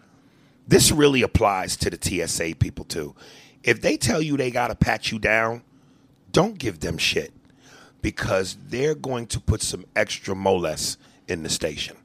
This 0.68 0.90
really 0.90 1.22
applies 1.22 1.76
to 1.78 1.90
the 1.90 2.26
TSA 2.26 2.56
people 2.56 2.84
too. 2.84 3.14
If 3.62 3.80
they 3.80 3.96
tell 3.96 4.22
you 4.22 4.36
they 4.36 4.50
got 4.50 4.68
to 4.68 4.74
pat 4.74 5.10
you 5.10 5.18
down, 5.18 5.62
don't 6.32 6.58
give 6.58 6.80
them 6.80 6.98
shit 6.98 7.32
because 8.02 8.56
they're 8.68 8.94
going 8.94 9.26
to 9.28 9.40
put 9.40 9.62
some 9.62 9.84
extra 9.96 10.34
moles 10.34 10.98
in 11.28 11.42
the 11.42 11.48
station 11.48 11.96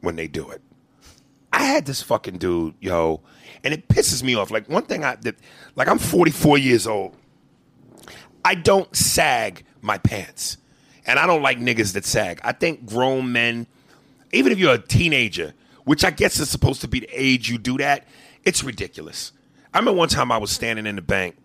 when 0.00 0.16
they 0.16 0.26
do 0.26 0.50
it. 0.50 0.60
I 1.54 1.62
had 1.62 1.86
this 1.86 2.02
fucking 2.02 2.38
dude, 2.38 2.74
yo, 2.80 3.20
and 3.62 3.72
it 3.72 3.86
pisses 3.86 4.24
me 4.24 4.34
off. 4.34 4.50
Like 4.50 4.68
one 4.68 4.84
thing 4.84 5.04
I 5.04 5.14
that, 5.22 5.36
like 5.76 5.86
I'm 5.86 5.98
44 5.98 6.58
years 6.58 6.86
old. 6.86 7.14
I 8.44 8.56
don't 8.56 8.94
sag 8.94 9.64
my 9.80 9.98
pants. 9.98 10.58
And 11.06 11.18
I 11.18 11.26
don't 11.26 11.42
like 11.42 11.58
niggas 11.58 11.92
that 11.92 12.04
sag. 12.04 12.40
I 12.42 12.52
think 12.52 12.86
grown 12.86 13.30
men, 13.30 13.66
even 14.32 14.50
if 14.50 14.58
you're 14.58 14.74
a 14.74 14.78
teenager, 14.78 15.54
which 15.84 16.04
I 16.04 16.10
guess 16.10 16.40
is 16.40 16.50
supposed 16.50 16.80
to 16.80 16.88
be 16.88 17.00
the 17.00 17.10
age 17.12 17.48
you 17.48 17.58
do 17.58 17.78
that, 17.78 18.04
it's 18.44 18.64
ridiculous. 18.64 19.32
I 19.72 19.78
remember 19.78 19.98
one 19.98 20.08
time 20.08 20.32
I 20.32 20.38
was 20.38 20.50
standing 20.50 20.86
in 20.86 20.96
the 20.96 21.02
bank 21.02 21.36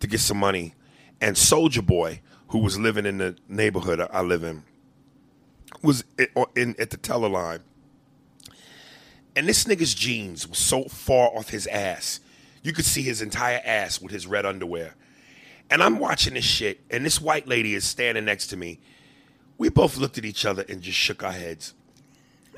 to 0.00 0.06
get 0.06 0.20
some 0.20 0.38
money, 0.38 0.74
and 1.20 1.36
Soulja 1.36 1.84
Boy, 1.86 2.20
who 2.48 2.58
was 2.58 2.78
living 2.78 3.06
in 3.06 3.18
the 3.18 3.36
neighborhood 3.48 4.00
I 4.00 4.22
live 4.22 4.42
in, 4.42 4.64
was 5.82 6.04
in, 6.18 6.26
in 6.56 6.74
at 6.80 6.90
the 6.90 6.96
teller 6.96 7.28
line. 7.28 7.60
And 9.34 9.48
this 9.48 9.64
nigga's 9.64 9.94
jeans 9.94 10.46
was 10.46 10.58
so 10.58 10.84
far 10.84 11.28
off 11.28 11.50
his 11.50 11.66
ass. 11.66 12.20
You 12.62 12.72
could 12.72 12.84
see 12.84 13.02
his 13.02 13.22
entire 13.22 13.60
ass 13.64 14.00
with 14.00 14.12
his 14.12 14.26
red 14.26 14.46
underwear. 14.46 14.94
And 15.70 15.82
I'm 15.82 15.98
watching 15.98 16.34
this 16.34 16.44
shit, 16.44 16.80
and 16.90 17.04
this 17.04 17.20
white 17.20 17.48
lady 17.48 17.74
is 17.74 17.84
standing 17.84 18.26
next 18.26 18.48
to 18.48 18.56
me. 18.56 18.78
We 19.56 19.70
both 19.70 19.96
looked 19.96 20.18
at 20.18 20.24
each 20.24 20.44
other 20.44 20.64
and 20.68 20.82
just 20.82 20.98
shook 20.98 21.22
our 21.22 21.32
heads. 21.32 21.72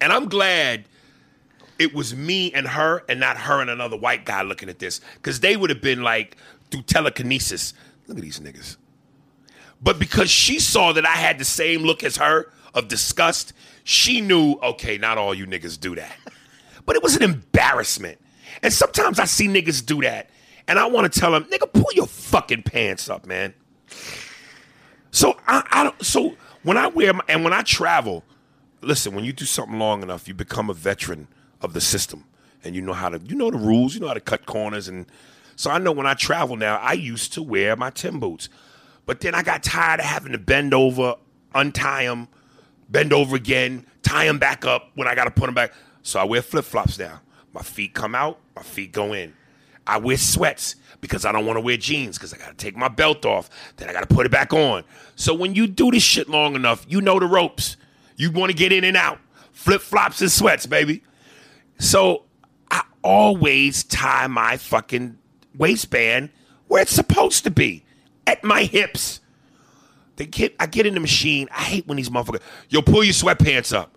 And 0.01 0.12
I'm 0.12 0.29
glad 0.29 0.85
it 1.79 1.95
was 1.95 2.14
me 2.14 2.53
and 2.53 2.66
her 2.66 3.05
and 3.09 3.20
not 3.20 3.37
her 3.37 3.61
and 3.61 3.70
another 3.70 3.97
white 3.97 4.25
guy 4.25 4.43
looking 4.43 4.68
at 4.68 4.81
this. 4.81 5.01
Because 5.14 5.41
they 5.41 5.57
would 5.57 5.70
have 5.70 5.81
been 5.81 6.03
like, 6.03 6.37
through 6.70 6.83
telekinesis, 6.83 7.72
look 8.09 8.18
at 8.18 8.22
these 8.25 8.41
niggas. 8.41 8.77
But 9.83 9.99
because 9.99 10.31
she 10.31 10.59
saw 10.59 10.93
that 10.93 11.07
I 11.07 11.16
had 11.16 11.39
the 11.39 11.45
same 11.45 11.83
look 11.83 12.03
as 12.03 12.16
her 12.16 12.51
of 12.72 12.89
disgust, 12.89 13.53
she 13.85 14.20
knew, 14.20 14.55
okay, 14.62 14.99
not 14.99 15.18
all 15.18 15.35
you 15.35 15.47
niggas 15.47 15.79
do 15.79 15.95
that. 15.95 16.16
But 16.87 16.97
it 16.97 17.03
was 17.03 17.16
an 17.16 17.22
embarrassment. 17.22 18.18
And 18.62 18.72
sometimes 18.72 19.18
I 19.18 19.24
see 19.24 19.49
niggas 19.49 19.85
do 19.85 20.01
that, 20.03 20.30
and 20.68 20.78
I 20.78 20.87
want 20.87 21.12
to 21.12 21.20
tell 21.20 21.32
them, 21.32 21.45
nigga, 21.45 21.72
pull 21.72 21.93
your 21.93 22.07
fucking 22.07 22.62
pants 22.62 23.09
up, 23.11 23.26
man. 23.26 23.55
So 25.11 25.37
I, 25.47 25.62
I 25.70 25.85
don't. 25.85 26.05
So 26.05 26.37
when 26.62 26.76
I 26.76 26.89
wear 26.89 27.12
my, 27.12 27.22
and 27.28 27.45
when 27.45 27.53
I 27.53 27.62
travel, 27.62 28.24
listen. 28.80 29.14
When 29.14 29.24
you 29.24 29.32
do 29.32 29.45
something 29.45 29.78
long 29.78 30.03
enough, 30.03 30.28
you 30.28 30.35
become 30.35 30.70
a 30.70 30.74
veteran 30.74 31.28
of 31.61 31.72
the 31.72 31.80
system, 31.80 32.24
and 32.62 32.74
you 32.74 32.82
know 32.82 32.93
how 32.93 33.09
to. 33.09 33.18
You 33.18 33.35
know 33.35 33.51
the 33.51 33.59
rules. 33.59 33.95
You 33.95 34.01
know 34.01 34.09
how 34.09 34.14
to 34.14 34.20
cut 34.20 34.47
corners, 34.47 34.89
and 34.89 35.07
so 35.57 35.70
I 35.70 35.78
know 35.78 35.93
when 35.93 36.07
I 36.07 36.14
travel 36.14 36.57
now. 36.57 36.76
I 36.78 36.93
used 36.93 37.32
to 37.35 37.43
wear 37.43 37.76
my 37.76 37.91
Tim 37.91 38.20
boots, 38.20 38.49
but 39.07 39.20
then 39.20 39.35
I 39.35 39.43
got 39.43 39.62
tired 39.62 40.01
of 40.01 40.07
having 40.07 40.32
to 40.32 40.39
bend 40.39 40.74
over, 40.74 41.16
untie 41.55 42.05
them, 42.05 42.28
bend 42.89 43.12
over 43.12 43.37
again, 43.37 43.87
tie 44.03 44.26
them 44.26 44.39
back 44.39 44.64
up 44.64 44.91
when 44.95 45.09
I 45.09 45.14
got 45.14 45.24
to 45.24 45.30
put 45.30 45.47
them 45.47 45.55
back. 45.55 45.72
So 46.05 46.21
I 46.21 46.25
wear 46.25 46.43
flip 46.43 46.67
flops 46.67 46.99
now. 46.99 47.23
My 47.55 47.63
feet 47.63 47.95
come 47.95 48.15
out, 48.15 48.39
my 48.55 48.63
feet 48.63 48.93
go 48.93 49.15
in. 49.15 49.33
I 49.87 49.97
wear 49.99 50.19
sweats 50.19 50.77
because 51.01 51.25
I 51.25 51.33
don't 51.33 51.47
want 51.47 51.57
to 51.57 51.61
wear 51.63 51.79
jeans 51.79 52.19
because 52.19 52.33
I 52.33 52.37
got 52.37 52.49
to 52.49 52.55
take 52.55 52.77
my 52.77 52.89
belt 52.89 53.25
off. 53.25 53.49
Then 53.77 53.89
I 53.89 53.93
got 53.93 54.07
to 54.07 54.15
put 54.15 54.27
it 54.27 54.33
back 54.33 54.53
on. 54.53 54.85
So 55.17 55.35
when 55.35 55.55
you 55.55 55.67
do 55.67 55.91
this 55.91 56.03
shit 56.03 56.29
long 56.29 56.55
enough, 56.55 56.85
you 56.89 57.01
know 57.01 57.19
the 57.19 57.27
ropes. 57.27 57.79
You 58.17 58.31
want 58.31 58.51
to 58.51 58.57
get 58.57 58.71
in 58.71 58.85
and 58.85 58.97
out. 58.97 59.19
Flip 59.53 59.81
flops 59.81 60.21
and 60.21 60.31
sweats, 60.31 60.67
baby. 60.67 61.03
So 61.79 62.25
I 62.71 62.83
always 63.03 63.83
tie 63.85 64.27
my 64.27 64.59
fucking 64.59 65.17
waistband 65.57 66.31
where 66.69 66.83
it's 66.83 66.93
supposed 66.93 67.45
to 67.45 67.51
be 67.51 67.83
at 68.27 68.45
my 68.45 68.65
hips. 68.65 69.21
They 70.17 70.27
get, 70.27 70.55
I 70.61 70.67
get 70.67 70.85
in 70.85 70.95
the 70.95 71.01
machine. 71.01 71.49
I 71.51 71.63
hate 71.63 71.87
when 71.87 71.97
these 71.97 72.11
motherfuckers, 72.11 72.43
yo, 72.69 72.83
pull 72.83 73.05
your 73.05 73.15
sweatpants 73.15 73.75
up. 73.75 73.97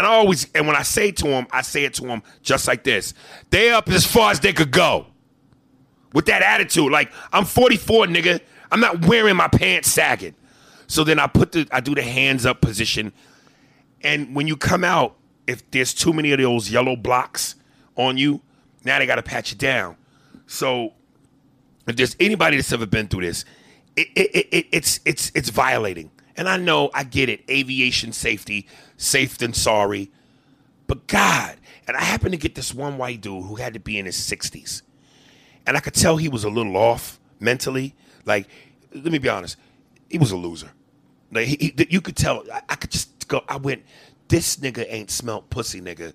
And 0.00 0.06
I 0.06 0.14
always, 0.14 0.46
and 0.54 0.66
when 0.66 0.76
I 0.76 0.82
say 0.82 1.12
to 1.12 1.24
them, 1.24 1.46
I 1.50 1.60
say 1.60 1.84
it 1.84 1.92
to 1.94 2.02
them 2.06 2.22
just 2.40 2.66
like 2.66 2.84
this. 2.84 3.12
They 3.50 3.68
up 3.68 3.86
as 3.90 4.06
far 4.06 4.30
as 4.30 4.40
they 4.40 4.54
could 4.54 4.70
go. 4.70 5.04
With 6.14 6.24
that 6.24 6.40
attitude, 6.40 6.90
like 6.90 7.12
I'm 7.34 7.44
44, 7.44 8.06
nigga. 8.06 8.40
I'm 8.72 8.80
not 8.80 9.04
wearing 9.04 9.36
my 9.36 9.48
pants 9.48 9.90
sagging. 9.90 10.34
So 10.86 11.04
then 11.04 11.18
I 11.18 11.26
put 11.26 11.52
the, 11.52 11.68
I 11.70 11.80
do 11.80 11.94
the 11.94 12.00
hands 12.00 12.46
up 12.46 12.62
position. 12.62 13.12
And 14.00 14.34
when 14.34 14.46
you 14.46 14.56
come 14.56 14.84
out, 14.84 15.18
if 15.46 15.70
there's 15.70 15.92
too 15.92 16.14
many 16.14 16.32
of 16.32 16.40
those 16.40 16.70
yellow 16.70 16.96
blocks 16.96 17.56
on 17.94 18.16
you, 18.16 18.40
now 18.86 18.98
they 19.00 19.04
got 19.04 19.16
to 19.16 19.22
patch 19.22 19.52
you 19.52 19.58
down. 19.58 19.96
So 20.46 20.94
if 21.86 21.94
there's 21.94 22.16
anybody 22.18 22.56
that's 22.56 22.72
ever 22.72 22.86
been 22.86 23.06
through 23.06 23.26
this, 23.26 23.44
it, 23.96 24.08
it, 24.16 24.46
it, 24.50 24.66
it's 24.72 25.00
it's 25.04 25.30
it's 25.34 25.50
violating. 25.50 26.10
And 26.40 26.48
I 26.48 26.56
know, 26.56 26.90
I 26.94 27.04
get 27.04 27.28
it. 27.28 27.44
Aviation 27.50 28.12
safety, 28.12 28.66
safe 28.96 29.36
than 29.36 29.52
sorry. 29.52 30.10
But 30.86 31.06
God, 31.06 31.58
and 31.86 31.96
I 31.96 32.00
happened 32.02 32.32
to 32.32 32.38
get 32.38 32.54
this 32.54 32.72
one 32.74 32.96
white 32.96 33.20
dude 33.20 33.44
who 33.44 33.56
had 33.56 33.74
to 33.74 33.78
be 33.80 33.98
in 33.98 34.06
his 34.06 34.16
60s. 34.16 34.80
And 35.66 35.76
I 35.76 35.80
could 35.80 35.92
tell 35.94 36.16
he 36.16 36.30
was 36.30 36.42
a 36.44 36.48
little 36.48 36.78
off 36.78 37.20
mentally. 37.40 37.94
Like, 38.24 38.48
let 38.94 39.12
me 39.12 39.18
be 39.18 39.28
honest, 39.28 39.58
he 40.08 40.16
was 40.16 40.32
a 40.32 40.36
loser. 40.36 40.70
Like, 41.30 41.46
he, 41.46 41.74
he- 41.76 41.86
you 41.90 42.00
could 42.00 42.16
tell. 42.16 42.42
I, 42.50 42.62
I 42.70 42.74
could 42.76 42.90
just 42.90 43.28
go, 43.28 43.44
I 43.46 43.58
went, 43.58 43.84
this 44.28 44.56
nigga 44.56 44.86
ain't 44.88 45.10
smelt 45.10 45.50
pussy, 45.50 45.82
nigga, 45.82 46.14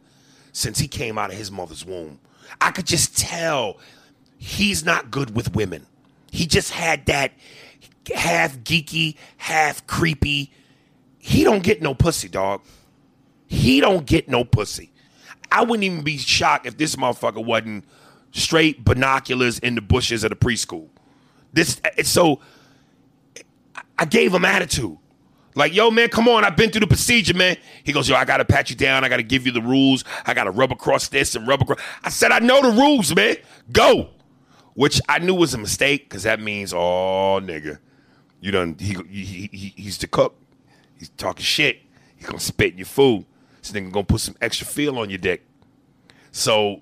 since 0.53 0.79
he 0.79 0.87
came 0.87 1.19
out 1.19 1.31
of 1.31 1.37
his 1.37 1.51
mother's 1.51 1.85
womb. 1.85 2.19
I 2.59 2.71
could 2.71 2.87
just 2.87 3.15
tell 3.15 3.77
he's 4.39 4.83
not 4.83 5.11
good 5.11 5.35
with 5.35 5.53
women. 5.55 5.85
he 6.31 6.47
just 6.47 6.71
had 6.71 7.05
that 7.05 7.31
half 8.13 8.57
geeky, 8.59 9.15
half 9.37 9.85
creepy. 9.87 10.51
He 11.17 11.43
don't 11.43 11.63
get 11.63 11.81
no 11.81 11.93
pussy, 11.93 12.27
dog. 12.27 12.61
He 13.47 13.79
don't 13.79 14.05
get 14.05 14.29
no 14.29 14.43
pussy. 14.43 14.91
I 15.51 15.63
wouldn't 15.63 15.83
even 15.83 16.03
be 16.03 16.17
shocked 16.17 16.65
if 16.65 16.77
this 16.77 16.95
motherfucker 16.95 17.43
wasn't 17.43 17.85
straight 18.31 18.83
binoculars 18.83 19.59
in 19.59 19.75
the 19.75 19.81
bushes 19.81 20.25
at 20.25 20.31
a 20.31 20.35
preschool. 20.35 20.89
This 21.53 21.79
so 22.03 22.41
I 23.97 24.05
gave 24.05 24.33
him 24.33 24.45
attitude. 24.45 24.97
Like, 25.57 25.73
yo, 25.73 25.89
man, 25.89 26.09
come 26.09 26.27
on, 26.27 26.43
I've 26.43 26.57
been 26.57 26.69
through 26.69 26.81
the 26.81 26.87
procedure, 26.87 27.33
man. 27.33 27.55
He 27.85 27.93
goes, 27.93 28.09
yo, 28.09 28.15
I 28.17 28.25
gotta 28.25 28.43
pat 28.43 28.69
you 28.69 28.75
down, 28.75 29.05
I 29.05 29.09
gotta 29.09 29.23
give 29.23 29.45
you 29.45 29.53
the 29.53 29.61
rules, 29.61 30.03
I 30.25 30.33
gotta 30.33 30.51
rub 30.51 30.73
across 30.73 31.07
this 31.07 31.33
and 31.33 31.47
rub 31.47 31.61
across. 31.61 31.79
I 32.03 32.09
said, 32.09 32.33
I 32.33 32.39
know 32.39 32.61
the 32.61 32.71
rules, 32.77 33.15
man. 33.15 33.37
Go. 33.71 34.09
Which 34.73 34.99
I 35.07 35.19
knew 35.19 35.33
was 35.33 35.53
a 35.53 35.57
mistake, 35.57 36.09
because 36.09 36.23
that 36.23 36.41
means, 36.41 36.73
oh 36.73 37.39
nigga. 37.41 37.79
You 38.45 38.51
done 38.51 38.75
he, 38.77 38.95
he, 39.09 39.49
he 39.51 39.73
he's 39.75 39.97
the 39.97 40.05
cook. 40.05 40.39
He's 40.99 41.09
talking 41.09 41.41
shit. 41.41 41.81
He's 42.15 42.27
gonna 42.27 42.39
spit 42.39 42.73
in 42.73 42.77
your 42.77 42.85
food. 42.85 43.25
This 43.59 43.71
nigga 43.71 43.91
gonna 43.91 44.05
put 44.05 44.21
some 44.21 44.35
extra 44.39 44.67
feel 44.67 44.99
on 44.99 45.09
your 45.09 45.17
dick. 45.17 45.47
So, 46.31 46.81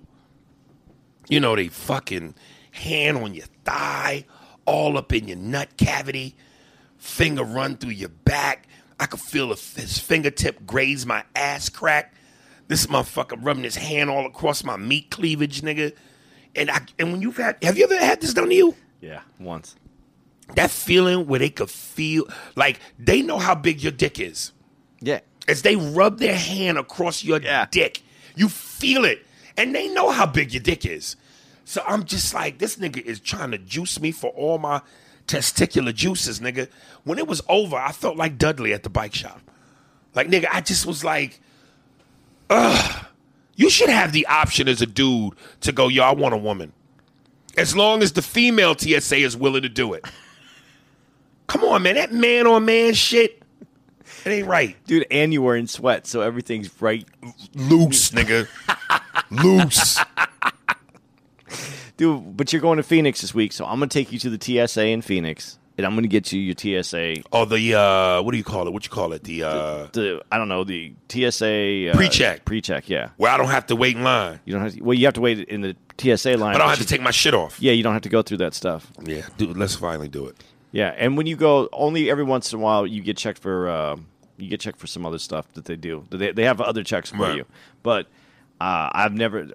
you 1.30 1.40
know, 1.40 1.56
they 1.56 1.70
fucking 1.70 2.36
hand 2.72 3.16
on 3.20 3.34
your 3.34 3.46
thigh, 3.64 4.26
all 4.66 4.98
up 4.98 5.14
in 5.14 5.30
your 5.30 5.38
nut 5.38 5.78
cavity, 5.78 6.36
finger 6.98 7.46
run 7.46 7.78
through 7.78 7.92
your 7.92 8.10
back. 8.10 8.68
I 9.00 9.06
could 9.06 9.22
feel 9.22 9.48
his 9.48 9.98
fingertip 10.00 10.66
graze 10.68 11.06
my 11.06 11.24
ass 11.34 11.70
crack. 11.70 12.14
This 12.68 12.88
motherfucker 12.88 13.38
rubbing 13.42 13.64
his 13.64 13.78
hand 13.78 14.10
all 14.10 14.26
across 14.26 14.66
my 14.66 14.76
meat 14.76 15.12
cleavage, 15.12 15.62
nigga. 15.62 15.96
And 16.58 16.70
I 16.70 16.82
and 17.00 17.14
when 17.14 17.22
you've 17.22 17.38
had 17.38 17.64
have 17.64 17.78
you 17.78 17.86
ever 17.86 17.98
had 17.98 18.20
this 18.20 18.34
done 18.34 18.50
to 18.50 18.54
you? 18.54 18.76
Yeah, 19.00 19.22
once. 19.40 19.78
That 20.56 20.70
feeling 20.72 21.28
where 21.28 21.40
they 21.40 21.50
could 21.50 21.70
feel 21.70 22.26
like 22.56 22.80
they 23.00 23.22
know 23.22 23.40
how 23.40 23.56
big 23.56 23.82
your 23.82 23.92
dick 23.92 24.20
is. 24.20 24.52
Yeah. 25.02 25.22
As 25.48 25.62
they 25.62 25.76
rub 25.76 26.20
their 26.20 26.38
hand 26.38 26.78
across 26.78 27.24
your 27.24 27.42
Yeah. 27.42 27.66
dick, 27.72 28.02
you 28.36 28.50
feel 28.50 29.06
it. 29.06 29.26
And 29.58 29.74
they 29.74 29.88
know 29.90 30.12
how 30.12 30.26
big 30.26 30.54
your 30.54 30.62
dick 30.64 30.86
is. 30.86 31.16
So 31.66 31.84
I'm 31.88 32.04
just 32.06 32.34
like, 32.34 32.58
this 32.58 32.76
nigga 32.76 33.02
is 33.02 33.20
trying 33.20 33.52
to 33.52 33.58
juice 33.58 34.00
me 34.00 34.12
for 34.12 34.32
all 34.32 34.58
my 34.58 34.82
testicular 35.28 35.94
juices, 35.94 36.40
nigga. 36.40 36.68
When 37.04 37.18
it 37.18 37.28
was 37.28 37.42
over, 37.48 37.78
I 37.78 37.92
felt 37.92 38.18
like 38.18 38.38
Dudley 38.38 38.74
at 38.74 38.84
the 38.84 38.90
bike 38.90 39.16
shop. 39.16 39.42
Like, 40.14 40.28
nigga, 40.28 40.48
I 40.52 40.62
just 40.62 40.86
was 40.86 41.04
like, 41.04 41.40
ugh. 42.50 43.06
You 43.56 43.70
should 43.70 43.90
have 43.90 44.12
the 44.14 44.26
option 44.28 44.68
as 44.68 44.82
a 44.82 44.86
dude 44.88 45.34
to 45.62 45.72
go, 45.72 45.88
yo, 45.88 46.04
I 46.04 46.12
want 46.14 46.34
a 46.34 46.38
woman. 46.38 46.74
As 47.56 47.76
long 47.76 48.02
as 48.02 48.14
the 48.14 48.24
female 48.24 48.76
TSA 48.76 49.18
is 49.18 49.38
willing 49.38 49.62
to 49.62 49.70
do 49.70 49.94
it. 49.94 50.04
Come 51.48 51.64
on, 51.64 51.84
man. 51.84 51.96
That 51.96 52.12
man 52.12 52.48
on 52.48 52.66
man 52.66 52.94
shit, 52.94 53.42
it 54.26 54.30
ain't 54.30 54.48
right. 54.48 54.76
Dude, 54.86 55.06
and 55.12 55.34
you 55.34 55.42
were 55.42 55.56
in 55.56 55.68
sweat, 55.68 56.08
so 56.08 56.22
everything's 56.22 56.82
right. 56.82 57.06
Loose, 57.54 58.12
nigga. 58.12 58.48
Loose. 59.30 60.00
Dude, 61.98 62.36
but 62.36 62.52
you're 62.52 62.62
going 62.62 62.78
to 62.78 62.84
Phoenix 62.84 63.22
this 63.22 63.36
week, 63.36 63.52
so 63.54 63.66
I'm 63.66 63.78
going 63.80 63.88
to 63.90 63.94
take 64.00 64.12
you 64.12 64.18
to 64.20 64.30
the 64.36 64.68
TSA 64.68 64.88
in 64.88 65.04
Phoenix, 65.04 65.60
and 65.78 65.86
I'm 65.86 65.94
going 65.94 66.02
to 66.04 66.10
get 66.10 66.32
you 66.32 66.40
your 66.42 66.56
TSA. 66.84 67.18
Oh, 67.32 67.46
the 67.46 67.76
uh, 67.76 68.22
what 68.24 68.32
do 68.32 68.38
you 68.40 68.44
call 68.44 68.68
it? 68.68 68.74
What 68.74 68.84
you 68.84 68.90
call 68.90 69.14
it? 69.14 69.24
The 69.24 69.44
uh, 69.44 69.88
The 69.94 70.24
I 70.32 70.40
don't 70.40 70.50
know 70.50 70.64
the 70.64 70.94
TSA 71.10 71.92
uh, 71.92 71.96
Pre-check. 71.96 72.46
Pre-check, 72.46 72.90
yeah. 72.90 73.10
where 73.18 73.32
I 73.32 73.38
don't 73.38 73.50
have 73.50 73.68
to 73.68 73.76
wait 73.76 73.96
in 73.96 74.04
line, 74.04 74.40
You 74.46 74.54
don't 74.54 74.64
have 74.64 74.74
to, 74.74 74.82
well, 74.84 74.96
you 74.96 75.06
have 75.06 75.14
to 75.16 75.22
wait 75.22 75.40
in 75.48 75.62
the 75.62 75.76
TSA 76.00 76.38
line. 76.38 76.54
but 76.54 76.56
I 76.56 76.58
don't 76.58 76.70
have 76.70 76.80
you- 76.80 76.86
to 76.86 76.90
take 76.90 77.02
my 77.02 77.12
shit 77.12 77.36
off. 77.36 77.62
Yeah, 77.62 77.74
you 77.74 77.84
don't 77.84 77.94
have 77.94 78.02
to 78.04 78.10
go 78.10 78.24
through 78.24 78.38
that 78.38 78.56
stuff. 78.56 78.92
Yeah, 79.04 79.28
dude, 79.38 79.56
let's 79.56 79.76
finally 79.76 80.08
do 80.10 80.26
it. 80.26 80.36
Yeah, 80.74 80.94
and 80.98 81.16
when 81.16 81.28
you 81.28 81.36
go, 81.36 81.70
only 81.72 82.10
every 82.10 82.24
once 82.26 82.52
in 82.52 82.60
a 82.60 82.62
while 82.62 82.86
you 82.86 83.02
get 83.02 83.16
checked 83.16 83.40
for 83.40 83.70
uh, 83.70 83.96
you 84.38 84.50
get 84.50 84.60
checked 84.60 84.80
for 84.80 84.88
some 84.88 85.06
other 85.06 85.20
stuff 85.20 85.46
that 85.54 85.66
they 85.66 85.76
do. 85.76 86.04
They 86.10 86.32
they 86.32 86.44
have 86.44 86.60
other 86.60 86.84
checks 86.84 87.12
for 87.12 87.18
Right. 87.20 87.38
you, 87.38 87.46
but 87.84 88.08
uh, 88.60 88.90
I've 88.92 89.14
never 89.14 89.48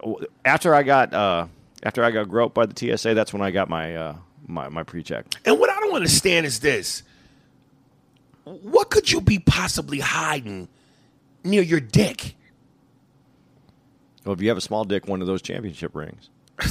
after 0.44 0.74
I 0.74 0.84
got 0.84 1.12
uh, 1.12 1.48
after 1.82 2.04
I 2.04 2.12
got 2.12 2.28
groped 2.28 2.54
by 2.54 2.66
the 2.66 2.96
TSA. 2.96 3.14
That's 3.14 3.32
when 3.32 3.42
I 3.42 3.50
got 3.50 3.68
my 3.68 3.96
uh, 3.96 4.16
my 4.46 4.68
my 4.68 4.84
pre 4.84 5.02
check. 5.02 5.26
And 5.44 5.58
what 5.58 5.70
I 5.70 5.80
don't 5.80 5.96
understand 5.96 6.46
is 6.46 6.60
this: 6.60 7.02
what 8.44 8.90
could 8.90 9.10
you 9.10 9.20
be 9.20 9.40
possibly 9.40 9.98
hiding 9.98 10.68
near 11.42 11.62
your 11.62 11.80
dick? 11.80 12.36
Well, 14.24 14.34
if 14.34 14.40
you 14.40 14.48
have 14.50 14.58
a 14.58 14.60
small 14.60 14.84
dick, 14.84 15.08
one 15.08 15.20
of 15.20 15.26
those 15.26 15.42
championship 15.42 15.96
rings. 15.96 16.30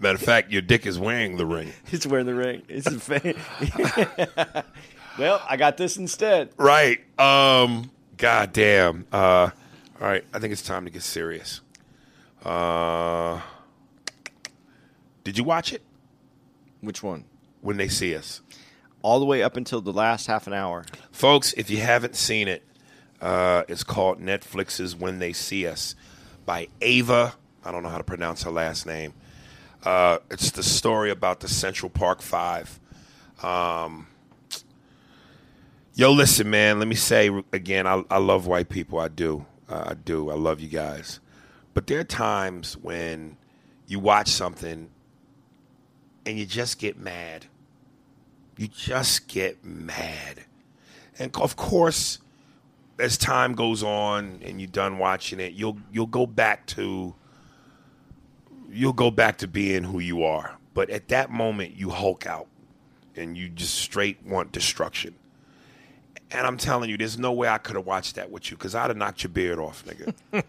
Matter 0.00 0.14
of 0.16 0.22
fact, 0.22 0.50
your 0.52 0.62
dick 0.62 0.86
is 0.86 0.98
wearing 0.98 1.36
the 1.36 1.46
ring. 1.46 1.72
It's 1.92 2.06
wearing 2.06 2.26
the 2.26 2.34
ring. 2.34 2.62
It's 2.68 2.86
a 2.86 3.00
fa- 3.00 4.64
well, 5.18 5.42
I 5.48 5.56
got 5.56 5.76
this 5.76 5.96
instead. 5.96 6.50
Right. 6.56 7.00
Um. 7.18 7.90
God 8.16 8.52
damn. 8.52 9.06
Uh. 9.12 9.50
All 10.00 10.06
right. 10.08 10.24
I 10.32 10.38
think 10.38 10.52
it's 10.52 10.62
time 10.62 10.84
to 10.84 10.90
get 10.90 11.02
serious. 11.02 11.60
Uh. 12.44 13.40
Did 15.24 15.36
you 15.36 15.44
watch 15.44 15.72
it 15.72 15.82
Which 16.80 17.02
one? 17.02 17.24
when 17.60 17.76
they 17.76 17.88
see 17.88 18.14
us? 18.16 18.40
All 19.02 19.18
the 19.20 19.26
way 19.26 19.42
up 19.42 19.56
until 19.56 19.80
the 19.80 19.92
last 19.92 20.26
half 20.26 20.46
an 20.46 20.52
hour. 20.54 20.84
Folks, 21.12 21.52
if 21.54 21.68
you 21.70 21.78
haven't 21.78 22.16
seen 22.16 22.48
it, 22.48 22.62
uh, 23.20 23.64
it's 23.68 23.84
called 23.84 24.20
Netflix's 24.20 24.94
When 24.96 25.18
They 25.18 25.32
See 25.32 25.66
Us 25.66 25.94
by 26.46 26.68
Ava. 26.80 27.34
I 27.64 27.72
don't 27.72 27.82
know 27.82 27.88
how 27.90 27.98
to 27.98 28.04
pronounce 28.04 28.42
her 28.44 28.50
last 28.50 28.86
name. 28.86 29.12
Uh, 29.84 30.18
it's 30.30 30.50
the 30.50 30.62
story 30.62 31.10
about 31.10 31.40
the 31.40 31.48
Central 31.48 31.88
Park 31.88 32.20
Five. 32.20 32.80
Um, 33.42 34.08
yo, 35.94 36.12
listen, 36.12 36.50
man, 36.50 36.78
let 36.78 36.88
me 36.88 36.96
say 36.96 37.30
again, 37.52 37.86
I, 37.86 38.02
I 38.10 38.18
love 38.18 38.46
white 38.46 38.68
people. 38.68 38.98
I 38.98 39.08
do. 39.08 39.46
Uh, 39.68 39.84
I 39.88 39.94
do. 39.94 40.30
I 40.30 40.34
love 40.34 40.60
you 40.60 40.68
guys. 40.68 41.20
But 41.74 41.86
there 41.86 42.00
are 42.00 42.04
times 42.04 42.76
when 42.76 43.36
you 43.86 44.00
watch 44.00 44.28
something 44.28 44.90
and 46.26 46.38
you 46.38 46.44
just 46.44 46.78
get 46.78 46.98
mad. 46.98 47.46
You 48.56 48.68
just 48.68 49.28
get 49.28 49.64
mad. 49.64 50.40
And 51.18 51.34
of 51.36 51.54
course, 51.56 52.18
as 52.98 53.16
time 53.16 53.54
goes 53.54 53.82
on 53.82 54.40
and 54.44 54.60
you're 54.60 54.68
done 54.68 54.98
watching 54.98 55.38
it, 55.38 55.52
you'll 55.52 55.78
you'll 55.92 56.06
go 56.06 56.26
back 56.26 56.66
to 56.66 57.14
you'll 58.70 58.92
go 58.92 59.10
back 59.10 59.38
to 59.38 59.48
being 59.48 59.84
who 59.84 59.98
you 59.98 60.22
are. 60.22 60.56
But 60.74 60.90
at 60.90 61.08
that 61.08 61.30
moment, 61.30 61.76
you 61.76 61.90
hulk 61.90 62.26
out 62.26 62.46
and 63.16 63.36
you 63.36 63.48
just 63.48 63.74
straight 63.74 64.24
want 64.24 64.52
destruction. 64.52 65.14
And 66.30 66.46
I'm 66.46 66.58
telling 66.58 66.90
you, 66.90 66.96
there's 66.96 67.18
no 67.18 67.32
way 67.32 67.48
I 67.48 67.58
could 67.58 67.76
have 67.76 67.86
watched 67.86 68.16
that 68.16 68.30
with 68.30 68.50
you 68.50 68.56
because 68.56 68.74
I'd 68.74 68.88
have 68.88 68.96
knocked 68.96 69.22
your 69.22 69.30
beard 69.30 69.58
off, 69.58 69.84
nigga. 69.84 70.14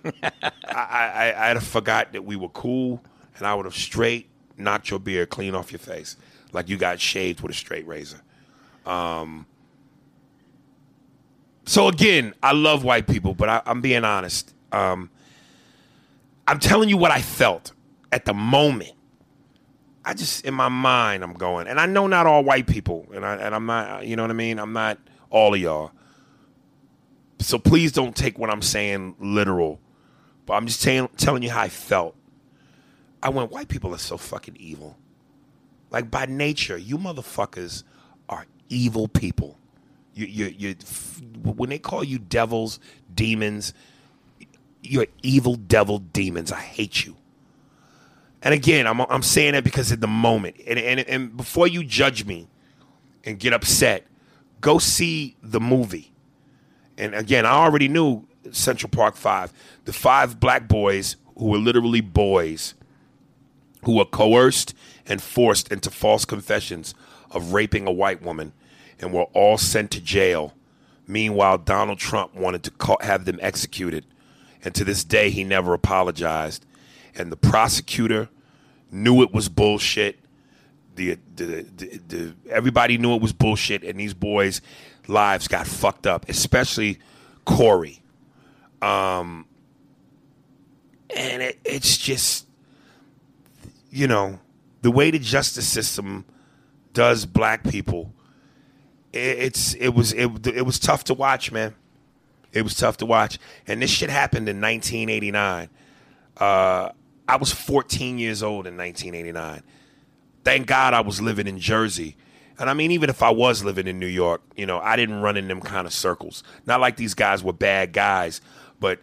I, 0.66 1.32
I, 1.34 1.50
I'd 1.50 1.56
have 1.56 1.64
forgot 1.64 2.12
that 2.14 2.26
we 2.26 2.36
were 2.36 2.50
cool, 2.50 3.02
and 3.38 3.48
I 3.48 3.56
would 3.56 3.66
have 3.66 3.76
straight 3.76 4.28
knocked 4.58 4.90
your 4.90 5.00
beard 5.00 5.30
clean 5.30 5.56
off 5.56 5.72
your 5.72 5.80
face, 5.80 6.18
like 6.52 6.68
you 6.68 6.78
got 6.78 7.00
shaved 7.00 7.42
with 7.42 7.52
a 7.52 7.56
straight 7.56 7.88
razor. 7.88 8.22
Um, 8.86 9.46
so 11.66 11.88
again, 11.88 12.34
I 12.44 12.52
love 12.52 12.84
white 12.84 13.08
people, 13.08 13.34
but 13.34 13.48
I, 13.48 13.62
I'm 13.66 13.80
being 13.80 14.04
honest. 14.04 14.54
Um, 14.72 15.10
I'm 16.48 16.60
telling 16.60 16.90
you 16.90 16.98
what 16.98 17.12
I 17.12 17.22
felt 17.22 17.72
at 18.12 18.26
the 18.26 18.34
moment. 18.34 18.94
I 20.06 20.14
just 20.14 20.46
in 20.46 20.54
my 20.54 20.70
mind 20.70 21.24
I'm 21.24 21.34
going, 21.34 21.68
and 21.68 21.80
I 21.80 21.86
know 21.86 22.08
not 22.08 22.26
all 22.26 22.44
white 22.44 22.68
people, 22.68 23.08
and 23.14 23.26
I 23.26 23.36
and 23.36 23.54
I'm 23.54 23.66
not, 23.66 24.06
you 24.08 24.16
know 24.16 24.24
what 24.24 24.32
I 24.32 24.36
mean. 24.36 24.60
I'm 24.60 24.74
not 24.74 24.98
all 25.30 25.54
of 25.54 25.60
y'all. 25.60 25.92
So 27.40 27.58
please 27.58 27.92
don't 27.92 28.16
take 28.16 28.38
what 28.38 28.50
I'm 28.50 28.62
saying 28.62 29.16
literal, 29.20 29.80
but 30.46 30.54
I'm 30.54 30.66
just 30.66 30.82
saying, 30.82 31.10
telling 31.18 31.44
you 31.44 31.52
how 31.52 31.62
I 31.62 31.70
felt. 31.70 32.16
I 33.22 33.30
went, 33.30 33.52
white 33.52 33.68
people 33.68 33.94
are 33.94 34.00
so 34.00 34.18
fucking 34.18 34.58
evil. 34.58 34.98
Like 35.92 36.10
by 36.12 36.26
nature, 36.26 36.78
you 36.78 36.98
motherfuckers 36.98 37.84
are 38.28 38.46
evil 38.70 39.08
people. 39.08 39.58
You, 40.14 40.26
you, 40.26 40.46
you, 40.58 40.76
when 41.44 41.70
they 41.70 41.80
call 41.80 42.04
you 42.04 42.20
devils, 42.20 42.80
demons, 43.14 43.74
you're 44.82 45.08
evil 45.24 45.56
devil 45.56 46.00
demons. 46.00 46.52
I 46.52 46.60
hate 46.60 47.06
you. 47.06 47.16
And 48.42 48.54
again, 48.54 48.88
I'm, 48.88 49.02
I'm 49.02 49.24
saying 49.24 49.54
that 49.54 49.64
because 49.64 49.92
at 49.92 50.02
the 50.02 50.08
moment, 50.08 50.56
and, 50.66 50.80
and, 50.80 51.00
and 51.02 51.36
before 51.36 51.68
you 51.68 51.84
judge 51.84 52.26
me 52.26 52.48
and 53.26 53.38
get 53.40 53.54
upset, 53.54 54.06
go 54.62 54.78
see 54.78 55.36
the 55.42 55.60
movie. 55.60 56.12
And 56.98 57.14
again, 57.16 57.46
I 57.46 57.52
already 57.52 57.88
knew 57.88 58.28
Central 58.52 58.90
Park 58.90 59.16
Five, 59.16 59.54
the 59.86 59.94
five 59.94 60.40
black 60.40 60.68
boys 60.68 61.18
who 61.38 61.48
were 61.48 61.58
literally 61.58 62.02
boys 62.02 62.76
who 63.84 63.96
were 63.96 64.06
coerced 64.06 64.74
and 65.06 65.22
forced 65.22 65.72
into 65.72 65.90
false 65.90 66.26
confessions 66.26 66.94
of 67.32 67.54
raping 67.54 67.88
a 67.88 67.92
white 67.92 68.22
woman 68.22 68.52
and 69.00 69.14
were 69.14 69.24
all 69.34 69.58
sent 69.58 69.92
to 69.92 70.02
jail. 70.02 70.54
Meanwhile, 71.08 71.60
Donald 71.60 71.98
Trump 71.98 72.36
wanted 72.36 72.64
to 72.64 72.98
have 73.02 73.26
them 73.26 73.40
executed. 73.42 74.06
And 74.64 74.76
to 74.76 74.84
this 74.84 75.04
day, 75.04 75.30
he 75.30 75.44
never 75.44 75.74
apologized. 75.74 76.66
And 77.16 77.32
the 77.32 77.38
prosecutor 77.38 78.30
knew 78.92 79.22
it 79.22 79.34
was 79.34 79.50
bullshit. 79.50 80.20
The, 80.96 81.18
the, 81.36 81.66
the, 81.76 82.02
the 82.08 82.36
everybody 82.50 82.98
knew 82.98 83.16
it 83.16 83.22
was 83.22 83.34
bullshit, 83.34 83.84
and 83.84 84.00
these 84.00 84.14
boys' 84.14 84.62
lives 85.08 85.48
got 85.48 85.68
fucked 85.68 86.06
up, 86.06 86.28
especially 86.28 87.00
Korey. 87.46 88.00
Um, 88.82 89.46
and 91.16 91.42
it, 91.42 91.60
it's 91.66 91.98
just, 91.98 92.48
you 93.90 94.08
know, 94.08 94.40
the 94.82 94.92
way 94.92 95.12
the 95.12 95.20
justice 95.20 95.68
system 95.68 96.26
does 96.94 97.26
black 97.26 97.64
people. 97.64 98.14
It, 99.12 99.40
it's 99.40 99.74
it 99.76 99.90
was 99.90 100.14
it, 100.14 100.48
it 100.48 100.66
was 100.66 100.80
tough 100.80 101.04
to 101.06 101.14
watch, 101.14 101.52
man. 101.52 101.76
It 102.52 102.64
was 102.64 102.76
tough 102.76 102.98
to 102.98 103.06
watch, 103.06 103.38
and 103.68 103.82
this 103.82 103.92
shit 103.92 104.10
happened 104.10 104.50
in 104.50 104.60
1989. 104.60 105.70
Uh, 106.38 106.90
I 107.30 107.36
was 107.36 107.52
14 107.52 108.18
years 108.18 108.42
old 108.42 108.66
in 108.66 108.76
1989. 108.76 109.62
Thank 110.44 110.66
God 110.66 110.96
I 110.96 111.02
was 111.02 111.22
living 111.22 111.46
in 111.46 111.60
Jersey. 111.60 112.18
And 112.58 112.70
I 112.70 112.74
mean, 112.74 112.90
even 112.90 113.10
if 113.10 113.22
I 113.22 113.30
was 113.30 113.64
living 113.64 113.88
in 113.88 114.00
New 114.00 114.08
York, 114.08 114.42
you 114.56 114.66
know, 114.66 114.80
I 114.80 114.96
didn't 114.96 115.22
run 115.22 115.38
in 115.38 115.48
them 115.48 115.62
kind 115.62 115.86
of 115.86 115.94
circles. 115.94 116.44
Not 116.66 116.82
like 116.82 116.98
these 116.98 117.14
guys 117.14 117.44
were 117.44 117.54
bad 117.54 117.94
guys, 117.94 118.42
but 118.80 119.00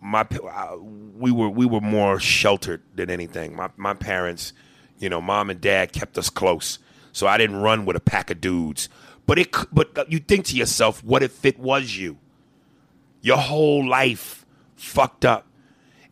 my 0.00 0.22
uh, 0.22 0.76
we 0.80 1.30
were 1.30 1.48
we 1.48 1.64
were 1.64 1.80
more 1.80 2.18
sheltered 2.18 2.82
than 2.96 3.08
anything. 3.08 3.54
My 3.54 3.70
my 3.76 3.94
parents, 3.94 4.52
you 4.98 5.08
know, 5.08 5.20
mom 5.20 5.48
and 5.48 5.60
dad 5.60 5.92
kept 5.92 6.18
us 6.18 6.28
close, 6.28 6.80
so 7.12 7.28
I 7.28 7.38
didn't 7.38 7.56
run 7.56 7.86
with 7.86 7.96
a 7.96 8.00
pack 8.00 8.30
of 8.30 8.40
dudes. 8.40 8.88
But 9.26 9.38
it 9.38 9.54
but 9.72 10.10
you 10.10 10.18
think 10.18 10.46
to 10.46 10.56
yourself, 10.56 11.04
what 11.04 11.22
if 11.22 11.44
it 11.44 11.58
was 11.58 11.96
you? 11.96 12.18
Your 13.22 13.38
whole 13.38 13.86
life 13.86 14.44
fucked 14.74 15.24
up, 15.24 15.46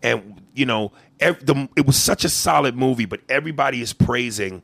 and 0.02 0.40
you 0.54 0.64
know, 0.64 0.92
every, 1.20 1.44
the, 1.44 1.68
it 1.76 1.86
was 1.86 1.96
such 1.96 2.24
a 2.24 2.28
solid 2.28 2.76
movie. 2.76 3.04
But 3.04 3.20
everybody 3.28 3.80
is 3.80 3.92
praising 3.92 4.62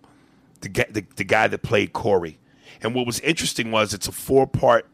the, 0.61 0.68
the 0.68 1.05
the 1.16 1.24
guy 1.24 1.48
that 1.48 1.62
played 1.62 1.92
Korey. 1.92 2.36
And 2.82 2.94
what 2.94 3.07
was 3.07 3.20
interesting 3.20 3.70
was 3.70 3.94
it's 3.94 4.09
a 4.09 4.12
four 4.12 4.46
part 4.46 4.86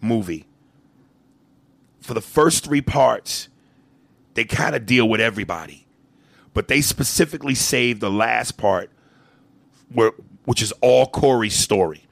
movie. 0.00 0.46
For 2.00 2.14
the 2.14 2.20
first 2.20 2.64
three 2.64 2.80
parts, 2.80 3.48
they 4.34 4.44
kind 4.44 4.74
of 4.74 4.86
deal 4.86 5.08
with 5.08 5.20
everybody, 5.20 5.86
but 6.54 6.68
they 6.68 6.80
specifically 6.80 7.54
save 7.54 8.00
the 8.00 8.10
last 8.10 8.56
part, 8.56 8.90
where 9.92 10.12
which 10.44 10.62
is 10.62 10.72
all 10.80 11.06
Korey's 11.10 11.56
story. 11.56 12.04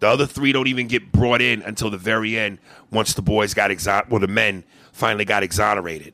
The 0.00 0.08
other 0.08 0.26
three 0.26 0.52
don't 0.52 0.66
even 0.66 0.88
get 0.88 1.12
brought 1.12 1.40
in 1.40 1.62
until 1.62 1.90
the 1.90 1.96
very 1.96 2.36
end. 2.36 2.58
Once 2.90 3.14
the 3.14 3.22
boys 3.22 3.54
got 3.54 3.70
exon, 3.70 4.08
well, 4.10 4.20
the 4.20 4.26
men 4.26 4.64
finally 4.92 5.24
got 5.24 5.42
exonerated. 5.42 6.12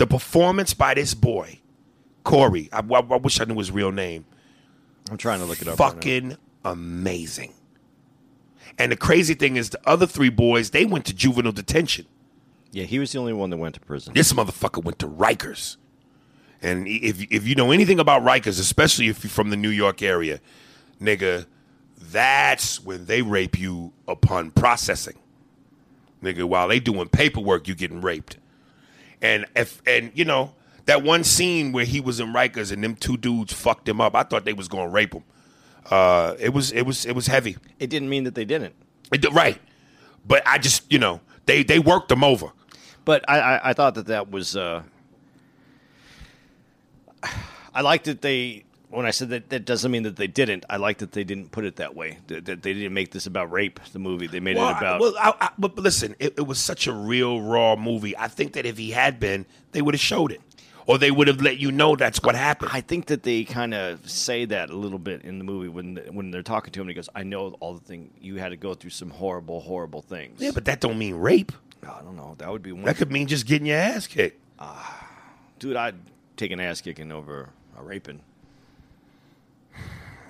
The 0.00 0.06
performance 0.06 0.72
by 0.72 0.94
this 0.94 1.12
boy, 1.12 1.58
Korey, 2.24 2.70
I, 2.72 2.78
I, 2.78 3.00
I 3.00 3.16
wish 3.18 3.38
I 3.38 3.44
knew 3.44 3.58
his 3.58 3.70
real 3.70 3.92
name. 3.92 4.24
I'm 5.10 5.18
trying 5.18 5.40
to 5.40 5.44
look 5.44 5.60
it 5.60 5.68
up. 5.68 5.78
right. 5.78 5.92
Fucking 5.92 6.38
amazing. 6.64 7.52
And 8.78 8.92
the 8.92 8.96
crazy 8.96 9.34
thing 9.34 9.56
is, 9.56 9.68
the 9.68 9.80
other 9.86 10.06
three 10.06 10.30
boys, 10.30 10.70
they 10.70 10.86
went 10.86 11.04
to 11.04 11.12
juvenile 11.12 11.52
detention. 11.52 12.06
yeah, 12.72 12.84
he 12.84 12.98
was 12.98 13.12
the 13.12 13.18
only 13.18 13.34
one 13.34 13.50
that 13.50 13.58
went 13.58 13.74
to 13.74 13.80
prison. 13.82 14.14
This 14.14 14.32
motherfucker 14.32 14.82
went 14.82 14.98
to 15.00 15.06
Rikers. 15.06 15.76
And 16.62 16.88
if 16.88 17.20
if 17.30 17.46
you 17.46 17.54
know 17.54 17.70
anything 17.70 18.00
about 18.00 18.22
Rikers, 18.22 18.58
especially 18.58 19.08
if 19.08 19.22
you're 19.22 19.30
from 19.30 19.50
the 19.50 19.56
New 19.58 19.68
York 19.68 20.00
area, 20.00 20.40
nigga, 20.98 21.44
that's 21.98 22.82
when 22.82 23.04
they 23.04 23.20
rape 23.20 23.58
you 23.58 23.92
upon 24.08 24.50
processing. 24.52 25.18
Nigga, 26.22 26.44
while 26.44 26.68
they 26.68 26.80
doing 26.80 27.10
paperwork, 27.10 27.68
you 27.68 27.74
getting 27.74 28.00
raped. 28.00 28.38
And 29.22 29.46
if 29.54 29.82
and 29.86 30.10
you 30.14 30.24
know 30.24 30.54
that 30.86 31.02
one 31.02 31.24
scene 31.24 31.72
where 31.72 31.84
he 31.84 32.00
was 32.00 32.20
in 32.20 32.32
Rikers 32.32 32.72
and 32.72 32.82
them 32.82 32.96
two 32.96 33.16
dudes 33.16 33.52
fucked 33.52 33.88
him 33.88 34.00
up, 34.00 34.14
I 34.14 34.22
thought 34.22 34.44
they 34.44 34.52
was 34.52 34.68
gonna 34.68 34.88
rape 34.88 35.14
him. 35.14 35.24
Uh, 35.90 36.34
it 36.38 36.52
was 36.52 36.72
it 36.72 36.82
was 36.82 37.04
it 37.04 37.12
was 37.12 37.26
heavy. 37.26 37.56
It 37.78 37.90
didn't 37.90 38.08
mean 38.08 38.24
that 38.24 38.34
they 38.34 38.44
didn't. 38.44 38.74
It, 39.12 39.24
right, 39.32 39.58
but 40.26 40.42
I 40.46 40.58
just 40.58 40.90
you 40.90 40.98
know 40.98 41.20
they 41.46 41.62
they 41.62 41.78
worked 41.78 42.10
him 42.10 42.24
over. 42.24 42.52
But 43.04 43.28
I, 43.28 43.40
I, 43.40 43.70
I 43.70 43.72
thought 43.72 43.94
that 43.94 44.06
that 44.06 44.30
was. 44.30 44.56
Uh, 44.56 44.82
I 47.74 47.80
liked 47.80 48.04
that 48.06 48.22
they. 48.22 48.64
When 48.90 49.06
I 49.06 49.12
said 49.12 49.28
that, 49.28 49.50
that 49.50 49.64
doesn't 49.64 49.90
mean 49.90 50.02
that 50.02 50.16
they 50.16 50.26
didn't. 50.26 50.64
I 50.68 50.76
like 50.76 50.98
that 50.98 51.12
they 51.12 51.22
didn't 51.22 51.52
put 51.52 51.64
it 51.64 51.76
that 51.76 51.94
way. 51.94 52.18
That, 52.26 52.44
that 52.46 52.62
they 52.62 52.74
didn't 52.74 52.92
make 52.92 53.12
this 53.12 53.24
about 53.26 53.50
rape. 53.52 53.78
The 53.92 54.00
movie 54.00 54.26
they 54.26 54.40
made 54.40 54.56
Well, 54.56 54.68
it 54.70 54.78
about. 54.78 54.96
I, 54.96 54.98
well, 54.98 55.14
I, 55.16 55.34
I, 55.40 55.50
but 55.58 55.76
listen, 55.76 56.16
it, 56.18 56.34
it 56.36 56.46
was 56.46 56.58
such 56.58 56.88
a 56.88 56.92
real 56.92 57.40
raw 57.40 57.76
movie. 57.76 58.16
I 58.16 58.26
think 58.26 58.54
that 58.54 58.66
if 58.66 58.76
he 58.78 58.90
had 58.90 59.20
been, 59.20 59.46
they 59.70 59.80
would 59.80 59.94
have 59.94 60.00
showed 60.00 60.32
it, 60.32 60.40
or 60.86 60.98
they 60.98 61.12
would 61.12 61.28
have 61.28 61.40
let 61.40 61.58
you 61.58 61.70
know 61.70 61.94
that's 61.94 62.20
what 62.20 62.34
happened. 62.34 62.72
I 62.74 62.80
think 62.80 63.06
that 63.06 63.22
they 63.22 63.44
kind 63.44 63.74
of 63.74 64.10
say 64.10 64.44
that 64.46 64.70
a 64.70 64.76
little 64.76 64.98
bit 64.98 65.22
in 65.22 65.38
the 65.38 65.44
movie 65.44 65.68
when 65.68 65.96
when 66.10 66.32
they're 66.32 66.42
talking 66.42 66.72
to 66.72 66.80
him. 66.80 66.88
He 66.88 66.94
goes, 66.94 67.08
"I 67.14 67.22
know 67.22 67.56
all 67.60 67.74
the 67.74 67.84
thing 67.84 68.10
you 68.20 68.36
had 68.36 68.48
to 68.48 68.56
go 68.56 68.74
through 68.74 68.90
some 68.90 69.10
horrible, 69.10 69.60
horrible 69.60 70.02
things." 70.02 70.40
yeah, 70.40 70.50
but 70.52 70.64
that 70.64 70.80
don't 70.80 70.98
mean 70.98 71.14
rape. 71.14 71.52
I 71.84 72.02
don't 72.02 72.16
know. 72.16 72.34
That 72.38 72.50
would 72.50 72.62
be 72.62 72.72
one. 72.72 72.84
That 72.84 72.96
could 72.96 73.12
mean 73.12 73.28
just 73.28 73.46
getting 73.46 73.66
your 73.66 73.78
ass 73.78 74.08
kicked. 74.08 74.40
Ah, 74.58 75.08
dude, 75.60 75.76
I'd 75.76 75.94
take 76.36 76.50
an 76.50 76.58
ass 76.58 76.80
kicking 76.80 77.12
over 77.12 77.50
a 77.78 77.82
raping. 77.84 78.20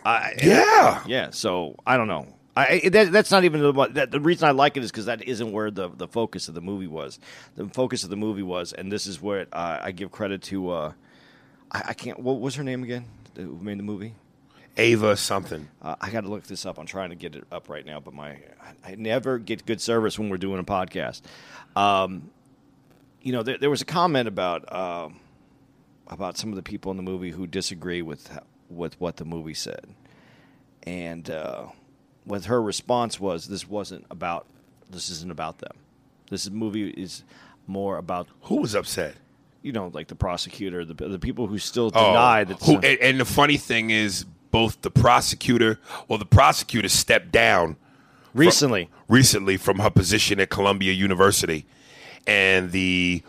I, 0.04 0.34
Yeah. 0.42 1.02
Yeah, 1.06 1.30
so 1.30 1.76
I 1.86 1.96
don't 1.96 2.08
know. 2.08 2.26
I, 2.56 2.88
that, 2.90 3.12
that's 3.12 3.30
not 3.30 3.44
even 3.44 3.62
the 3.62 3.88
that, 3.92 4.10
the 4.10 4.20
reason 4.20 4.48
I 4.48 4.50
like 4.50 4.76
it 4.76 4.82
is 4.82 4.90
because 4.90 5.06
that 5.06 5.22
isn't 5.22 5.52
where 5.52 5.70
the 5.70 5.88
the 5.88 6.08
focus 6.08 6.48
of 6.48 6.54
the 6.54 6.60
movie 6.60 6.88
was. 6.88 7.18
The 7.56 7.68
focus 7.68 8.02
of 8.04 8.10
the 8.10 8.16
movie 8.16 8.42
was, 8.42 8.72
and 8.72 8.90
this 8.90 9.06
is 9.06 9.22
where 9.22 9.46
uh, 9.52 9.78
I 9.80 9.92
give 9.92 10.10
credit 10.10 10.42
to. 10.44 10.70
Uh, 10.70 10.92
I, 11.70 11.82
I 11.88 11.92
can't. 11.94 12.18
What 12.18 12.40
was 12.40 12.56
her 12.56 12.64
name 12.64 12.82
again? 12.82 13.06
Who 13.36 13.58
made 13.60 13.78
the 13.78 13.84
movie? 13.84 14.14
Ava 14.76 15.16
something. 15.16 15.68
Uh, 15.80 15.96
I 16.00 16.10
got 16.10 16.22
to 16.22 16.28
look 16.28 16.44
this 16.44 16.66
up. 16.66 16.78
I'm 16.78 16.86
trying 16.86 17.10
to 17.10 17.16
get 17.16 17.36
it 17.36 17.44
up 17.50 17.68
right 17.68 17.84
now, 17.84 18.00
but 18.00 18.14
my 18.14 18.30
I, 18.30 18.92
I 18.92 18.94
never 18.96 19.38
get 19.38 19.64
good 19.64 19.80
service 19.80 20.18
when 20.18 20.28
we're 20.28 20.38
doing 20.38 20.58
a 20.58 20.64
podcast. 20.64 21.22
Um, 21.76 22.30
you 23.22 23.32
know, 23.32 23.42
there, 23.42 23.58
there 23.58 23.70
was 23.70 23.80
a 23.80 23.86
comment 23.86 24.28
about 24.28 24.72
um 24.72 25.20
about 26.08 26.36
some 26.36 26.50
of 26.50 26.56
the 26.56 26.62
people 26.62 26.90
in 26.90 26.96
the 26.96 27.02
movie 27.02 27.30
who 27.30 27.46
disagree 27.46 28.02
with 28.02 28.36
with 28.70 29.00
what 29.00 29.16
the 29.16 29.24
movie 29.24 29.54
said, 29.54 29.86
and 30.84 31.28
uh, 31.28 31.66
what 32.24 32.44
her 32.46 32.62
response 32.62 33.20
was, 33.20 33.48
"This 33.48 33.68
wasn't 33.68 34.06
about. 34.10 34.46
This 34.88 35.10
isn't 35.10 35.30
about 35.30 35.58
them. 35.58 35.76
This 36.30 36.48
movie 36.50 36.90
is 36.90 37.22
more 37.66 37.98
about 37.98 38.28
Who 38.42 38.56
was 38.56 38.74
upset? 38.74 39.14
you 39.62 39.72
know, 39.72 39.90
like 39.92 40.08
the 40.08 40.14
prosecutor, 40.14 40.84
the 40.84 40.94
the 40.94 41.18
people 41.18 41.46
who 41.46 41.58
still 41.58 41.90
deny 41.90 42.44
that. 42.44 42.58
Oh, 42.62 42.64
who, 42.64 42.74
and, 42.76 42.98
and 43.00 43.20
the 43.20 43.24
funny 43.24 43.56
thing 43.56 43.90
is, 43.90 44.24
both 44.50 44.80
the 44.82 44.90
prosecutor, 44.90 45.78
well, 46.08 46.18
the 46.18 46.24
prosecutor 46.24 46.88
stepped 46.88 47.30
down 47.30 47.76
recently, 48.34 48.88
recently 49.08 49.56
from 49.56 49.78
her 49.80 49.90
position 49.90 50.40
at 50.40 50.50
Columbia 50.50 50.92
University, 50.92 51.66
and 52.26 52.72
the 52.72 53.22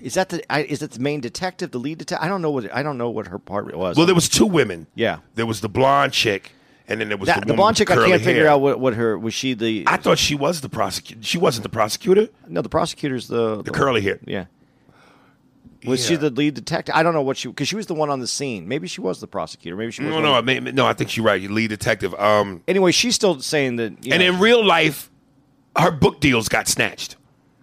Is 0.00 0.14
that 0.14 0.30
the 0.30 0.42
I, 0.52 0.62
is 0.64 0.80
that 0.80 0.92
the 0.92 1.00
main 1.00 1.20
detective, 1.20 1.70
the 1.70 1.78
lead 1.78 1.98
detective? 1.98 2.24
I 2.24 2.28
don't 2.28 2.42
know 2.42 2.50
what 2.50 2.74
I 2.74 2.82
don't 2.82 2.98
know 2.98 3.10
what 3.10 3.28
her 3.28 3.38
part 3.38 3.74
was. 3.74 3.96
well, 3.96 4.06
there 4.06 4.14
was 4.14 4.28
two 4.28 4.46
women. 4.46 4.86
Yeah. 4.94 5.18
there 5.34 5.46
was 5.46 5.60
the 5.60 5.68
blonde 5.68 6.12
chick, 6.12 6.52
and 6.88 7.00
then 7.00 7.08
there 7.08 7.16
was 7.16 7.26
that, 7.28 7.40
the, 7.40 7.46
the 7.46 7.54
blonde 7.54 7.76
chick. 7.76 7.90
I 7.90 7.94
can't 7.96 8.22
figure 8.22 8.46
out 8.46 8.60
what, 8.60 8.80
what 8.80 8.94
her 8.94 9.18
was. 9.18 9.34
She 9.34 9.54
the 9.54 9.84
I 9.86 9.96
thought 9.96 10.18
she 10.18 10.34
was 10.34 10.60
the 10.60 10.68
prosecutor. 10.68 11.22
She 11.22 11.38
wasn't 11.38 11.62
the 11.62 11.68
prosecutor. 11.68 12.28
no 12.48 12.62
the 12.62 12.68
prosecutor's 12.68 13.28
the 13.28 13.62
The 13.62 13.70
curly 13.70 14.00
hair. 14.00 14.18
Yeah. 14.24 14.46
Was 15.86 16.06
she 16.06 16.16
the 16.16 16.30
lead 16.30 16.54
detective? 16.54 16.94
I 16.94 17.02
don't 17.02 17.12
know 17.12 17.22
what 17.22 17.36
she 17.36 17.48
because 17.48 17.68
she 17.68 17.76
was 17.76 17.86
the 17.86 17.94
one 17.94 18.08
on 18.08 18.20
the 18.20 18.26
scene. 18.26 18.66
Maybe 18.66 18.88
she 18.88 19.02
was 19.02 19.20
the 19.20 19.26
prosecutor. 19.26 19.76
Maybe 19.76 19.92
she 19.92 20.02
was. 20.02 20.10
No, 20.10 20.20
no, 20.20 20.34
I 20.34 20.40
mean, 20.40 20.74
no. 20.74 20.86
I 20.86 20.94
think 20.94 21.14
you're 21.16 21.26
right. 21.26 21.40
You 21.40 21.50
lead 21.50 21.68
detective. 21.68 22.14
Um, 22.14 22.62
Anyway, 22.66 22.92
she's 22.92 23.14
still 23.14 23.40
saying 23.40 23.76
that. 23.76 24.04
you 24.04 24.12
and 24.12 24.22
know- 24.22 24.32
in 24.34 24.40
real 24.40 24.64
life, 24.64 25.10
her 25.76 25.90
book 25.90 26.20
deals 26.20 26.48
got 26.48 26.68
snatched. 26.68 27.16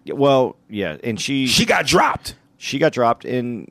Well, 0.07 0.55
yeah, 0.69 0.97
and 1.03 1.19
she 1.19 1.47
She 1.47 1.65
got 1.65 1.85
dropped. 1.85 2.35
she 2.57 2.79
got 2.79 2.91
dropped 2.93 3.25
and 3.25 3.69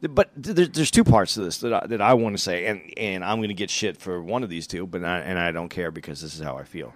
but 0.00 0.30
there- 0.36 0.66
there's 0.66 0.90
two 0.90 1.04
parts 1.04 1.34
to 1.34 1.40
this 1.40 1.58
that 1.58 1.72
I, 1.72 1.86
that 1.86 2.00
I 2.02 2.12
want 2.14 2.36
to 2.36 2.42
say 2.42 2.66
and 2.66 2.80
and 2.98 3.24
I'm 3.24 3.38
going 3.38 3.48
to 3.48 3.54
get 3.54 3.70
shit 3.70 3.96
for 3.96 4.22
one 4.22 4.42
of 4.42 4.50
these 4.50 4.66
two 4.66 4.86
but 4.86 5.02
I, 5.04 5.20
and 5.20 5.38
I 5.38 5.50
don't 5.52 5.68
care 5.70 5.90
because 5.90 6.20
this 6.20 6.34
is 6.34 6.40
how 6.40 6.56
I 6.58 6.64
feel. 6.64 6.92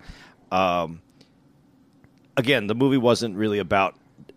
Um 0.52 1.00
again 2.36 2.66
the 2.66 2.74
movie 2.74 2.96
wasn't 2.98 3.34
really 3.36 3.58
about 3.58 3.94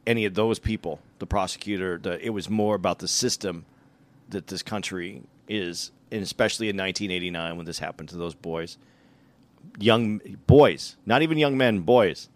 any 0.07 0.25
of 0.25 0.33
those 0.33 0.57
people 0.59 0.99
the 1.19 1.25
prosecutor 1.27 1.97
the, 1.97 2.23
it 2.25 2.29
was 2.31 2.49
more 2.49 2.75
about 2.75 2.99
the 2.99 3.07
system 3.07 3.65
that 4.29 4.47
this 4.47 4.63
country 4.63 5.21
is 5.47 5.91
and 6.11 6.23
especially 6.23 6.67
in 6.69 6.75
1989 6.77 7.57
when 7.57 7.65
this 7.65 7.79
happened 7.79 8.09
to 8.09 8.17
those 8.17 8.33
boys. 8.35 8.77
Young 9.79 10.19
boys 10.47 10.95
not 11.05 11.21
even 11.21 11.37
young 11.37 11.57
men 11.57 11.81
boys 11.81 12.29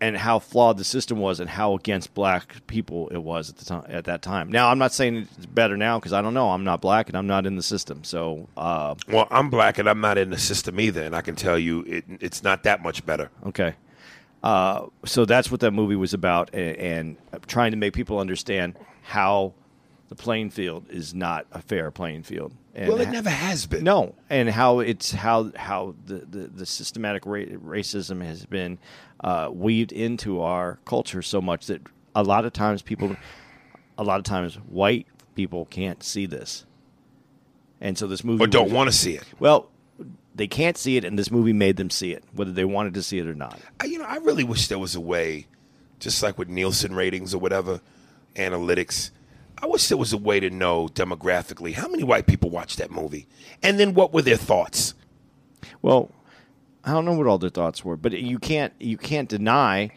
and 0.00 0.16
how 0.16 0.38
flawed 0.38 0.76
the 0.78 0.84
system 0.84 1.18
was 1.18 1.40
and 1.40 1.48
how 1.48 1.74
against 1.74 2.12
black 2.14 2.66
people 2.66 3.08
it 3.08 3.18
was 3.18 3.48
at 3.50 3.56
the 3.56 3.64
time 3.64 3.84
at 3.88 4.04
that 4.04 4.20
time. 4.22 4.50
Now 4.50 4.68
I'm 4.68 4.78
not 4.78 4.92
saying 4.92 5.28
it's 5.38 5.46
better 5.46 5.76
now 5.76 5.98
because 5.98 6.12
I 6.12 6.20
don't 6.22 6.34
know. 6.34 6.50
I'm 6.50 6.64
not 6.64 6.80
black 6.80 7.08
and 7.08 7.16
I'm 7.16 7.26
not 7.26 7.46
in 7.46 7.56
the 7.56 7.62
system. 7.62 8.04
So 8.04 8.48
uh, 8.56 8.94
Well, 9.08 9.26
I'm 9.30 9.48
black 9.50 9.78
and 9.78 9.88
I'm 9.88 10.00
not 10.00 10.18
in 10.18 10.30
the 10.30 10.38
system 10.38 10.78
either, 10.80 11.02
and 11.02 11.16
I 11.16 11.22
can 11.22 11.34
tell 11.36 11.58
you 11.58 11.80
it, 11.86 12.04
it's 12.20 12.42
not 12.42 12.62
that 12.64 12.82
much 12.82 13.04
better. 13.06 13.30
okay. 13.46 13.74
Uh, 14.42 14.86
so 15.04 15.24
that's 15.24 15.50
what 15.50 15.60
that 15.60 15.72
movie 15.72 15.96
was 15.96 16.14
about, 16.14 16.50
and, 16.54 16.76
and 16.76 17.16
trying 17.48 17.72
to 17.72 17.76
make 17.76 17.92
people 17.94 18.20
understand 18.20 18.78
how 19.02 19.52
the 20.08 20.14
playing 20.14 20.50
field 20.50 20.84
is 20.88 21.14
not 21.14 21.46
a 21.50 21.60
fair 21.60 21.90
playing 21.90 22.22
field. 22.22 22.52
And 22.72 22.88
Well, 22.88 23.00
it 23.00 23.06
ha- 23.06 23.12
never 23.12 23.30
has 23.30 23.66
been. 23.66 23.82
No, 23.82 24.14
and 24.30 24.48
how 24.50 24.78
it's 24.80 25.10
how 25.10 25.50
how 25.56 25.96
the 26.04 26.18
the, 26.18 26.46
the 26.48 26.66
systematic 26.66 27.26
ra- 27.26 27.40
racism 27.40 28.22
has 28.24 28.46
been 28.46 28.78
uh, 29.20 29.50
weaved 29.52 29.92
into 29.92 30.40
our 30.40 30.78
culture 30.84 31.22
so 31.22 31.40
much 31.40 31.66
that 31.66 31.82
a 32.14 32.22
lot 32.22 32.44
of 32.44 32.52
times 32.52 32.82
people, 32.82 33.16
a 33.98 34.04
lot 34.04 34.18
of 34.18 34.24
times 34.24 34.54
white 34.54 35.06
people 35.34 35.66
can't 35.66 36.02
see 36.02 36.26
this, 36.26 36.64
and 37.80 37.96
so 37.96 38.06
this 38.06 38.24
movie 38.24 38.44
or 38.44 38.46
don't 38.46 38.72
want 38.72 38.90
to 38.90 38.96
see 38.96 39.14
it. 39.14 39.24
Well, 39.38 39.70
they 40.34 40.46
can't 40.46 40.76
see 40.76 40.96
it, 40.96 41.04
and 41.04 41.18
this 41.18 41.30
movie 41.30 41.52
made 41.52 41.76
them 41.76 41.90
see 41.90 42.12
it, 42.12 42.22
whether 42.32 42.52
they 42.52 42.64
wanted 42.64 42.94
to 42.94 43.02
see 43.02 43.18
it 43.18 43.26
or 43.26 43.34
not. 43.34 43.58
I, 43.80 43.86
you 43.86 43.98
know, 43.98 44.04
I 44.04 44.16
really 44.16 44.44
wish 44.44 44.68
there 44.68 44.78
was 44.78 44.94
a 44.94 45.00
way, 45.00 45.46
just 45.98 46.22
like 46.22 46.38
with 46.38 46.48
Nielsen 46.48 46.94
ratings 46.94 47.34
or 47.34 47.38
whatever, 47.38 47.80
analytics. 48.34 49.10
I 49.58 49.66
wish 49.66 49.88
there 49.88 49.96
was 49.96 50.12
a 50.12 50.18
way 50.18 50.38
to 50.40 50.50
know 50.50 50.88
demographically 50.88 51.72
how 51.72 51.88
many 51.88 52.02
white 52.02 52.26
people 52.26 52.50
watched 52.50 52.76
that 52.78 52.90
movie, 52.90 53.26
and 53.62 53.80
then 53.80 53.94
what 53.94 54.12
were 54.12 54.22
their 54.22 54.36
thoughts. 54.36 54.94
Well, 55.80 56.10
I 56.86 56.92
don't 56.92 57.04
know 57.04 57.14
what 57.14 57.26
all 57.26 57.38
their 57.38 57.50
thoughts 57.50 57.84
were, 57.84 57.96
but 57.96 58.12
you 58.12 58.38
can't 58.38 58.72
you 58.78 58.96
can't 58.96 59.28
deny 59.28 59.90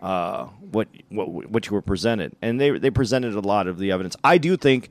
uh, 0.00 0.44
what 0.70 0.88
what 1.08 1.28
what 1.50 1.66
you 1.66 1.72
were 1.72 1.82
presented, 1.82 2.36
and 2.40 2.60
they 2.60 2.70
they 2.78 2.90
presented 2.90 3.34
a 3.34 3.40
lot 3.40 3.66
of 3.66 3.78
the 3.78 3.90
evidence. 3.90 4.16
I 4.22 4.38
do 4.38 4.56
think 4.56 4.90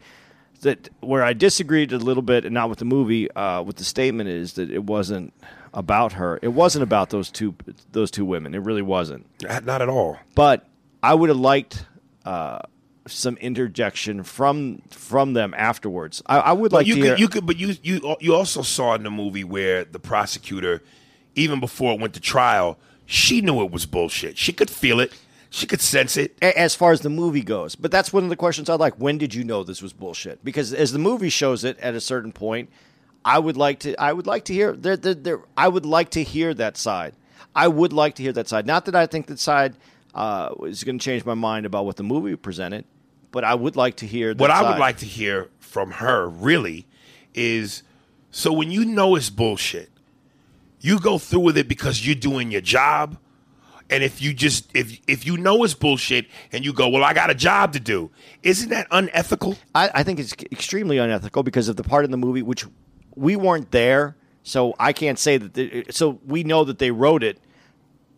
that 0.62 0.90
where 1.00 1.24
I 1.24 1.34
disagreed 1.34 1.94
a 1.94 1.98
little 1.98 2.24
bit, 2.24 2.44
and 2.44 2.54
not 2.54 2.70
with 2.70 2.80
the 2.80 2.86
movie, 2.86 3.32
uh, 3.32 3.62
with 3.62 3.78
the 3.78 3.84
statement 3.86 4.30
is 4.30 4.54
that 4.54 4.70
it 4.70 4.84
wasn't 4.84 5.34
about 5.74 6.14
her. 6.14 6.40
It 6.42 6.50
wasn't 6.50 6.84
about 6.84 7.10
those 7.12 7.32
two 7.32 7.56
those 7.94 8.12
two 8.12 8.26
women. 8.26 8.54
It 8.54 8.60
really 8.64 8.82
wasn't. 8.82 9.26
Not 9.42 9.82
at 9.82 9.88
all. 9.90 10.18
But 10.36 10.68
I 11.02 11.14
would 11.14 11.30
have 11.30 11.40
liked. 11.40 11.86
Uh, 12.26 12.60
some 13.10 13.38
interjection 13.38 14.22
from 14.22 14.82
from 14.90 15.32
them 15.32 15.54
afterwards. 15.58 16.22
I, 16.26 16.40
I 16.40 16.52
would 16.52 16.72
But 16.72 16.80
like 16.80 16.88
you 16.88 16.96
to 16.96 17.00
could, 17.02 17.08
hear. 17.12 17.18
you 17.18 17.30
could, 17.30 17.46
but 17.46 17.56
you 17.56 17.74
you 17.82 18.18
you 18.20 18.36
also 18.36 18.62
saw 18.64 18.96
in 18.96 19.04
the 19.04 19.10
movie 19.10 19.46
where 19.46 19.86
the 19.86 19.98
prosecutor, 19.98 20.84
even 21.38 21.60
before 21.60 21.94
it 21.94 22.02
went 22.02 22.14
to 22.16 22.20
trial, 22.20 22.78
she 23.06 23.40
knew 23.40 23.62
it 23.64 23.72
was 23.72 23.86
bullshit. 23.86 24.38
She 24.38 24.52
could 24.52 24.70
feel 24.70 25.00
it. 25.00 25.14
She 25.50 25.66
could 25.66 25.80
sense 25.80 26.18
it. 26.18 26.36
as 26.42 26.76
far 26.76 26.92
as 26.92 27.02
the 27.02 27.10
movie 27.10 27.42
goes. 27.42 27.76
But 27.76 27.90
that's 27.90 28.12
one 28.12 28.24
of 28.24 28.30
the 28.30 28.36
questions 28.36 28.70
I 28.70 28.76
like. 28.76 28.96
When 28.96 29.18
did 29.18 29.34
you 29.34 29.46
know 29.46 29.64
this 29.64 29.82
was 29.82 29.94
bullshit? 29.94 30.44
Because 30.44 30.74
as 30.74 30.92
the 30.92 31.00
movie 31.00 31.30
shows 31.30 31.64
it 31.64 31.80
at 31.80 31.96
a 31.96 32.02
certain 32.02 32.34
point, 32.34 32.70
I 33.24 33.40
would 33.40 33.56
like 33.56 33.80
to 33.80 33.96
I 33.96 34.12
would 34.12 34.28
like 34.28 34.46
to 34.46 34.54
hear 34.54 34.74
there, 34.74 34.98
there, 34.98 35.14
there 35.14 35.40
I 35.56 35.68
would 35.70 35.86
like 35.86 36.10
to 36.12 36.24
hear 36.24 36.54
that 36.56 36.76
side. 36.76 37.14
I 37.56 37.68
would 37.68 37.94
like 37.94 38.16
to 38.16 38.24
hear 38.24 38.34
that 38.34 38.48
side. 38.48 38.66
Not 38.66 38.86
that 38.86 38.96
I 38.96 39.06
think 39.06 39.28
that 39.28 39.40
side 39.40 39.76
uh, 40.14 40.54
is 40.64 40.84
going 40.84 41.00
to 41.00 41.04
change 41.04 41.26
my 41.26 41.34
mind 41.34 41.66
about 41.66 41.86
what 41.86 41.96
the 41.96 42.04
movie 42.04 42.36
presented, 42.36 42.86
but 43.32 43.44
I 43.44 43.56
would 43.56 43.76
like 43.76 43.98
to 43.98 44.06
hear 44.06 44.34
that 44.34 44.42
What 44.42 44.52
I 44.52 44.70
would 44.70 44.80
like 44.80 44.98
to 44.98 45.06
hear 45.06 45.50
from 45.60 45.92
her 45.92 46.28
really 46.28 46.88
is 47.34 47.84
so 48.32 48.52
when 48.52 48.70
you 48.72 48.86
know 48.86 49.16
it's 49.16 49.30
bullshit, 49.30 49.90
you 50.80 51.00
go 51.00 51.18
through 51.18 51.42
with 51.42 51.58
it 51.58 51.68
because 51.68 52.06
you're 52.06 52.16
doing 52.16 52.52
your 52.52 52.62
job. 52.62 53.18
And 53.90 54.04
if 54.04 54.22
you 54.22 54.34
just 54.34 54.70
if 54.76 55.00
if 55.08 55.26
you 55.26 55.38
know 55.38 55.64
it's 55.64 55.74
bullshit 55.74 56.28
and 56.52 56.66
you 56.66 56.74
go, 56.74 56.90
well, 56.90 57.04
I 57.04 57.14
got 57.14 57.30
a 57.30 57.36
job 57.36 57.72
to 57.74 57.80
do, 57.80 58.12
isn't 58.44 58.70
that 58.70 58.88
unethical? 58.92 59.58
I, 59.74 59.90
I 59.94 60.04
think 60.04 60.20
it's 60.20 60.34
extremely 60.52 60.98
unethical 60.98 61.42
because 61.44 61.70
of 61.70 61.78
the 61.78 61.84
part 61.84 62.04
in 62.04 62.12
the 62.12 62.18
movie 62.18 62.42
which 62.42 62.66
we 63.16 63.38
weren't 63.38 63.72
there, 63.72 64.18
so 64.44 64.76
I 64.78 64.92
can't 64.92 65.18
say 65.18 65.38
that. 65.38 65.54
The, 65.54 65.86
so 65.90 66.20
we 66.26 66.44
know 66.44 66.66
that 66.66 66.80
they 66.80 66.92
wrote 66.92 67.24
it, 67.24 67.40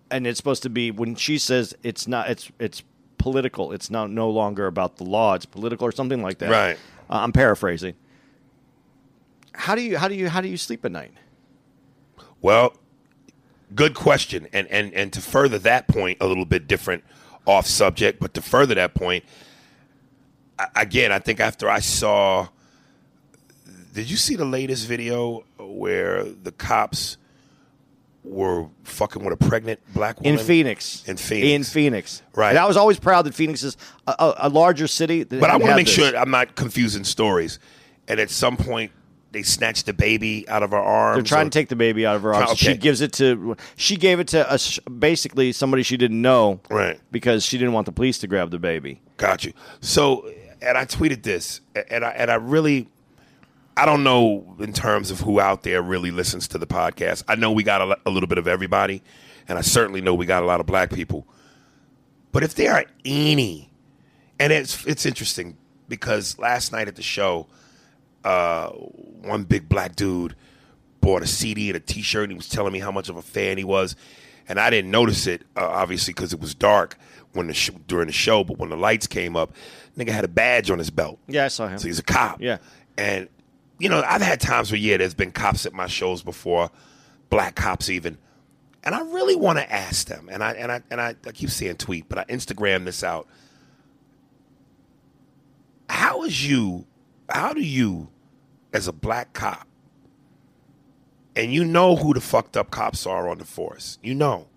and 0.10 0.26
it's 0.26 0.38
supposed 0.38 0.64
to 0.64 0.70
be 0.72 0.90
when 0.90 1.14
she 1.14 1.38
says 1.38 1.76
it's 1.84 2.08
not. 2.08 2.32
It's 2.32 2.52
it's 2.58 2.82
political. 3.20 3.72
It's 3.72 3.92
not 3.92 4.10
no 4.10 4.32
longer 4.32 4.66
about 4.66 4.98
the 4.98 5.04
law. 5.04 5.36
It's 5.36 5.46
political 5.46 5.86
or 5.86 5.92
something 5.92 6.24
like 6.24 6.40
that. 6.40 6.50
Right. 6.50 6.78
Uh, 7.10 7.20
I'm 7.22 7.32
paraphrasing. 7.32 7.94
How 9.54 9.76
do 9.76 9.84
you 9.84 10.00
how 10.00 10.08
do 10.08 10.16
you 10.16 10.30
how 10.30 10.42
do 10.42 10.48
you 10.48 10.58
sleep 10.58 10.84
at 10.84 10.92
night? 10.92 11.14
Well, 12.42 12.76
good 13.76 13.94
question. 13.94 14.48
And 14.54 14.68
and 14.68 14.94
and 14.94 15.14
to 15.14 15.22
further 15.22 15.60
that 15.60 15.88
point, 15.88 16.18
a 16.22 16.28
little 16.28 16.46
bit 16.46 16.68
different 16.68 17.04
off 17.46 17.66
subject, 17.66 18.20
but 18.20 18.34
to 18.36 18.42
further 18.42 18.76
that 18.76 18.94
point, 18.94 19.24
I, 20.58 20.68
again, 20.76 21.12
I 21.12 21.20
think 21.20 21.40
after 21.40 21.70
I 21.70 21.80
saw, 21.80 22.48
did 23.94 24.10
you 24.10 24.18
see 24.18 24.36
the 24.36 24.46
latest 24.46 24.88
video 24.88 25.44
where 25.58 26.24
the 26.24 26.52
cops 26.52 27.18
were 28.24 28.68
fucking 28.84 29.24
with 29.24 29.34
a 29.34 29.48
pregnant 29.48 29.80
black 29.94 30.20
woman 30.20 30.40
In 30.40 30.46
Phoenix. 30.46 31.08
In 31.08 31.18
Phoenix. 31.18 31.48
In 31.48 31.64
Phoenix. 31.64 32.22
Right. 32.36 32.50
And 32.50 32.58
I 32.60 32.66
was 32.66 32.78
always 32.78 33.00
proud 33.00 33.26
that 33.26 33.34
Phoenix 33.34 33.64
is 33.64 33.78
a, 34.08 34.16
a, 34.20 34.34
a 34.40 34.50
larger 34.50 34.88
city. 34.88 35.24
But 35.24 35.44
I 35.50 35.54
want 35.54 35.66
to 35.72 35.76
make 35.76 35.86
this. 35.86 35.96
sure 35.96 36.16
I'm 36.16 36.32
not 36.32 36.56
confusing 36.56 37.04
stories. 37.04 37.60
And 38.08 38.20
at 38.20 38.30
some 38.30 38.58
point, 38.58 38.92
they 39.32 39.44
snatched 39.44 39.86
the 39.86 39.94
baby 39.94 40.48
out 40.50 40.64
of 40.64 40.72
her 40.72 40.78
arms. 40.78 41.18
They're 41.18 41.24
trying 41.24 41.48
or- 41.48 41.50
to 41.52 41.60
take 41.60 41.70
the 41.70 41.76
baby 41.76 42.06
out 42.06 42.16
of 42.16 42.24
her 42.24 42.34
arms. 42.34 42.52
Okay. 42.52 42.74
She 42.74 42.78
gives 42.78 43.02
it 43.02 43.14
to. 43.14 43.56
She 43.76 43.96
gave 43.96 44.20
it 44.20 44.28
to 44.30 44.50
us, 44.50 44.80
basically 44.80 45.52
somebody 45.52 45.84
she 45.84 45.98
didn't 45.98 46.22
know, 46.22 46.60
Right. 46.70 47.00
Because 47.12 47.46
she 47.46 47.58
didn't 47.58 47.74
want 47.74 47.86
the 47.86 47.92
police 47.92 48.18
to 48.20 48.28
grab 48.28 48.50
the 48.52 48.60
baby. 48.60 49.02
Got 49.18 49.44
you. 49.46 49.54
So, 49.82 50.30
and 50.62 50.78
I 50.78 50.86
tweeted 50.86 51.24
this, 51.24 51.62
and 51.90 52.04
I 52.04 52.10
and 52.12 52.32
I 52.32 52.36
really, 52.36 52.90
I 53.78 53.86
don't 53.86 54.04
know 54.04 54.56
in 54.60 54.74
terms 54.74 55.12
of 55.12 55.20
who 55.22 55.40
out 55.40 55.64
there 55.64 55.82
really 55.82 56.12
listens 56.12 56.48
to 56.50 56.58
the 56.58 56.68
podcast. 56.68 57.24
I 57.28 57.36
know 57.36 57.52
we 57.52 57.64
got 57.64 57.82
a, 57.82 57.98
a 58.06 58.10
little 58.10 58.28
bit 58.28 58.38
of 58.40 58.48
everybody, 58.48 59.04
and 59.48 59.58
I 59.58 59.62
certainly 59.62 60.02
know 60.02 60.14
we 60.16 60.26
got 60.26 60.42
a 60.44 60.46
lot 60.46 60.60
of 60.60 60.66
black 60.66 60.92
people. 60.92 61.28
But 62.32 62.44
if 62.44 62.56
there 62.56 62.74
are 62.74 62.86
any, 63.06 63.72
and 64.40 64.52
it's 64.54 64.86
it's 64.86 65.06
interesting 65.06 65.58
because 65.88 66.38
last 66.40 66.72
night 66.72 66.88
at 66.88 66.96
the 66.96 67.02
show, 67.04 67.48
uh, 68.24 68.70
one 68.70 69.44
big 69.44 69.70
black 69.70 69.96
dude 69.96 70.36
bought 71.02 71.24
a 71.24 71.28
CD 71.28 71.70
and 71.70 71.78
a 71.78 71.80
T-shirt, 71.80 72.24
and 72.24 72.32
he 72.32 72.38
was 72.38 72.50
telling 72.50 72.74
me 72.74 72.80
how 72.80 72.92
much 72.92 73.10
of 73.10 73.18
a 73.18 73.22
fan 73.22 73.58
he 73.58 73.64
was, 73.64 73.96
and 74.48 74.60
I 74.60 74.70
didn't 74.70 74.92
notice 74.92 75.28
it 75.28 75.44
uh, 75.56 75.68
obviously 75.68 76.14
because 76.14 76.34
it 76.34 76.40
was 76.40 76.54
dark 76.54 76.98
when 77.34 77.48
the 77.48 77.54
sh- 77.54 77.72
during 77.88 78.08
the 78.08 78.14
show, 78.14 78.44
but 78.44 78.58
when 78.58 78.70
the 78.70 78.78
lights 78.78 79.08
came 79.08 79.36
up, 79.36 79.54
nigga 79.98 80.10
had 80.10 80.26
a 80.26 80.30
badge 80.30 80.72
on 80.72 80.80
his 80.80 80.90
belt. 80.90 81.20
Yeah, 81.28 81.46
I 81.46 81.48
saw 81.50 81.68
him. 81.68 81.78
So 81.78 81.88
he's 81.88 82.00
a 82.00 82.04
cop. 82.04 82.42
Yeah. 82.42 82.58
And, 82.98 83.30
you 83.78 83.88
know, 83.90 84.02
I've 84.06 84.22
had 84.22 84.42
times 84.42 84.72
where, 84.72 84.80
yeah, 84.80 84.98
there's 84.98 85.14
been 85.14 85.32
cops 85.32 85.66
at 85.66 85.74
my 85.74 85.88
shows 85.88 86.24
before, 86.24 86.72
black 87.30 87.56
cops 87.56 87.90
even. 87.90 88.18
And 88.84 88.96
I 88.96 89.02
really 89.02 89.36
want 89.36 89.60
to 89.60 89.72
ask 89.72 90.08
them, 90.08 90.30
and 90.32 90.42
I 90.42 90.54
and 90.54 90.72
I 90.72 90.82
and 90.90 91.02
I, 91.02 91.14
I 91.28 91.32
keep 91.32 91.50
saying 91.50 91.76
tweet, 91.76 92.08
but 92.08 92.18
I 92.18 92.24
Instagram 92.24 92.86
this 92.86 93.04
out. 93.04 93.28
How 95.90 96.24
is 96.24 96.48
you, 96.50 96.86
how 97.32 97.54
do 97.54 97.62
you, 97.62 98.10
as 98.74 98.88
a 98.88 98.94
black 98.94 99.34
cop, 99.34 99.68
and 101.36 101.54
you 101.54 101.64
know 101.64 101.96
who 101.96 102.14
the 102.14 102.22
fucked 102.22 102.58
up 102.58 102.72
cops 102.72 103.06
are 103.08 103.30
on 103.30 103.38
the 103.38 103.46
force, 103.46 103.98
you 104.04 104.14
know, 104.14 104.48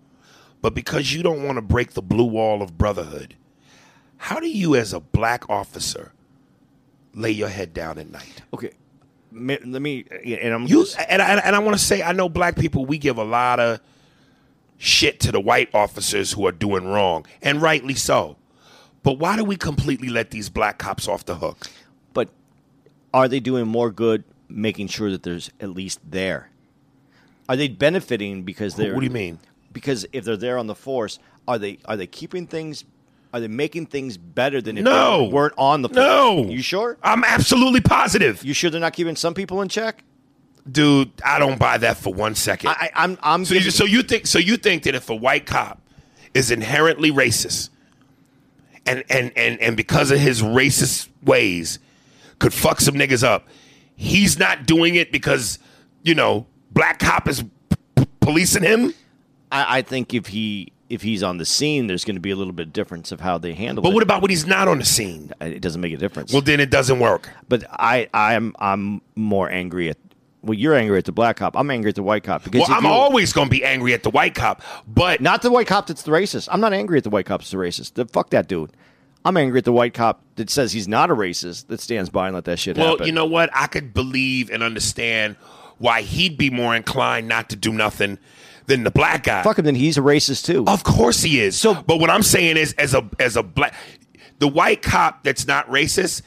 but 0.61 0.73
because 0.73 1.13
you 1.13 1.23
don't 1.23 1.43
want 1.43 1.57
to 1.57 1.61
break 1.61 1.91
the 1.91 2.01
blue 2.01 2.25
wall 2.25 2.61
of 2.61 2.77
brotherhood, 2.77 3.35
how 4.17 4.39
do 4.39 4.47
you, 4.47 4.75
as 4.75 4.93
a 4.93 4.99
black 4.99 5.49
officer, 5.49 6.13
lay 7.13 7.31
your 7.31 7.49
head 7.49 7.73
down 7.73 7.99
at 7.99 8.09
night? 8.09 8.41
Okay, 8.53 8.71
let 9.31 9.65
me. 9.65 10.05
And 10.25 10.53
I'm 10.53 10.67
You 10.67 10.85
and 11.09 11.21
I, 11.21 11.35
and 11.39 11.55
I 11.55 11.59
want 11.59 11.77
to 11.77 11.83
say, 11.83 12.01
I 12.01 12.13
know 12.13 12.29
black 12.29 12.55
people. 12.55 12.85
We 12.85 12.97
give 12.97 13.17
a 13.17 13.23
lot 13.23 13.59
of 13.59 13.81
shit 14.77 15.19
to 15.21 15.31
the 15.31 15.39
white 15.39 15.69
officers 15.73 16.31
who 16.31 16.47
are 16.47 16.51
doing 16.51 16.85
wrong, 16.85 17.25
and 17.41 17.61
rightly 17.61 17.95
so. 17.95 18.37
But 19.03 19.19
why 19.19 19.35
do 19.35 19.43
we 19.43 19.57
completely 19.57 20.07
let 20.07 20.31
these 20.31 20.49
black 20.49 20.77
cops 20.77 21.07
off 21.07 21.25
the 21.25 21.35
hook? 21.35 21.67
Are 23.13 23.27
they 23.27 23.39
doing 23.39 23.67
more 23.67 23.91
good 23.91 24.23
making 24.49 24.87
sure 24.87 25.11
that 25.11 25.23
there's 25.23 25.49
at 25.59 25.69
least 25.69 25.99
there? 26.09 26.49
Are 27.49 27.55
they 27.55 27.67
benefiting 27.67 28.43
because 28.43 28.75
they're? 28.75 28.93
What 28.93 29.01
do 29.01 29.05
you 29.05 29.11
mean? 29.11 29.39
Because 29.71 30.05
if 30.13 30.23
they're 30.25 30.37
there 30.37 30.57
on 30.57 30.67
the 30.67 30.75
force, 30.75 31.19
are 31.47 31.57
they 31.57 31.79
are 31.85 31.97
they 31.97 32.07
keeping 32.07 32.47
things? 32.47 32.85
Are 33.33 33.39
they 33.39 33.47
making 33.47 33.87
things 33.87 34.15
better 34.15 34.61
than 34.61 34.77
if 34.77 34.83
No. 34.83 35.25
they 35.25 35.33
weren't 35.33 35.55
on 35.57 35.81
the 35.81 35.89
force? 35.89 35.97
No, 35.97 36.43
You 36.45 36.61
sure? 36.61 36.97
I'm 37.01 37.23
absolutely 37.23 37.81
positive, 37.81 38.43
You 38.45 38.53
sure 38.53 38.69
they're 38.69 38.79
not 38.79 38.93
keeping 38.93 39.15
some 39.15 39.33
people 39.33 39.61
in 39.61 39.69
check? 39.69 40.03
dude. 40.71 41.11
I 41.25 41.39
don't 41.39 41.59
buy 41.59 41.77
that 41.79 41.97
for 41.97 42.13
one 42.13 42.35
second. 42.35 42.69
I, 42.69 42.73
I, 42.73 42.89
I'm 43.03 43.17
I'm 43.21 43.43
so, 43.45 43.55
you, 43.55 43.71
so 43.71 43.83
you 43.85 44.01
think 44.03 44.27
so 44.27 44.39
you 44.39 44.55
think 44.57 44.83
that 44.83 44.95
if 44.95 45.09
a 45.09 45.15
white 45.15 45.45
cop 45.45 45.81
is 46.33 46.51
inherently 46.51 47.11
racist, 47.11 47.69
and 48.85 49.03
and 49.09 49.31
and 49.35 49.59
and 49.59 49.75
because 49.77 50.11
of 50.11 50.19
his 50.19 50.41
racist 50.41 51.09
ways, 51.23 51.79
could 52.43 52.53
fuck 52.53 52.81
some 52.81 52.95
niggas 52.95 53.23
up, 53.23 53.47
he's 53.95 54.37
not 54.37 54.65
doing 54.65 54.95
it 54.95 55.11
because 55.11 55.59
you 56.03 56.13
know 56.13 56.45
black 56.71 56.99
cop 56.99 57.27
is 57.27 57.43
p- 57.95 58.05
policing 58.19 58.63
him. 58.63 58.93
I, 59.51 59.79
I 59.79 59.81
think 59.81 60.13
if 60.13 60.27
he 60.27 60.73
if 60.89 61.01
he's 61.01 61.23
on 61.23 61.37
the 61.37 61.45
scene, 61.45 61.87
there's 61.87 62.03
going 62.03 62.17
to 62.17 62.21
be 62.21 62.31
a 62.31 62.35
little 62.35 62.53
bit 62.53 62.67
of 62.67 62.73
difference 62.73 63.11
of 63.11 63.21
how 63.21 63.37
they 63.37 63.53
handle 63.53 63.81
it. 63.83 63.85
But 63.87 63.93
what 63.93 64.03
about 64.03 64.21
when 64.21 64.29
he's 64.29 64.45
not 64.45 64.67
on 64.67 64.77
the 64.79 64.85
scene? 64.85 65.31
Uh, 65.41 65.45
it 65.45 65.61
doesn't 65.61 65.81
make 65.81 65.93
a 65.93 65.97
difference. 65.97 66.33
Well, 66.33 66.41
then 66.41 66.59
it 66.59 66.69
doesn't 66.69 66.99
work. 66.99 67.29
but 67.47 67.63
I 67.71 68.09
I'm 68.13 68.53
I'm 68.59 69.01
more 69.15 69.49
angry 69.49 69.89
at. 69.89 69.97
Well, 70.41 70.55
you're 70.55 70.75
angry 70.75 70.97
at 70.97 71.05
the 71.05 71.13
black 71.13 71.37
cop. 71.37 71.55
I'm 71.55 71.71
angry 71.71 71.87
at 71.87 71.95
the 71.95 72.03
white 72.03 72.25
cop 72.25 72.43
because 72.43 72.67
Well, 72.67 72.77
I'm 72.77 72.85
always 72.85 73.31
going 73.31 73.47
to 73.47 73.51
be 73.51 73.63
angry 73.63 73.93
at 73.93 74.03
the 74.03 74.09
white 74.09 74.35
cop, 74.35 74.61
but 74.85 75.21
not 75.21 75.41
the 75.41 75.49
white 75.49 75.67
cop 75.67 75.87
that's 75.87 76.03
the 76.03 76.11
racist. 76.11 76.49
I'm 76.51 76.59
not 76.59 76.73
angry 76.73 76.97
at 76.97 77.05
the 77.05 77.09
white 77.09 77.25
cop 77.25 77.39
that's 77.39 77.51
the 77.51 77.57
racist. 77.57 77.93
The, 77.93 78.05
fuck 78.05 78.31
that 78.31 78.49
dude. 78.49 78.73
I'm 79.25 79.37
angry 79.37 79.59
at 79.59 79.65
the 79.65 79.71
white 79.71 79.93
cop 79.93 80.21
that 80.35 80.49
says 80.49 80.71
he's 80.73 80.87
not 80.87 81.09
a 81.09 81.15
racist 81.15 81.67
that 81.67 81.79
stands 81.79 82.09
by 82.09 82.27
and 82.27 82.35
let 82.35 82.45
that 82.45 82.59
shit 82.59 82.77
Well, 82.77 82.85
happen. 82.87 82.99
Well, 82.99 83.07
you 83.07 83.13
know 83.13 83.25
what? 83.25 83.49
I 83.53 83.67
could 83.67 83.93
believe 83.93 84.49
and 84.49 84.61
understand 84.63 85.35
why 85.77 86.01
he'd 86.01 86.37
be 86.37 86.49
more 86.49 86.75
inclined 86.75 87.27
not 87.27 87.49
to 87.51 87.55
do 87.55 87.71
nothing 87.71 88.17
than 88.65 88.83
the 88.83 88.91
black 88.91 89.23
guy. 89.23 89.43
fuck 89.43 89.59
him. 89.59 89.65
Then 89.65 89.75
he's 89.75 89.97
a 89.97 90.01
racist 90.01 90.45
too. 90.45 90.65
Of 90.67 90.83
course 90.83 91.21
he 91.21 91.39
is. 91.41 91.57
So- 91.59 91.73
but 91.75 91.99
what 91.99 92.09
I'm 92.09 92.23
saying 92.23 92.57
is, 92.57 92.73
as 92.73 92.93
a 92.93 93.09
as 93.19 93.35
a 93.35 93.43
black, 93.43 93.73
the 94.39 94.47
white 94.47 94.81
cop 94.81 95.23
that's 95.23 95.47
not 95.47 95.67
racist 95.69 96.21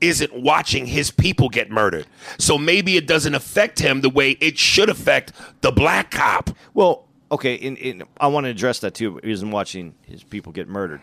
isn't 0.00 0.32
watching 0.34 0.86
his 0.86 1.10
people 1.10 1.48
get 1.48 1.70
murdered. 1.70 2.06
So 2.38 2.58
maybe 2.58 2.96
it 2.96 3.06
doesn't 3.06 3.34
affect 3.34 3.78
him 3.78 4.00
the 4.00 4.10
way 4.10 4.32
it 4.32 4.58
should 4.58 4.88
affect 4.90 5.32
the 5.60 5.70
black 5.70 6.10
cop. 6.10 6.50
Well, 6.74 7.06
okay, 7.30 7.56
and, 7.62 7.78
in, 7.78 8.02
I 8.20 8.26
want 8.26 8.44
to 8.44 8.50
address 8.50 8.80
that 8.80 8.94
too. 8.94 9.20
He 9.22 9.30
isn't 9.30 9.50
watching 9.50 9.94
his 10.02 10.24
people 10.24 10.50
get 10.52 10.68
murdered. 10.68 11.02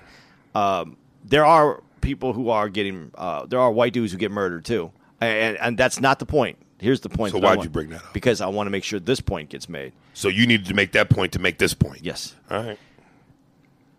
Um, 0.53 0.97
there 1.29 1.45
are 1.45 1.81
people 2.01 2.33
who 2.33 2.49
are 2.49 2.69
getting. 2.69 3.11
Uh, 3.15 3.45
there 3.45 3.59
are 3.59 3.71
white 3.71 3.93
dudes 3.93 4.11
who 4.11 4.17
get 4.17 4.31
murdered 4.31 4.65
too, 4.65 4.91
and, 5.21 5.57
and 5.57 5.77
that's 5.77 5.99
not 5.99 6.19
the 6.19 6.25
point. 6.25 6.57
Here's 6.79 7.01
the 7.01 7.09
point. 7.09 7.33
So 7.33 7.39
why'd 7.39 7.63
you 7.63 7.69
bring 7.69 7.89
that 7.89 8.03
up? 8.03 8.13
Because 8.13 8.41
I 8.41 8.47
want 8.47 8.67
to 8.67 8.71
make 8.71 8.83
sure 8.83 8.99
this 8.99 9.21
point 9.21 9.49
gets 9.49 9.67
made. 9.69 9.93
So 10.13 10.27
you 10.27 10.47
needed 10.47 10.67
to 10.67 10.73
make 10.73 10.93
that 10.93 11.09
point 11.09 11.33
to 11.33 11.39
make 11.39 11.57
this 11.57 11.73
point. 11.73 12.03
Yes, 12.03 12.35
All 12.49 12.63
right. 12.63 12.79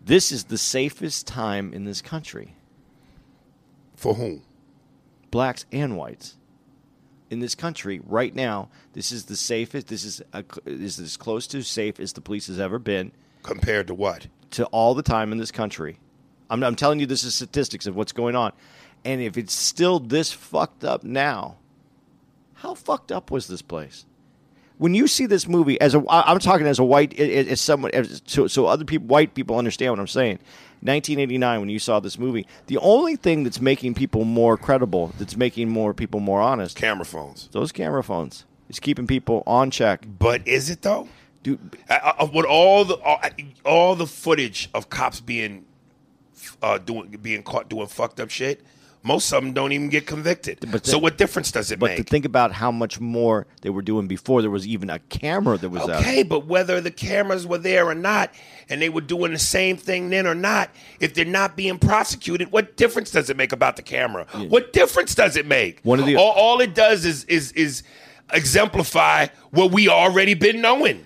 this 0.03 0.31
is 0.31 0.45
the 0.45 0.57
safest 0.57 1.27
time 1.27 1.73
in 1.73 1.85
this 1.85 2.01
country, 2.01 2.55
For 3.95 4.15
whom? 4.15 4.43
blacks 5.29 5.65
and 5.71 5.97
whites. 5.97 6.37
In 7.29 7.39
this 7.39 7.55
country 7.55 8.01
right 8.05 8.35
now, 8.35 8.67
this 8.91 9.13
is 9.13 9.25
the 9.25 9.37
safest. 9.37 9.87
This 9.87 10.03
is 10.03 10.21
a, 10.33 10.43
this 10.65 10.99
is 10.99 10.99
as 10.99 11.17
close 11.17 11.47
to 11.47 11.61
safe 11.63 11.97
as 11.97 12.11
the 12.11 12.19
police 12.19 12.47
has 12.47 12.59
ever 12.59 12.77
been. 12.77 13.13
Compared 13.41 13.87
to 13.87 13.93
what? 13.93 14.27
to 14.51 14.65
all 14.65 14.93
the 14.93 15.01
time 15.03 15.31
in 15.31 15.37
this 15.37 15.51
country. 15.51 15.97
I'm, 16.51 16.63
I'm 16.63 16.75
telling 16.75 16.99
you, 16.99 17.07
this 17.07 17.23
is 17.23 17.33
statistics 17.33 17.87
of 17.87 17.95
what's 17.95 18.11
going 18.11 18.35
on. 18.35 18.51
And 19.03 19.21
if 19.21 19.37
it's 19.37 19.53
still 19.53 19.99
this 19.99 20.31
fucked 20.31 20.83
up 20.83 21.03
now, 21.03 21.55
how 22.55 22.75
fucked 22.75 23.11
up 23.11 23.31
was 23.31 23.47
this 23.47 23.63
place? 23.63 24.05
When 24.77 24.93
you 24.93 25.07
see 25.07 25.25
this 25.27 25.47
movie, 25.47 25.79
as 25.79 25.93
a, 25.95 26.03
I'm 26.09 26.39
talking 26.39 26.65
as 26.67 26.79
a 26.79 26.83
white, 26.83 27.19
as 27.19 27.61
someone, 27.61 27.91
as, 27.93 28.21
so, 28.25 28.47
so 28.47 28.65
other 28.65 28.83
people, 28.85 29.07
white 29.07 29.33
people 29.33 29.57
understand 29.57 29.91
what 29.91 29.99
I'm 29.99 30.07
saying. 30.07 30.39
1989, 30.81 31.59
when 31.59 31.69
you 31.69 31.77
saw 31.79 31.99
this 31.99 32.17
movie, 32.17 32.47
the 32.67 32.77
only 32.79 33.15
thing 33.15 33.43
that's 33.43 33.61
making 33.61 33.93
people 33.93 34.23
more 34.25 34.57
credible, 34.57 35.13
that's 35.19 35.37
making 35.37 35.69
more 35.69 35.93
people 35.93 36.19
more 36.19 36.41
honest, 36.41 36.75
Camera 36.77 37.05
phones. 37.05 37.47
those 37.51 37.71
camera 37.71 38.03
phones. 38.03 38.45
It's 38.69 38.79
keeping 38.79 39.05
people 39.05 39.43
on 39.45 39.69
check. 39.69 40.05
But 40.17 40.47
is 40.47 40.69
it 40.71 40.81
though? 40.81 41.07
Dude, 41.43 41.59
Uh, 41.89 42.13
uh, 42.19 42.27
with 42.33 42.45
all 42.45 42.85
the 42.85 42.95
all, 42.95 43.19
all 43.65 43.95
the 43.95 44.07
footage 44.07 44.69
of 44.73 44.89
cops 44.89 45.19
being 45.19 45.65
uh, 46.61 46.77
doing 46.77 47.09
being 47.21 47.43
caught 47.43 47.69
doing 47.69 47.87
fucked 47.87 48.19
up 48.19 48.29
shit, 48.29 48.61
most 49.03 49.31
of 49.33 49.41
them 49.43 49.51
don't 49.53 49.71
even 49.71 49.89
get 49.89 50.05
convicted. 50.05 50.59
But 50.71 50.85
so 50.85 50.91
the- 50.93 50.99
what 50.99 51.17
difference 51.17 51.51
does 51.51 51.71
it 51.71 51.79
make? 51.79 51.97
but 51.97 51.97
to 51.97 52.03
think 52.03 52.23
about 52.25 52.51
how 52.51 52.71
much 52.71 52.99
more 52.99 53.47
they 53.61 53.69
were 53.71 53.81
doing 53.81 54.07
before 54.07 54.41
there 54.41 54.51
was 54.51 54.67
even 54.67 54.89
a 54.91 54.99
camera 54.99 55.57
that 55.57 55.69
was 55.69 55.81
out. 55.83 56.01
Okay, 56.01 56.21
but 56.23 56.45
whether 56.45 56.79
the 56.81 56.91
cameras 56.91 57.47
were 57.47 57.57
there 57.57 57.87
or 57.87 57.95
not, 57.95 58.31
and 58.69 58.79
they 58.81 58.89
were 58.89 59.01
doing 59.01 59.31
the 59.31 59.39
same 59.39 59.75
thing 59.75 60.09
then 60.11 60.27
or 60.27 60.35
not, 60.35 60.69
if 60.99 61.13
they're 61.15 61.25
not 61.25 61.55
being 61.57 61.79
prosecuted, 61.79 62.51
what 62.51 62.77
difference 62.77 63.09
does 63.11 63.29
it 63.31 63.37
make 63.37 63.51
about 63.51 63.75
the 63.75 63.81
camera? 63.81 64.25
What 64.49 64.71
difference 64.71 65.15
does 65.15 65.35
it 65.35 65.47
make? 65.47 65.79
One 65.83 65.99
of 65.99 66.05
the- 66.05 66.15
all, 66.17 66.31
all 66.31 66.61
it 66.61 66.75
does 66.75 67.03
is 67.05 67.23
is 67.25 67.51
is 67.53 67.81
exemplify 68.33 69.27
what 69.51 69.71
we 69.71 69.87
already 69.89 70.33
been 70.35 70.61
knowing. 70.61 71.05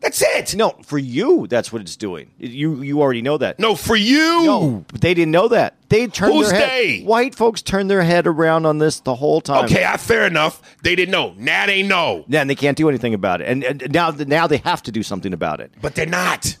That's 0.00 0.22
it. 0.22 0.54
No, 0.56 0.70
for 0.84 0.96
you, 0.98 1.46
that's 1.46 1.70
what 1.72 1.82
it's 1.82 1.94
doing. 1.96 2.30
You 2.38 2.80
you 2.82 3.02
already 3.02 3.20
know 3.20 3.36
that. 3.36 3.58
No, 3.58 3.74
for 3.74 3.96
you. 3.96 4.44
No, 4.46 4.84
but 4.90 5.02
they 5.02 5.12
didn't 5.12 5.32
know 5.32 5.48
that. 5.48 5.76
They 5.90 6.06
turned 6.06 6.32
Who's 6.32 6.50
their 6.50 6.58
head. 6.60 6.70
they? 6.70 7.00
White 7.02 7.34
folks 7.34 7.60
turned 7.60 7.90
their 7.90 8.02
head 8.02 8.26
around 8.26 8.64
on 8.64 8.78
this 8.78 9.00
the 9.00 9.14
whole 9.14 9.42
time. 9.42 9.66
Okay, 9.66 9.84
I, 9.84 9.98
fair 9.98 10.26
enough. 10.26 10.62
They 10.82 10.94
didn't 10.96 11.12
know. 11.12 11.34
Now 11.36 11.66
they 11.66 11.82
know. 11.82 12.24
Yeah, 12.28 12.40
and 12.40 12.48
they 12.48 12.54
can't 12.54 12.78
do 12.78 12.88
anything 12.88 13.12
about 13.12 13.42
it. 13.42 13.48
And, 13.48 13.62
and 13.62 13.92
now 13.92 14.10
now 14.10 14.46
they 14.46 14.56
have 14.58 14.82
to 14.84 14.92
do 14.92 15.02
something 15.02 15.34
about 15.34 15.60
it. 15.60 15.70
But 15.82 15.94
they're 15.94 16.06
not. 16.06 16.56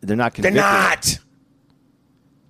They're 0.00 0.16
not 0.16 0.34
convicted. 0.34 0.56
They're 0.56 0.62
not. 0.64 1.18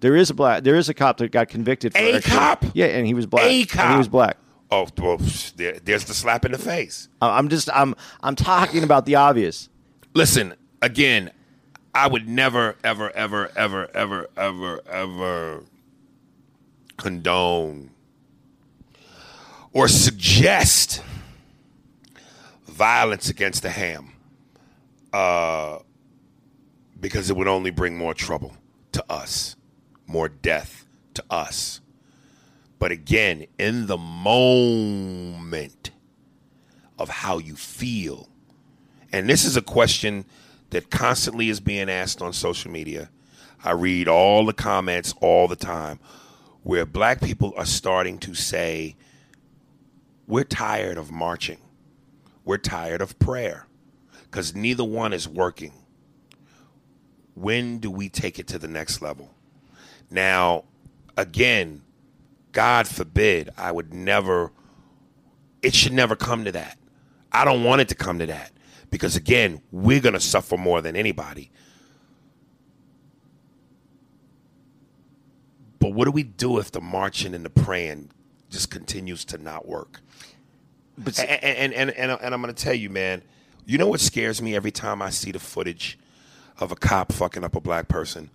There 0.01 0.17
is 0.17 0.31
a 0.31 0.35
black. 0.35 0.63
There 0.63 0.77
is 0.77 0.89
a 0.89 0.95
cop 0.95 1.19
that 1.19 1.31
got 1.31 1.49
convicted. 1.49 1.93
For 1.93 1.99
A 1.99 2.15
actually- 2.17 2.31
cop? 2.37 2.65
Yeah, 2.75 2.87
and 2.87 3.07
he 3.07 3.13
was 3.15 3.27
black. 3.27 3.45
A 3.45 3.61
And 3.61 3.69
cop. 3.69 3.91
he 3.93 3.99
was 3.99 4.09
black. 4.09 4.37
Oh, 4.71 4.87
well, 4.99 5.19
there, 5.57 5.79
there's 5.81 6.05
the 6.05 6.15
slap 6.15 6.45
in 6.45 6.53
the 6.53 6.59
face. 6.59 7.09
I'm 7.21 7.49
just 7.49 7.69
I'm 7.75 7.95
I'm 8.23 8.37
talking 8.37 8.85
about 8.85 9.05
the 9.05 9.17
obvious. 9.17 9.69
Listen, 10.13 10.55
again, 10.83 11.31
I 11.95 12.09
would 12.09 12.29
never, 12.29 12.77
ever, 12.83 13.11
ever, 13.11 13.51
ever, 13.57 13.91
ever, 13.95 14.29
ever, 14.37 14.81
ever 14.89 15.65
condone 16.97 17.91
or 19.73 19.87
suggest 19.89 21.03
violence 22.67 23.29
against 23.29 23.63
the 23.63 23.71
ham 23.71 24.13
uh, 25.13 25.79
because 26.99 27.31
it 27.31 27.37
would 27.37 27.49
only 27.49 27.71
bring 27.71 27.97
more 27.97 28.15
trouble 28.15 28.57
to 28.93 29.05
us, 29.09 29.55
more 30.07 30.29
death 30.29 30.87
to 31.15 31.25
us. 31.31 31.81
But 32.79 32.91
again, 32.91 33.47
in 33.59 33.87
the 33.87 33.99
moment 33.99 35.91
of 36.99 37.09
how 37.11 37.39
you 37.39 37.55
feel, 37.55 38.30
and 39.13 39.29
this 39.29 39.45
is 39.45 39.57
a 39.57 39.63
question 39.63 40.25
that 40.71 40.91
constantly 40.91 41.49
is 41.49 41.61
being 41.61 41.91
asked 41.91 42.23
on 42.23 42.33
social 42.33 42.71
media. 42.71 43.11
I 43.65 43.73
read 43.73 44.09
all 44.09 44.47
the 44.47 44.53
comments 44.53 45.15
all 45.21 45.49
the 45.49 45.57
time 45.57 45.99
where 46.63 46.87
black 46.87 47.21
people 47.21 47.53
are 47.57 47.67
starting 47.67 48.19
to 48.19 48.35
say, 48.35 48.97
We're 50.27 50.45
tired 50.45 50.97
of 50.97 51.11
marching. 51.11 51.59
We're 52.45 52.59
tired 52.59 53.03
of 53.03 53.19
prayer 53.19 53.67
because 54.25 54.55
neither 54.55 54.85
one 54.85 55.13
is 55.13 55.29
working. 55.29 55.73
When 57.35 57.79
do 57.79 57.91
we 57.91 58.09
take 58.09 58.39
it 58.39 58.47
to 58.49 58.59
the 58.59 58.69
next 58.69 59.03
level? 59.03 59.35
Now, 60.11 60.65
again, 61.17 61.83
God 62.53 62.89
forbid, 62.89 63.51
I 63.57 63.73
would 63.73 63.93
never, 63.93 64.53
it 65.63 65.75
should 65.75 65.93
never 65.93 66.17
come 66.17 66.45
to 66.45 66.53
that. 66.53 66.79
I 67.33 67.45
don't 67.45 67.63
want 67.63 67.81
it 67.81 67.89
to 67.89 67.95
come 67.95 68.19
to 68.19 68.27
that 68.27 68.51
because, 68.91 69.17
again, 69.17 69.63
we're 69.71 70.01
going 70.01 70.15
to 70.15 70.21
suffer 70.21 70.57
more 70.57 70.81
than 70.83 70.97
anybody. 70.97 71.51
But 75.79 75.95
what 75.95 76.05
do 76.05 76.11
we 76.11 76.23
do 76.23 76.59
if 76.59 76.71
the 76.73 76.81
marching 76.81 77.35
and 77.35 77.45
the 77.45 77.51
praying 77.51 78.11
just 78.51 78.71
continues 78.71 79.25
to 79.27 79.39
not 79.39 79.67
work? 79.67 80.01
But 80.99 81.19
And 81.19 81.31
and 81.31 81.73
and, 81.73 81.91
and, 81.91 82.19
and 82.21 82.35
I'm 82.35 82.43
going 82.43 82.55
to 82.55 82.63
tell 82.65 82.75
you, 82.75 82.91
man. 82.91 83.23
You 83.65 83.79
know 83.79 83.87
what 83.87 84.01
scares 84.01 84.43
me 84.43 84.55
every 84.57 84.73
time 84.73 85.01
I 85.01 85.11
see 85.11 85.31
the 85.33 85.39
footage 85.39 85.99
of 86.59 86.73
a 86.73 86.77
cop 86.77 87.13
fucking 87.13 87.45
up 87.45 87.55
a 87.57 87.61
black 87.61 87.89
person? 87.89 88.31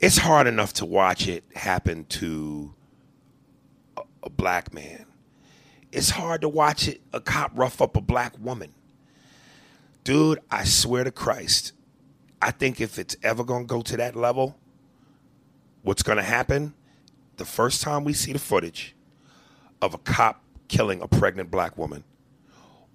It's 0.00 0.18
hard 0.18 0.46
enough 0.46 0.72
to 0.74 0.84
watch 0.84 1.28
it 1.28 1.44
happen 1.54 2.04
to 2.06 2.74
a, 3.96 4.02
a 4.24 4.30
black 4.30 4.74
man. 4.74 5.06
It's 5.92 6.10
hard 6.10 6.42
to 6.42 6.48
watch 6.48 6.88
it 6.88 7.00
a 7.12 7.20
cop 7.20 7.52
rough 7.54 7.80
up 7.80 7.96
a 7.96 8.00
black 8.00 8.38
woman. 8.38 8.74
Dude, 10.06 10.38
I 10.52 10.62
swear 10.62 11.02
to 11.02 11.10
Christ, 11.10 11.72
I 12.40 12.52
think 12.52 12.80
if 12.80 12.96
it's 12.96 13.16
ever 13.24 13.42
going 13.42 13.64
to 13.64 13.66
go 13.66 13.82
to 13.82 13.96
that 13.96 14.14
level, 14.14 14.56
what's 15.82 16.04
going 16.04 16.16
to 16.18 16.22
happen? 16.22 16.74
The 17.38 17.44
first 17.44 17.82
time 17.82 18.04
we 18.04 18.12
see 18.12 18.32
the 18.32 18.38
footage 18.38 18.94
of 19.82 19.94
a 19.94 19.98
cop 19.98 20.44
killing 20.68 21.00
a 21.02 21.08
pregnant 21.08 21.50
black 21.50 21.76
woman 21.76 22.04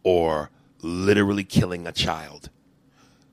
or 0.03 0.51
literally 0.81 1.43
killing 1.43 1.85
a 1.85 1.91
child, 1.91 2.49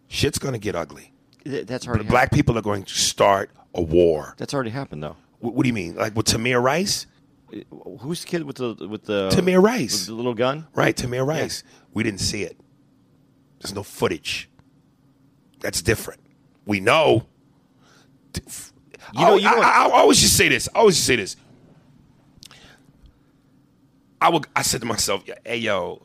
shit's 0.09 0.39
going 0.41 0.55
to 0.55 0.59
get 0.59 0.75
ugly. 0.75 1.13
th- 1.45 1.65
that's 1.69 1.87
already 1.87 2.03
Black 2.05 2.33
people 2.33 2.59
are 2.59 2.63
going 2.63 2.83
to 2.83 2.95
start 2.95 3.51
a 3.77 3.81
war. 3.81 4.35
That's 4.39 4.55
already 4.55 4.71
happened 4.71 5.05
though. 5.05 5.17
Wh- 5.39 5.55
What 5.55 5.63
do 5.63 5.69
you 5.69 5.73
mean? 5.73 5.95
Like 5.95 6.17
with 6.17 6.27
Tamir 6.27 6.61
Rice? 6.61 7.07
Who's 8.01 8.23
the 8.23 8.27
kid 8.27 8.43
with 8.43 8.57
the 8.57 8.75
with 8.89 9.05
the 9.05 9.31
Tamir 9.31 9.63
Rice. 9.63 10.01
with 10.01 10.07
the 10.09 10.15
little 10.15 10.35
gun? 10.35 10.67
Right, 10.75 10.97
Tamir 10.97 11.25
Rice. 11.25 11.63
We 11.95 12.03
didn't 12.03 12.21
see 12.21 12.43
it. 12.43 12.59
There's 13.61 13.75
no 13.75 13.83
footage. 13.83 14.49
That's 15.61 15.83
different. 15.83 16.21
We 16.67 16.81
know. 16.81 17.27
You 18.35 19.21
know- 19.25 19.33
I, 19.33 19.37
you 19.37 19.43
know 19.43 19.61
I, 19.63 19.69
I, 19.69 19.87
I 19.89 19.99
always 20.01 20.21
just 20.21 20.37
say 20.37 20.49
this. 20.49 20.69
I 20.75 20.79
always 20.81 20.97
just 20.97 21.07
say 21.07 21.17
this. 21.17 21.37
I 24.21 24.31
would. 24.31 24.47
I 24.55 24.63
said 24.63 24.81
to 24.81 24.87
myself, 24.87 25.25
"Hey, 25.45 25.59
yo, 25.59 26.03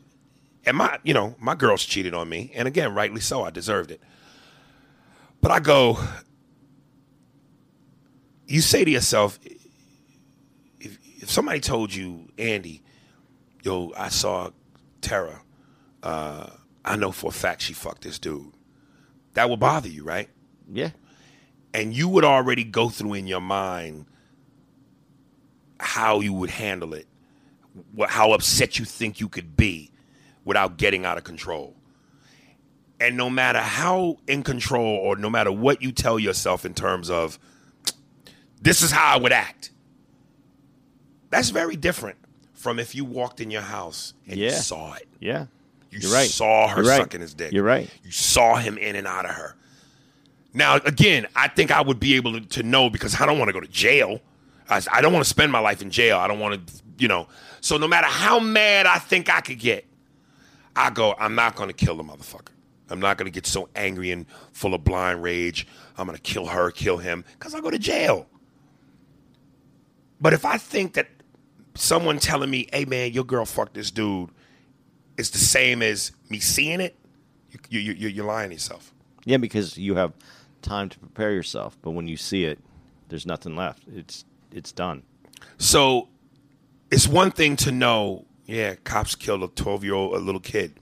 and 0.66 0.78
my, 0.78 1.00
you 1.04 1.14
know, 1.14 1.36
my 1.40 1.56
girls 1.56 1.84
cheated 1.84 2.14
on 2.14 2.30
me, 2.30 2.52
and 2.54 2.68
again, 2.68 2.94
rightly 2.94 3.22
so. 3.22 3.44
I 3.44 3.50
deserved 3.50 3.92
it. 3.92 4.02
But 5.42 5.52
I 5.52 5.60
go. 5.60 5.98
You 8.48 8.62
say 8.62 8.86
to 8.86 8.92
yourself, 8.92 9.40
if 10.80 10.98
if 11.22 11.30
somebody 11.32 11.60
told 11.60 11.94
you, 11.94 12.30
Andy, 12.38 12.84
yo, 13.64 13.92
I 13.98 14.10
saw 14.10 14.52
Tara. 15.02 15.42
Uh, 16.04 16.50
I 16.86 16.96
know 16.96 17.12
for 17.12 17.28
a 17.28 17.34
fact 17.34 17.62
she 17.62 17.74
fucked 17.74 18.04
this 18.04 18.20
dude. 18.20 18.52
That 19.34 19.50
would 19.50 19.60
bother 19.60 19.90
you, 19.90 20.04
right? 20.04 20.30
Yeah. 20.72 20.92
And 21.74 21.94
you 21.94 22.08
would 22.08 22.24
already 22.24 22.64
go 22.64 22.90
through 22.90 23.16
in 23.16 23.28
your 23.28 23.42
mind 23.42 24.06
how 25.80 26.20
you 26.20 26.34
would 26.34 26.50
handle 26.50 26.94
it, 26.94 27.08
what, 27.94 28.10
how 28.10 28.32
upset 28.32 28.78
you 28.78 28.86
think 28.86 29.20
you 29.20 29.28
could 29.28 29.58
be 29.58 29.92
without 30.46 30.78
getting 30.78 31.06
out 31.06 31.18
of 31.18 31.24
control. 31.24 31.76
And 33.00 33.18
no 33.18 33.30
matter 33.30 33.60
how 33.60 34.18
in 34.28 34.44
control 34.44 34.86
or 34.86 35.16
no 35.16 35.30
matter 35.30 35.52
what 35.52 35.82
you 35.82 35.92
tell 35.92 36.20
yourself 36.20 36.64
in 36.64 36.74
terms 36.74 37.10
of, 37.10 37.40
this 38.62 38.82
is 38.82 38.92
how 38.92 39.14
I 39.14 39.18
would 39.18 39.34
act, 39.34 39.72
that's 41.30 41.50
very 41.50 41.76
different 41.76 42.18
from 42.54 42.80
if 42.80 42.96
you 42.96 43.04
walked 43.04 43.42
in 43.42 43.52
your 43.52 43.62
house 43.62 44.14
and 44.28 44.38
you 44.38 44.52
saw 44.52 44.94
it. 44.94 45.08
Yeah. 45.20 45.48
You 45.94 46.00
You're 46.02 46.14
right. 46.14 46.30
saw 46.30 46.68
her 46.68 46.82
You're 46.82 46.90
right. 46.90 46.98
sucking 47.02 47.22
his 47.22 47.34
dick. 47.34 47.54
You're 47.54 47.64
right. 47.64 47.90
You 48.04 48.12
saw 48.12 48.56
him 48.56 48.78
in 48.78 48.96
and 48.96 49.06
out 49.08 49.26
of 49.26 49.32
her. 49.32 49.56
Now, 50.54 50.76
again, 50.76 51.28
I 51.36 51.48
think 51.48 51.72
I 51.72 51.82
would 51.82 52.00
be 52.00 52.16
able 52.16 52.34
to, 52.34 52.42
to 52.42 52.64
know 52.64 52.90
because 52.90 53.20
I 53.20 53.26
don't 53.26 53.40
want 53.40 53.50
to 53.50 53.54
go 53.54 53.60
to 53.60 53.68
jail. 53.68 54.20
I, 54.70 54.82
I 54.92 55.02
don't 55.02 55.14
want 55.14 55.24
to 55.24 55.30
spend 55.30 55.52
my 55.52 55.60
life 55.60 55.82
in 55.82 55.90
jail. 55.90 56.18
I 56.18 56.28
don't 56.28 56.40
want 56.40 56.68
to, 56.68 56.74
you 56.98 57.08
know. 57.08 57.28
So 57.62 57.78
no 57.78 57.88
matter 57.88 58.08
how 58.08 58.40
mad 58.40 58.86
I 58.86 58.98
think 58.98 59.30
I 59.30 59.42
could 59.42 59.60
get, 59.60 59.86
I 60.76 60.90
go, 60.90 61.16
I'm 61.20 61.36
not 61.36 61.56
going 61.56 61.70
to 61.70 61.74
kill 61.74 61.96
the 61.96 62.04
motherfucker. 62.04 62.50
I'm 62.90 63.00
not 63.00 63.18
going 63.18 63.26
to 63.26 63.32
get 63.32 63.48
so 63.48 63.70
angry 63.76 64.12
and 64.12 64.26
full 64.52 64.74
of 64.74 64.84
blind 64.84 65.24
rage. 65.24 65.68
I'm 65.98 66.06
going 66.06 66.18
to 66.18 66.22
kill 66.22 66.48
her, 66.48 66.70
kill 66.72 66.98
him, 66.98 67.24
because 67.34 67.56
I 67.56 67.62
go 67.62 67.70
to 67.72 67.80
jail. 67.80 68.28
But 70.20 70.34
if 70.34 70.46
I 70.46 70.58
think 70.58 70.94
that 70.94 71.08
someone 71.76 72.20
telling 72.20 72.50
me, 72.50 72.68
hey, 72.72 72.86
man, 72.86 73.12
your 73.12 73.24
girl 73.24 73.46
fucked 73.46 73.74
this 73.74 73.92
dude, 73.92 74.30
is 75.18 75.30
the 75.32 75.38
same 75.38 75.82
as 75.82 76.12
me 76.30 76.40
seeing 76.40 76.82
it, 76.82 76.96
you, 77.70 77.80
you, 77.80 77.94
you, 77.94 78.08
you're 78.10 78.26
lying 78.26 78.50
to 78.50 78.56
yourself. 78.56 78.94
Yeah, 79.26 79.38
because 79.38 79.78
you 79.78 79.96
have 79.96 80.14
time 80.62 80.90
to 80.90 81.00
prepare 81.00 81.32
yourself, 81.32 81.78
but 81.82 81.92
when 81.92 82.08
you 82.08 82.18
see 82.18 82.46
it, 82.46 82.60
there's 83.10 83.26
nothing 83.26 83.56
left. 83.56 83.84
It's 83.94 84.26
it's 84.52 84.72
done. 84.72 85.04
So 85.58 86.10
it's 86.92 87.08
one 87.08 87.32
thing 87.32 87.56
to 87.58 87.72
know, 87.72 88.26
yeah, 88.46 88.76
cops 88.84 89.16
killed 89.16 89.44
a 89.44 89.48
12 89.48 89.84
year 89.84 89.94
old, 89.94 90.16
a 90.16 90.20
little 90.20 90.42
kid. 90.42 90.80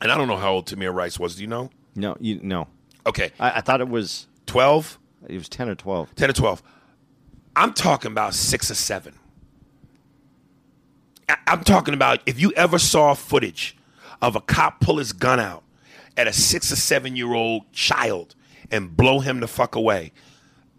And 0.00 0.10
I 0.10 0.16
don't 0.16 0.28
know 0.28 0.36
how 0.36 0.52
old 0.54 0.66
Tamir 0.66 0.92
Rice 0.92 1.18
was. 1.18 1.36
Do 1.36 1.42
you 1.42 1.48
know? 1.48 1.70
No, 1.94 2.16
you 2.20 2.40
no. 2.42 2.68
Okay. 3.06 3.30
I, 3.38 3.52
I 3.58 3.60
thought 3.60 3.80
it 3.80 3.88
was 3.88 4.26
12, 4.46 4.98
it 5.28 5.34
was 5.34 5.48
ten 5.48 5.68
or 5.68 5.74
twelve. 5.74 6.14
10 6.14 6.30
or 6.30 6.32
12. 6.32 6.62
I'm 7.56 7.72
talking 7.72 8.10
about 8.10 8.34
six 8.34 8.70
or 8.70 8.74
seven. 8.74 9.14
I'm 11.46 11.64
talking 11.64 11.94
about 11.94 12.20
if 12.26 12.40
you 12.40 12.52
ever 12.52 12.78
saw 12.78 13.14
footage 13.14 13.76
of 14.20 14.36
a 14.36 14.40
cop 14.40 14.80
pull 14.80 14.98
his 14.98 15.12
gun 15.12 15.40
out 15.40 15.62
at 16.16 16.26
a 16.26 16.32
six 16.32 16.72
or 16.72 16.76
seven 16.76 17.16
year 17.16 17.34
old 17.34 17.70
child 17.72 18.34
and 18.70 18.96
blow 18.96 19.20
him 19.20 19.40
the 19.40 19.48
fuck 19.48 19.74
away, 19.74 20.12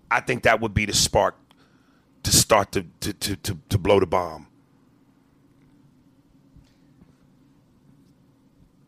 I 0.09 0.21
think 0.21 0.43
that 0.43 0.61
would 0.61 0.73
be 0.73 0.85
the 0.85 0.93
spark 0.93 1.35
to 2.23 2.31
start 2.31 2.71
to, 2.73 2.85
to, 3.01 3.13
to, 3.13 3.35
to, 3.35 3.57
to 3.69 3.77
blow 3.77 3.99
the 3.99 4.05
bomb. 4.05 4.47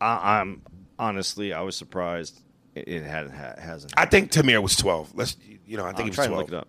I, 0.00 0.40
I'm 0.40 0.62
honestly, 0.98 1.52
I 1.52 1.62
was 1.62 1.76
surprised 1.76 2.40
it, 2.74 3.02
had, 3.02 3.30
ha, 3.30 3.54
hasn't. 3.58 3.92
I 3.96 4.06
think 4.06 4.30
Tamir 4.30 4.62
was 4.62 4.76
12. 4.76 5.12
Let's, 5.14 5.36
you 5.66 5.76
know, 5.76 5.84
I 5.84 5.88
think 5.88 6.00
I'm 6.00 6.04
he 6.04 6.10
was 6.10 6.16
12. 6.16 6.30
to 6.30 6.36
look 6.36 6.48
it 6.48 6.54
up. 6.54 6.68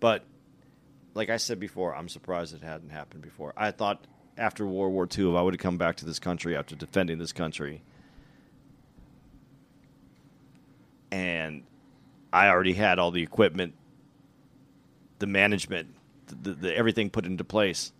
But 0.00 0.24
like 1.18 1.30
I 1.30 1.36
said 1.36 1.58
before, 1.58 1.96
I'm 1.96 2.08
surprised 2.08 2.54
it 2.54 2.62
hadn't 2.62 2.90
happened 2.90 3.22
before. 3.22 3.52
I 3.56 3.72
thought 3.72 4.06
after 4.38 4.64
World 4.64 4.92
War 4.92 5.06
II, 5.06 5.32
if 5.32 5.36
I 5.36 5.42
would 5.42 5.52
have 5.52 5.60
come 5.60 5.76
back 5.76 5.96
to 5.96 6.06
this 6.06 6.20
country 6.20 6.56
after 6.56 6.76
defending 6.76 7.18
this 7.18 7.32
country, 7.32 7.82
and 11.10 11.64
I 12.32 12.48
already 12.48 12.72
had 12.72 13.00
all 13.00 13.10
the 13.10 13.22
equipment, 13.22 13.74
the 15.18 15.26
management, 15.26 15.88
the, 16.28 16.52
the, 16.52 16.76
everything 16.76 17.10
put 17.10 17.26
into 17.26 17.42
place. 17.42 17.92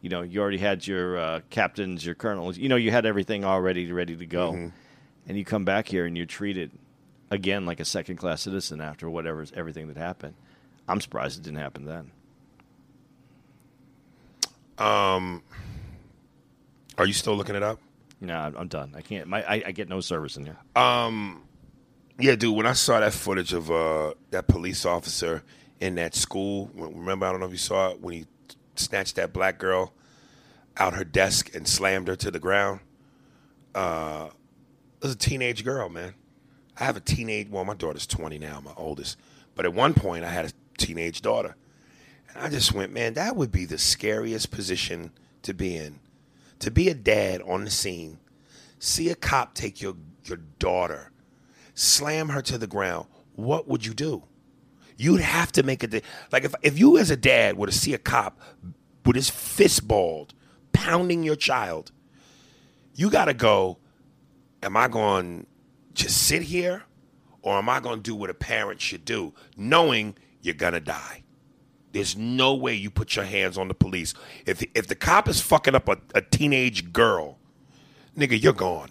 You 0.00 0.08
know, 0.08 0.22
you 0.22 0.40
already 0.40 0.58
had 0.58 0.86
your 0.86 1.18
uh, 1.18 1.40
captains, 1.50 2.06
your 2.06 2.14
colonels. 2.14 2.56
You 2.56 2.68
know, 2.68 2.76
you 2.76 2.92
had 2.92 3.04
everything 3.04 3.44
already 3.44 3.90
ready 3.90 4.16
to 4.16 4.26
go, 4.26 4.70
and 5.26 5.36
you 5.36 5.44
come 5.44 5.64
back 5.64 5.88
here 5.88 6.06
and 6.06 6.16
you're 6.16 6.24
treated 6.24 6.70
again 7.32 7.66
like 7.66 7.80
a 7.80 7.84
second 7.84 8.16
class 8.16 8.42
citizen 8.42 8.80
after 8.80 9.10
whatever 9.10 9.44
everything 9.54 9.88
that 9.88 9.96
happened. 9.96 10.34
I'm 10.86 11.00
surprised 11.00 11.36
it 11.36 11.42
didn't 11.42 11.58
happen 11.58 11.84
then. 11.84 12.12
Are 14.80 15.40
you 17.06 17.12
still 17.12 17.36
looking 17.36 17.54
it 17.54 17.62
up? 17.62 17.78
No, 18.20 18.36
I'm 18.36 18.56
I'm 18.56 18.68
done. 18.68 18.94
I 18.96 19.00
can't. 19.00 19.28
My 19.28 19.42
I, 19.42 19.62
I 19.66 19.72
get 19.72 19.88
no 19.88 20.00
service 20.00 20.36
in 20.36 20.44
here. 20.44 20.58
Um, 20.76 21.42
Yeah, 22.18 22.36
dude. 22.36 22.56
When 22.56 22.66
I 22.66 22.74
saw 22.74 23.00
that 23.00 23.14
footage 23.14 23.52
of 23.52 23.70
uh, 23.70 24.14
that 24.30 24.46
police 24.46 24.84
officer 24.84 25.42
in 25.80 25.94
that 25.94 26.14
school, 26.14 26.70
remember? 26.74 27.26
I 27.26 27.30
don't 27.30 27.40
know 27.40 27.46
if 27.46 27.52
you 27.52 27.58
saw 27.58 27.90
it 27.90 28.00
when 28.00 28.14
he 28.14 28.26
snatched 28.76 29.16
that 29.16 29.32
black 29.32 29.58
girl 29.58 29.94
out 30.76 30.94
her 30.94 31.04
desk 31.04 31.54
and 31.54 31.66
slammed 31.66 32.08
her 32.08 32.16
to 32.16 32.30
the 32.30 32.38
ground. 32.38 32.80
Uh, 33.74 34.28
it 34.98 35.04
was 35.04 35.14
a 35.14 35.18
teenage 35.18 35.64
girl, 35.64 35.88
man. 35.88 36.14
I 36.78 36.84
have 36.84 36.96
a 36.96 37.00
teenage. 37.00 37.48
Well, 37.48 37.64
my 37.64 37.74
daughter's 37.74 38.06
20 38.06 38.38
now, 38.38 38.60
my 38.60 38.72
oldest. 38.76 39.18
But 39.54 39.64
at 39.64 39.74
one 39.74 39.94
point, 39.94 40.24
I 40.24 40.30
had 40.30 40.46
a 40.46 40.52
teenage 40.78 41.22
daughter, 41.22 41.56
and 42.34 42.44
I 42.44 42.48
just 42.48 42.72
went, 42.72 42.92
man, 42.92 43.14
that 43.14 43.36
would 43.36 43.52
be 43.52 43.64
the 43.64 43.78
scariest 43.78 44.50
position 44.50 45.12
to 45.42 45.54
be 45.54 45.76
in. 45.76 46.00
To 46.60 46.70
be 46.70 46.88
a 46.88 46.94
dad 46.94 47.42
on 47.42 47.64
the 47.64 47.70
scene, 47.70 48.18
see 48.78 49.08
a 49.10 49.14
cop 49.14 49.54
take 49.54 49.80
your 49.80 49.94
your 50.24 50.38
daughter 50.58 51.10
slam 51.80 52.28
her 52.28 52.42
to 52.42 52.58
the 52.58 52.66
ground, 52.66 53.06
what 53.34 53.66
would 53.66 53.86
you 53.86 53.94
do? 53.94 54.22
You'd 54.96 55.20
have 55.20 55.50
to 55.52 55.62
make 55.62 55.82
a 55.82 55.86
de- 55.86 56.02
like 56.30 56.44
if 56.44 56.54
if 56.62 56.78
you 56.78 56.98
as 56.98 57.10
a 57.10 57.16
dad 57.16 57.56
were 57.56 57.66
to 57.66 57.72
see 57.72 57.94
a 57.94 57.98
cop 57.98 58.38
with 59.04 59.16
his 59.16 59.30
fist 59.30 59.88
balled 59.88 60.34
pounding 60.72 61.22
your 61.22 61.36
child, 61.36 61.90
you 62.94 63.10
got 63.10 63.24
to 63.26 63.34
go. 63.34 63.78
Am 64.62 64.76
I 64.76 64.88
going 64.88 65.46
to 65.94 66.10
sit 66.10 66.42
here, 66.42 66.82
or 67.40 67.56
am 67.56 67.70
I 67.70 67.80
going 67.80 67.96
to 67.96 68.02
do 68.02 68.14
what 68.14 68.28
a 68.28 68.34
parent 68.34 68.82
should 68.82 69.06
do, 69.06 69.32
knowing 69.56 70.16
you're 70.42 70.54
gonna 70.54 70.80
die? 70.80 71.22
There's 71.92 72.16
no 72.16 72.54
way 72.54 72.74
you 72.74 72.90
put 72.90 73.16
your 73.16 73.24
hands 73.24 73.58
on 73.58 73.68
the 73.68 73.74
police. 73.74 74.14
If 74.46 74.64
if 74.74 74.86
the 74.86 74.94
cop 74.94 75.28
is 75.28 75.40
fucking 75.40 75.74
up 75.74 75.88
a, 75.88 75.98
a 76.14 76.22
teenage 76.22 76.92
girl, 76.92 77.38
nigga, 78.16 78.40
you're 78.40 78.52
gone. 78.52 78.90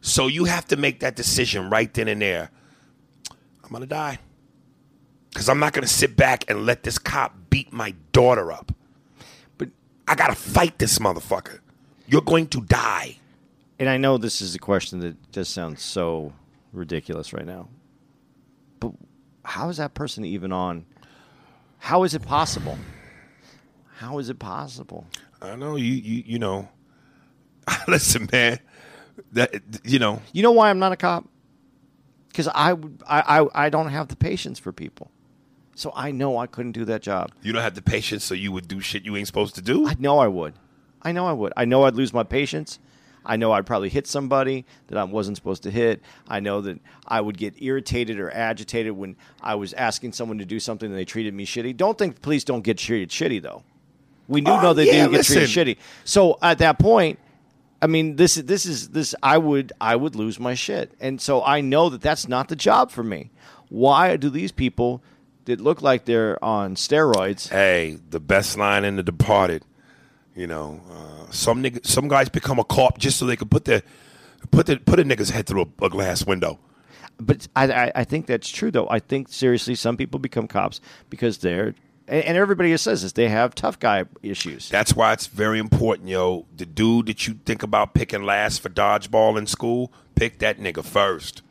So 0.00 0.28
you 0.28 0.44
have 0.44 0.66
to 0.68 0.76
make 0.76 1.00
that 1.00 1.16
decision 1.16 1.70
right 1.70 1.92
then 1.92 2.08
and 2.08 2.22
there. 2.22 2.50
I'm 3.64 3.70
gonna 3.70 3.86
die. 3.86 4.18
Cause 5.34 5.48
I'm 5.48 5.58
not 5.58 5.72
gonna 5.72 5.86
sit 5.86 6.16
back 6.16 6.48
and 6.48 6.66
let 6.66 6.82
this 6.82 6.98
cop 6.98 7.34
beat 7.50 7.72
my 7.72 7.94
daughter 8.12 8.50
up. 8.52 8.72
But 9.58 9.68
I 10.08 10.14
gotta 10.14 10.34
fight 10.34 10.78
this 10.78 10.98
motherfucker. 10.98 11.60
You're 12.06 12.22
going 12.22 12.48
to 12.48 12.60
die. 12.62 13.18
and 13.78 13.88
I 13.88 13.96
know 13.96 14.18
this 14.18 14.42
is 14.42 14.54
a 14.54 14.58
question 14.58 15.00
that 15.00 15.32
just 15.32 15.52
sounds 15.54 15.82
so 15.82 16.32
ridiculous 16.72 17.32
right 17.32 17.46
now. 17.46 17.68
But 18.78 18.92
how 19.44 19.68
is 19.68 19.78
that 19.78 19.94
person 19.94 20.24
even 20.24 20.52
on? 20.52 20.84
How 21.80 22.04
is 22.04 22.14
it 22.14 22.22
possible? 22.22 22.78
How 23.96 24.18
is 24.18 24.28
it 24.30 24.38
possible? 24.38 25.06
I 25.42 25.56
know 25.56 25.76
you 25.76 25.92
you 25.92 26.22
you 26.26 26.38
know. 26.38 26.68
Listen, 27.88 28.28
man. 28.32 28.58
That 29.32 29.54
you 29.84 29.98
know, 29.98 30.22
You 30.32 30.42
know 30.42 30.52
why 30.52 30.70
I'm 30.70 30.78
not 30.78 30.92
a 30.92 30.96
cop? 30.96 31.28
Because 32.28 32.48
I, 32.48 32.72
would- 32.72 33.02
I, 33.06 33.40
I, 33.42 33.66
I 33.66 33.68
don't 33.70 33.88
have 33.88 34.08
the 34.08 34.16
patience 34.16 34.58
for 34.58 34.72
people. 34.72 35.10
So 35.74 35.92
I 35.94 36.10
know 36.10 36.38
I 36.38 36.46
couldn't 36.46 36.72
do 36.72 36.84
that 36.86 37.02
job. 37.02 37.32
you 37.42 37.52
don't 37.52 37.62
have 37.62 37.74
the 37.74 37.82
patience, 37.82 38.24
so 38.24 38.34
you 38.34 38.50
would 38.52 38.68
do 38.68 38.80
shit 38.80 39.04
you 39.04 39.16
ain't 39.16 39.26
supposed 39.26 39.54
to 39.56 39.62
do. 39.62 39.86
I 39.88 39.94
know 39.98 40.18
I 40.18 40.28
would. 40.28 40.54
I 41.02 41.12
know 41.12 41.26
I 41.26 41.32
would. 41.32 41.52
I 41.56 41.64
know 41.64 41.84
I'd 41.84 41.94
lose 41.96 42.12
my 42.12 42.22
patience. 42.22 42.78
I 43.24 43.36
know 43.36 43.52
I'd 43.52 43.66
probably 43.66 43.88
hit 43.90 44.06
somebody 44.06 44.64
that 44.88 44.98
I 44.98 45.04
wasn't 45.04 45.36
supposed 45.36 45.62
to 45.64 45.70
hit. 45.70 46.02
I 46.28 46.40
know 46.40 46.60
that 46.62 46.80
I 47.06 47.20
would 47.20 47.36
get 47.36 47.60
irritated 47.62 48.18
or 48.18 48.30
agitated 48.30 48.92
when 48.92 49.16
I 49.42 49.54
was 49.56 49.72
asking 49.74 50.12
someone 50.12 50.38
to 50.38 50.44
do 50.44 50.58
something 50.60 50.88
and 50.88 50.98
they 50.98 51.04
treated 51.04 51.34
me 51.34 51.44
shitty. 51.46 51.76
Don't 51.76 51.98
think 51.98 52.22
police 52.22 52.44
don't 52.44 52.62
get 52.62 52.78
treated 52.78 53.10
shitty 53.10 53.42
though. 53.42 53.62
We 54.28 54.40
do 54.40 54.52
Oh, 54.52 54.60
know 54.62 54.72
they 54.74 54.86
yeah, 54.86 55.06
do 55.06 55.12
get 55.12 55.26
treated 55.26 55.48
shitty. 55.48 55.76
So 56.04 56.38
at 56.40 56.58
that 56.58 56.78
point, 56.78 57.18
I 57.82 57.86
mean, 57.86 58.16
this 58.16 58.36
is 58.36 58.44
this 58.44 58.66
is 58.66 58.90
this. 58.90 59.14
I 59.22 59.38
would 59.38 59.72
I 59.80 59.96
would 59.96 60.14
lose 60.14 60.38
my 60.38 60.54
shit, 60.54 60.92
and 61.00 61.20
so 61.20 61.42
I 61.42 61.62
know 61.62 61.88
that 61.88 62.00
that's 62.02 62.28
not 62.28 62.48
the 62.48 62.56
job 62.56 62.90
for 62.90 63.02
me. 63.02 63.30
Why 63.70 64.16
do 64.16 64.28
these 64.30 64.52
people 64.52 65.02
that 65.46 65.60
look 65.60 65.80
like 65.80 66.04
they're 66.04 66.42
on 66.44 66.74
steroids? 66.74 67.48
hey, 67.48 67.98
the 68.10 68.20
best 68.20 68.58
line 68.58 68.84
in 68.84 68.96
The 68.96 69.02
Departed. 69.02 69.64
You 70.40 70.46
know, 70.46 70.80
uh, 70.90 71.30
some 71.30 71.62
nigga, 71.62 71.84
some 71.86 72.08
guys 72.08 72.30
become 72.30 72.58
a 72.58 72.64
cop 72.64 72.96
just 72.96 73.18
so 73.18 73.26
they 73.26 73.36
can 73.36 73.50
put 73.50 73.66
their 73.66 73.82
put 74.50 74.64
the 74.64 74.78
put 74.78 74.98
a 74.98 75.04
nigga's 75.04 75.28
head 75.28 75.46
through 75.46 75.70
a, 75.82 75.84
a 75.84 75.90
glass 75.90 76.24
window. 76.24 76.58
But 77.18 77.46
I, 77.54 77.70
I, 77.70 77.92
I 77.96 78.04
think 78.04 78.24
that's 78.24 78.48
true, 78.48 78.70
though. 78.70 78.88
I 78.88 79.00
think 79.00 79.28
seriously, 79.28 79.74
some 79.74 79.98
people 79.98 80.18
become 80.18 80.48
cops 80.48 80.80
because 81.10 81.36
they're, 81.36 81.74
and, 82.08 82.24
and 82.24 82.38
everybody 82.38 82.74
says 82.78 83.02
this, 83.02 83.12
they 83.12 83.28
have 83.28 83.54
tough 83.54 83.78
guy 83.78 84.06
issues. 84.22 84.70
That's 84.70 84.96
why 84.96 85.12
it's 85.12 85.26
very 85.26 85.58
important, 85.58 86.08
yo. 86.08 86.46
The 86.56 86.64
dude 86.64 87.08
that 87.08 87.28
you 87.28 87.34
think 87.44 87.62
about 87.62 87.92
picking 87.92 88.22
last 88.22 88.62
for 88.62 88.70
dodgeball 88.70 89.36
in 89.36 89.46
school, 89.46 89.92
pick 90.14 90.38
that 90.38 90.58
nigga 90.58 90.82
first. 90.82 91.42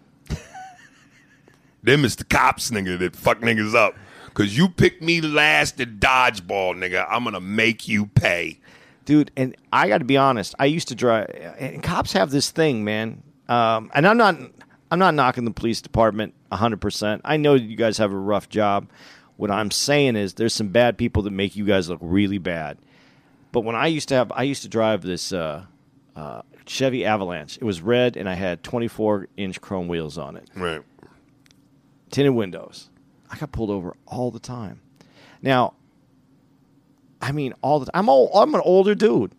Them 1.84 2.04
is 2.06 2.16
the 2.16 2.24
cops, 2.24 2.72
nigga, 2.72 2.98
that 2.98 3.16
fuck 3.16 3.42
niggas 3.42 3.76
up. 3.76 3.94
Cause 4.34 4.58
you 4.58 4.70
picked 4.70 5.04
me 5.04 5.22
last 5.22 5.80
at 5.80 6.00
dodgeball, 6.00 6.76
nigga. 6.76 7.06
I'm 7.08 7.24
gonna 7.24 7.40
make 7.40 7.88
you 7.88 8.08
pay. 8.08 8.60
Dude. 9.10 9.32
And 9.36 9.56
I 9.74 9.88
got 9.90 9.98
to 9.98 10.06
be 10.06 10.18
honest. 10.18 10.54
I 10.60 10.66
used 10.66 10.88
to 10.90 10.96
drive, 10.96 11.28
and 11.60 11.82
cops 11.82 12.14
have 12.14 12.30
this 12.30 12.52
thing, 12.52 12.84
man. 12.84 13.24
Um, 13.48 13.90
and 13.96 14.08
I'm 14.08 14.18
not, 14.18 14.38
I'm 14.92 15.00
not 15.00 15.16
knocking 15.16 15.44
the 15.46 15.52
police 15.52 15.82
department 15.82 16.36
100. 16.50 16.80
percent 16.80 17.22
I 17.26 17.38
know 17.38 17.56
you 17.56 17.76
guys 17.76 17.98
have 17.98 18.14
a 18.14 18.18
rough 18.18 18.48
job. 18.50 18.88
What 19.38 19.50
I'm 19.50 19.72
saying 19.72 20.16
is, 20.16 20.36
there's 20.36 20.54
some 20.54 20.68
bad 20.70 20.98
people 20.98 21.24
that 21.24 21.32
make 21.32 21.56
you 21.56 21.66
guys 21.66 21.90
look 21.90 22.00
really 22.02 22.38
bad. 22.38 22.78
But 23.52 23.62
when 23.62 23.76
I 23.76 23.88
used 23.88 24.10
to 24.10 24.16
have, 24.16 24.32
I 24.34 24.44
used 24.44 24.62
to 24.62 24.68
drive 24.70 25.02
this 25.02 25.34
uh, 25.34 25.66
uh, 26.16 26.42
Chevy 26.68 27.04
Avalanche. 27.06 27.58
It 27.58 27.64
was 27.64 27.82
red, 27.82 28.16
and 28.16 28.30
I 28.30 28.36
had 28.36 28.64
24 28.64 29.28
inch 29.38 29.60
chrome 29.60 29.88
wheels 29.88 30.18
on 30.20 30.36
it 30.38 30.48
Right. 30.56 30.82
tinted 32.12 32.34
windows. 32.36 32.90
I 33.32 33.38
got 33.38 33.52
pulled 33.52 33.70
over 33.72 33.96
all 34.06 34.30
the 34.30 34.40
time. 34.40 34.82
Now, 35.42 35.74
I 37.22 37.32
mean, 37.32 37.54
all 37.62 37.80
the 37.80 37.92
I'm 37.94 38.10
old, 38.10 38.32
I'm 38.34 38.54
an 38.56 38.62
older 38.64 38.96
dude. 38.96 39.34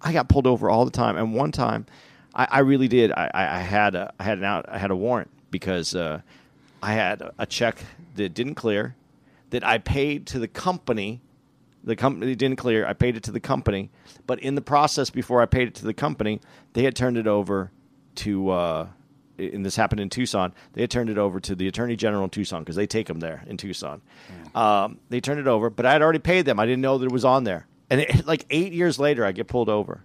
I 0.00 0.12
got 0.12 0.28
pulled 0.28 0.46
over 0.46 0.68
all 0.68 0.84
the 0.84 0.90
time, 0.90 1.16
and 1.16 1.34
one 1.34 1.52
time, 1.52 1.86
I, 2.34 2.48
I 2.50 2.58
really 2.60 2.88
did. 2.88 3.12
I, 3.12 3.30
I, 3.32 3.56
I 3.56 3.60
had 3.60 3.94
a 3.94 4.12
I 4.18 4.24
had 4.24 4.38
an 4.38 4.44
out 4.44 4.66
I 4.68 4.78
had 4.78 4.90
a 4.90 4.96
warrant 4.96 5.30
because 5.50 5.94
uh, 5.94 6.20
I 6.82 6.92
had 6.94 7.22
a 7.38 7.46
check 7.46 7.78
that 8.16 8.34
didn't 8.34 8.56
clear, 8.56 8.96
that 9.50 9.64
I 9.64 9.78
paid 9.78 10.26
to 10.28 10.38
the 10.38 10.48
company. 10.48 11.20
The 11.84 11.96
company 11.96 12.34
didn't 12.34 12.58
clear. 12.58 12.86
I 12.86 12.92
paid 12.92 13.16
it 13.16 13.24
to 13.24 13.32
the 13.32 13.40
company, 13.40 13.90
but 14.26 14.38
in 14.40 14.54
the 14.54 14.60
process, 14.60 15.10
before 15.10 15.42
I 15.42 15.46
paid 15.46 15.68
it 15.68 15.74
to 15.76 15.84
the 15.84 15.94
company, 15.94 16.40
they 16.74 16.84
had 16.84 16.96
turned 16.96 17.16
it 17.16 17.26
over 17.26 17.70
to. 18.16 18.50
Uh, 18.50 18.86
and 19.42 19.64
this 19.64 19.76
happened 19.76 20.00
in 20.00 20.08
Tucson. 20.08 20.52
They 20.72 20.82
had 20.82 20.90
turned 20.90 21.10
it 21.10 21.18
over 21.18 21.40
to 21.40 21.54
the 21.54 21.68
Attorney 21.68 21.96
General 21.96 22.24
in 22.24 22.30
Tucson 22.30 22.62
because 22.62 22.76
they 22.76 22.86
take 22.86 23.06
them 23.06 23.20
there 23.20 23.44
in 23.46 23.56
Tucson. 23.56 24.02
Um, 24.54 24.98
they 25.08 25.20
turned 25.20 25.40
it 25.40 25.46
over, 25.46 25.70
but 25.70 25.86
I 25.86 25.92
had 25.92 26.02
already 26.02 26.18
paid 26.18 26.46
them. 26.46 26.60
I 26.60 26.66
didn't 26.66 26.82
know 26.82 26.98
that 26.98 27.06
it 27.06 27.12
was 27.12 27.24
on 27.24 27.44
there. 27.44 27.66
And 27.90 28.00
it, 28.00 28.26
like 28.26 28.46
eight 28.50 28.72
years 28.72 28.98
later, 28.98 29.24
I 29.24 29.32
get 29.32 29.48
pulled 29.48 29.68
over. 29.68 30.04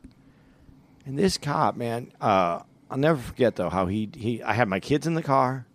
And 1.06 1.18
this 1.18 1.38
cop, 1.38 1.78
man, 1.78 2.12
uh, 2.20 2.62
I'll 2.90 2.98
never 2.98 3.20
forget 3.20 3.56
though 3.56 3.70
how 3.70 3.86
he 3.88 4.10
he. 4.14 4.44
I 4.44 4.54
had 4.54 4.68
my 4.68 4.80
kids 4.80 5.08
in 5.08 5.14
the 5.14 5.24
car, 5.24 5.66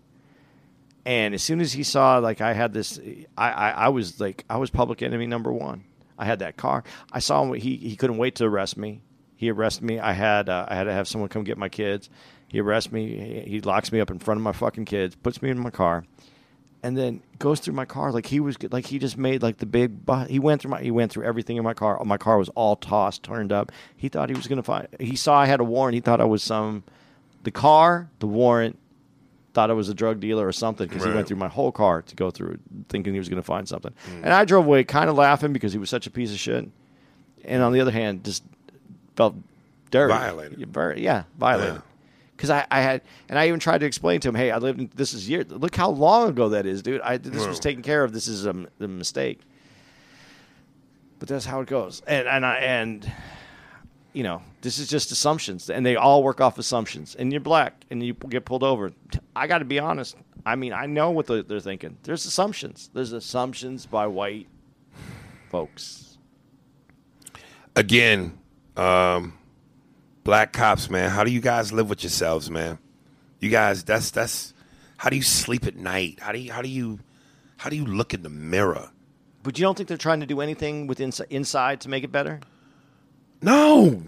and 1.05 1.35
as 1.35 1.43
soon 1.43 1.61
as 1.61 1.73
he 1.73 1.83
saw 1.83 2.19
like 2.19 2.41
I 2.41 2.53
had 2.53 2.73
this, 2.73 2.99
I 3.37 3.51
I, 3.51 3.71
I 3.71 3.89
was 3.89 4.21
like 4.21 4.45
I 4.49 4.57
was 4.59 4.71
public 4.71 5.03
enemy 5.03 5.27
number 5.27 5.53
one. 5.53 5.85
I 6.19 6.25
had 6.25 6.39
that 6.41 6.57
car. 6.57 6.85
I 7.11 7.19
saw 7.19 7.43
him. 7.43 7.55
He 7.55 7.77
he 7.77 7.97
couldn't 7.97 8.19
wait 8.19 8.37
to 8.37 8.45
arrest 8.45 8.77
me. 8.77 9.03
He 9.37 9.51
arrested 9.51 9.85
me. 9.85 9.99
I 9.99 10.13
had 10.13 10.49
uh, 10.49 10.67
I 10.69 10.77
had 10.77 10.85
to 10.85 10.93
have 10.93 11.09
someone 11.09 11.29
come 11.29 11.45
get 11.45 11.59
my 11.59 11.69
kids. 11.69 12.09
He 12.53 12.61
arrests 12.61 12.93
me. 12.93 13.43
He, 13.47 13.61
locks 13.63 13.91
me 13.91 13.99
up 13.99 14.11
in 14.11 14.19
front 14.21 14.39
of 14.39 14.45
my 14.45 14.53
fucking 14.53 14.85
kids. 14.85 15.17
Puts 15.17 15.43
me 15.43 15.51
in 15.51 15.59
my 15.59 15.71
car, 15.71 16.05
and 16.83 16.97
then 16.97 17.23
goes 17.39 17.59
through 17.61 17.75
my 17.75 17.87
car 17.87 18.13
like 18.13 18.27
he 18.27 18.39
was 18.39 18.57
like 18.71 18.87
he 18.87 18.99
just 19.01 19.17
made 19.19 19.43
like 19.43 19.57
the 19.57 19.67
big. 19.67 20.05
bu- 20.07 20.27
He 20.27 20.39
went 20.39 20.61
through 20.63 20.71
my 20.73 20.81
he 20.83 20.91
went 20.91 21.11
through 21.11 21.25
everything 21.25 21.57
in 21.57 21.65
my 21.65 21.75
car. 21.75 22.01
My 22.05 22.19
car 22.19 22.39
was 22.39 22.51
all 22.51 22.77
tossed, 22.77 23.23
turned 23.23 23.51
up. 23.53 23.73
He 23.97 24.09
thought 24.09 24.29
he 24.29 24.37
was 24.37 24.47
gonna 24.47 24.63
find. 24.63 24.87
He 25.01 25.17
saw 25.17 25.37
I 25.39 25.47
had 25.47 25.61
a 25.61 25.65
warrant. 25.65 25.95
He 25.95 26.01
thought 26.01 26.21
I 26.21 26.25
was 26.25 26.43
some. 26.43 26.85
The 27.43 27.51
car, 27.51 28.09
the 28.21 28.27
warrant, 28.29 28.79
thought 29.55 29.71
I 29.71 29.73
was 29.73 29.89
a 29.89 29.95
drug 29.95 30.21
dealer 30.21 30.47
or 30.47 30.53
something 30.53 30.87
because 30.87 31.05
he 31.05 31.11
went 31.11 31.27
through 31.27 31.39
my 31.39 31.49
whole 31.49 31.73
car 31.73 32.03
to 32.03 32.15
go 32.15 32.31
through, 32.31 32.59
thinking 32.89 33.15
he 33.15 33.19
was 33.19 33.29
going 33.29 33.43
to 33.43 33.47
find 33.47 33.69
something. 33.69 33.93
Mm. 34.11 34.23
And 34.23 34.33
I 34.33 34.45
drove 34.45 34.65
away 34.67 34.85
kind 34.85 35.11
of 35.11 35.17
laughing 35.17 35.53
because 35.53 35.73
he 35.73 35.79
was 35.81 35.91
such 35.91 36.07
a 36.07 36.11
piece 36.11 36.31
of 36.33 36.39
shit. 36.39 36.69
And 37.45 37.63
on 37.63 37.73
the 37.73 37.81
other 37.81 37.91
hand, 37.91 38.25
just 38.25 38.45
felt 39.17 39.35
dirty. 39.91 40.13
Violated. 40.15 40.69
Very- 40.73 41.03
yeah, 41.03 41.25
violated. 41.37 41.83
Because 42.37 42.51
I, 42.51 42.67
I 42.71 42.81
had, 42.81 43.03
and 43.29 43.39
I 43.39 43.49
even 43.49 43.61
tried 43.61 43.79
to 43.79 43.87
explain 43.87 44.21
to 44.21 44.29
him, 44.29 44.35
hey, 44.35 44.51
I 44.51 44.59
lived 44.59 44.81
in, 44.81 44.91
this 44.95 45.15
is 45.15 45.29
years, 45.29 45.51
look 45.51 45.77
how 45.77 45.91
long 45.91 46.29
ago 46.29 46.49
that 46.51 46.67
is, 46.67 46.83
dude. 46.83 47.01
I, 47.03 47.17
this 47.19 47.47
was 47.47 47.61
taken 47.61 47.83
care 47.83 48.03
of. 48.03 48.13
This 48.13 48.27
is 48.27 48.47
a 48.47 48.55
mistake. 48.79 49.41
But 51.19 51.29
that's 51.29 51.45
how 51.45 51.61
it 51.61 51.69
goes. 51.69 52.03
And, 52.07 52.27
and 52.27 52.45
I, 52.45 52.57
and, 52.57 53.13
you 54.13 54.25
know, 54.25 54.43
this 54.61 54.79
is 54.79 54.89
just 54.89 55.13
assumptions, 55.13 55.71
and 55.71 55.87
they 55.87 55.95
all 55.95 56.25
work 56.25 56.41
off 56.41 56.59
assumptions. 56.59 57.15
And 57.15 57.31
you're 57.33 57.41
black, 57.41 57.85
and 57.91 58.03
you 58.03 58.15
get 58.15 58.45
pulled 58.45 58.65
over. 58.65 58.91
I 59.37 59.47
got 59.47 59.59
to 59.59 59.65
be 59.65 59.79
honest. 59.79 60.17
I 60.45 60.57
mean, 60.57 60.73
I 60.73 60.87
know 60.87 61.11
what 61.11 61.29
they're, 61.29 61.43
they're 61.43 61.61
thinking. 61.61 61.97
There's 62.03 62.27
assumptions. 62.27 62.91
There's 62.93 63.13
assumptions 63.13 63.87
by 63.87 64.09
white 64.09 64.49
folks. 65.51 66.19
Again, 67.77 68.37
um, 68.77 69.39
black 70.25 70.53
cops, 70.53 70.91
man. 70.91 71.11
How 71.11 71.25
do 71.25 71.31
you 71.31 71.41
guys 71.41 71.73
live 71.73 71.89
with 71.89 72.03
yourselves, 72.03 72.51
man? 72.51 72.79
You 73.41 73.51
guys, 73.51 73.85
that's 73.85 74.11
that's. 74.11 74.55
How 74.97 75.11
do 75.11 75.17
you 75.17 75.23
sleep 75.23 75.67
at 75.67 75.75
night? 75.75 76.21
How 76.21 76.33
do 76.33 76.39
you 76.39 76.53
how 76.53 76.63
do 76.63 76.69
you 76.69 77.01
how 77.57 77.71
do 77.71 77.77
you 77.77 77.85
look 77.85 78.15
in 78.15 78.23
the 78.23 78.29
mirror? 78.29 78.91
But 79.43 79.59
you 79.59 79.65
don't 79.65 79.77
think 79.77 79.89
they're 79.89 79.99
trying 79.99 80.21
to 80.21 80.27
do 80.27 80.41
anything 80.41 80.87
with 80.87 81.01
ins- 81.01 81.21
inside 81.31 81.81
to 81.81 81.89
make 81.89 82.05
it 82.05 82.13
better? 82.13 82.41
No, 83.41 84.03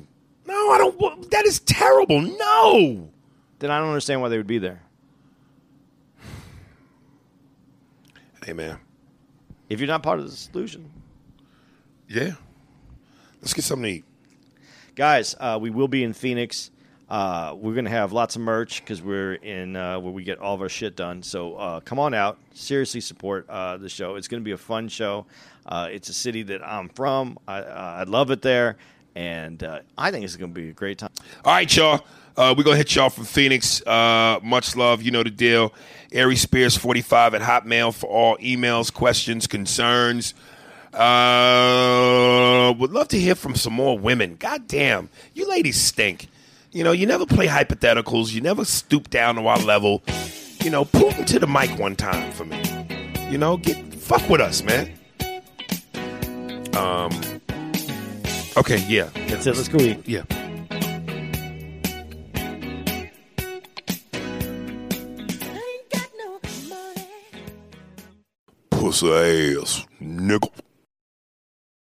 no, 0.46 0.70
I 0.70 0.78
don't. 0.78 1.30
That 1.30 1.44
is 1.46 1.58
terrible. 1.60 2.20
No. 2.20 3.10
Then 3.58 3.70
I 3.70 3.78
don't 3.78 3.88
understand 3.88 4.20
why 4.20 4.28
they 4.28 4.36
would 4.36 4.46
be 4.46 4.58
there. 4.58 4.82
Hey, 8.44 8.52
man. 8.52 8.78
If 9.68 9.80
you're 9.80 9.88
not 9.88 10.02
part 10.02 10.18
of 10.20 10.26
the 10.30 10.36
solution. 10.36 10.90
Yeah. 12.08 12.34
Let's 13.40 13.54
get 13.54 13.64
something 13.64 13.84
to 13.84 13.98
eat. 13.98 14.04
Guys, 14.94 15.34
uh, 15.40 15.58
we 15.60 15.70
will 15.70 15.88
be 15.88 16.04
in 16.04 16.12
Phoenix. 16.12 16.70
Uh, 17.10 17.52
we're 17.56 17.74
to 17.84 17.90
have 17.90 18.12
lots 18.12 18.36
of 18.36 18.42
merch 18.42 18.80
because 18.80 19.02
we're 19.02 19.34
in 19.34 19.74
uh, 19.74 19.98
where 19.98 20.12
we 20.12 20.22
get 20.22 20.38
all 20.38 20.54
of 20.54 20.60
our 20.60 20.68
shit 20.68 20.94
done. 20.94 21.20
So 21.20 21.56
uh, 21.56 21.80
come 21.80 21.98
on 21.98 22.14
out. 22.14 22.38
Seriously 22.52 23.00
support 23.00 23.44
uh, 23.48 23.76
the 23.76 23.88
show. 23.88 24.14
It's 24.14 24.28
to 24.40 24.44
be 24.44 24.52
a 24.52 24.56
fun 24.56 24.88
show. 24.88 25.26
Uh, 25.66 25.88
it's 25.90 26.08
a 26.10 26.14
city 26.14 26.44
that 26.44 26.64
I'm 26.64 26.88
from. 26.90 27.38
I, 27.48 27.58
uh, 27.58 27.94
I 27.98 28.02
love 28.04 28.30
it 28.30 28.40
there. 28.40 28.76
And 29.16 29.62
I 29.98 30.10
think 30.10 30.24
it's 30.24 30.36
to 30.52 30.60
be 30.60 30.70
a 30.70 30.72
great 30.72 30.98
time. 30.98 31.10
All 31.44 31.52
right, 31.52 31.76
y'all. 31.76 32.00
We're 32.36 32.54
to 32.64 32.76
hit 32.76 32.94
y'all 32.96 33.10
from 33.10 33.24
Phoenix. 33.24 33.80
Much 33.86 34.76
love. 34.76 35.02
You 35.02 35.12
know 35.12 35.22
the 35.22 35.30
deal. 35.30 35.72
Ari 36.16 36.34
Spears 36.34 36.76
45 36.76 37.34
at 37.34 37.42
Hotmail 37.42 37.94
for 37.94 38.06
all 38.08 38.36
emails, 38.38 38.92
questions, 38.92 39.46
concerns. 39.46 40.34
Uh, 40.94 42.72
would 42.78 42.92
love 42.92 43.08
to 43.08 43.18
hear 43.18 43.34
from 43.34 43.56
some 43.56 43.72
more 43.72 43.98
women. 43.98 44.36
God 44.36 44.68
damn. 44.68 45.08
You 45.34 45.48
ladies 45.48 45.80
stink. 45.80 46.28
You 46.70 46.84
know, 46.84 46.92
you 46.92 47.06
never 47.06 47.26
play 47.26 47.46
hypotheticals. 47.46 48.32
You 48.32 48.40
never 48.40 48.64
stoop 48.64 49.10
down 49.10 49.34
to 49.36 49.46
our 49.46 49.58
level. 49.58 50.02
You 50.62 50.70
know, 50.70 50.84
pull 50.84 51.10
into 51.10 51.38
the 51.38 51.46
mic 51.46 51.76
one 51.78 51.96
time 51.96 52.30
for 52.32 52.44
me. 52.44 52.60
You 53.30 53.38
know, 53.38 53.56
get 53.56 53.94
fuck 53.94 54.28
with 54.28 54.40
us, 54.40 54.62
man. 54.62 54.92
Um. 56.76 57.10
Okay, 58.56 58.84
yeah. 58.88 59.10
That's 59.26 59.46
it. 59.46 59.56
Let's 59.56 59.68
go 59.68 59.78
eat. 59.78 60.06
Yeah. 60.06 60.22
Pussy 68.70 69.10
ass 69.10 69.86
nigga. 70.00 70.50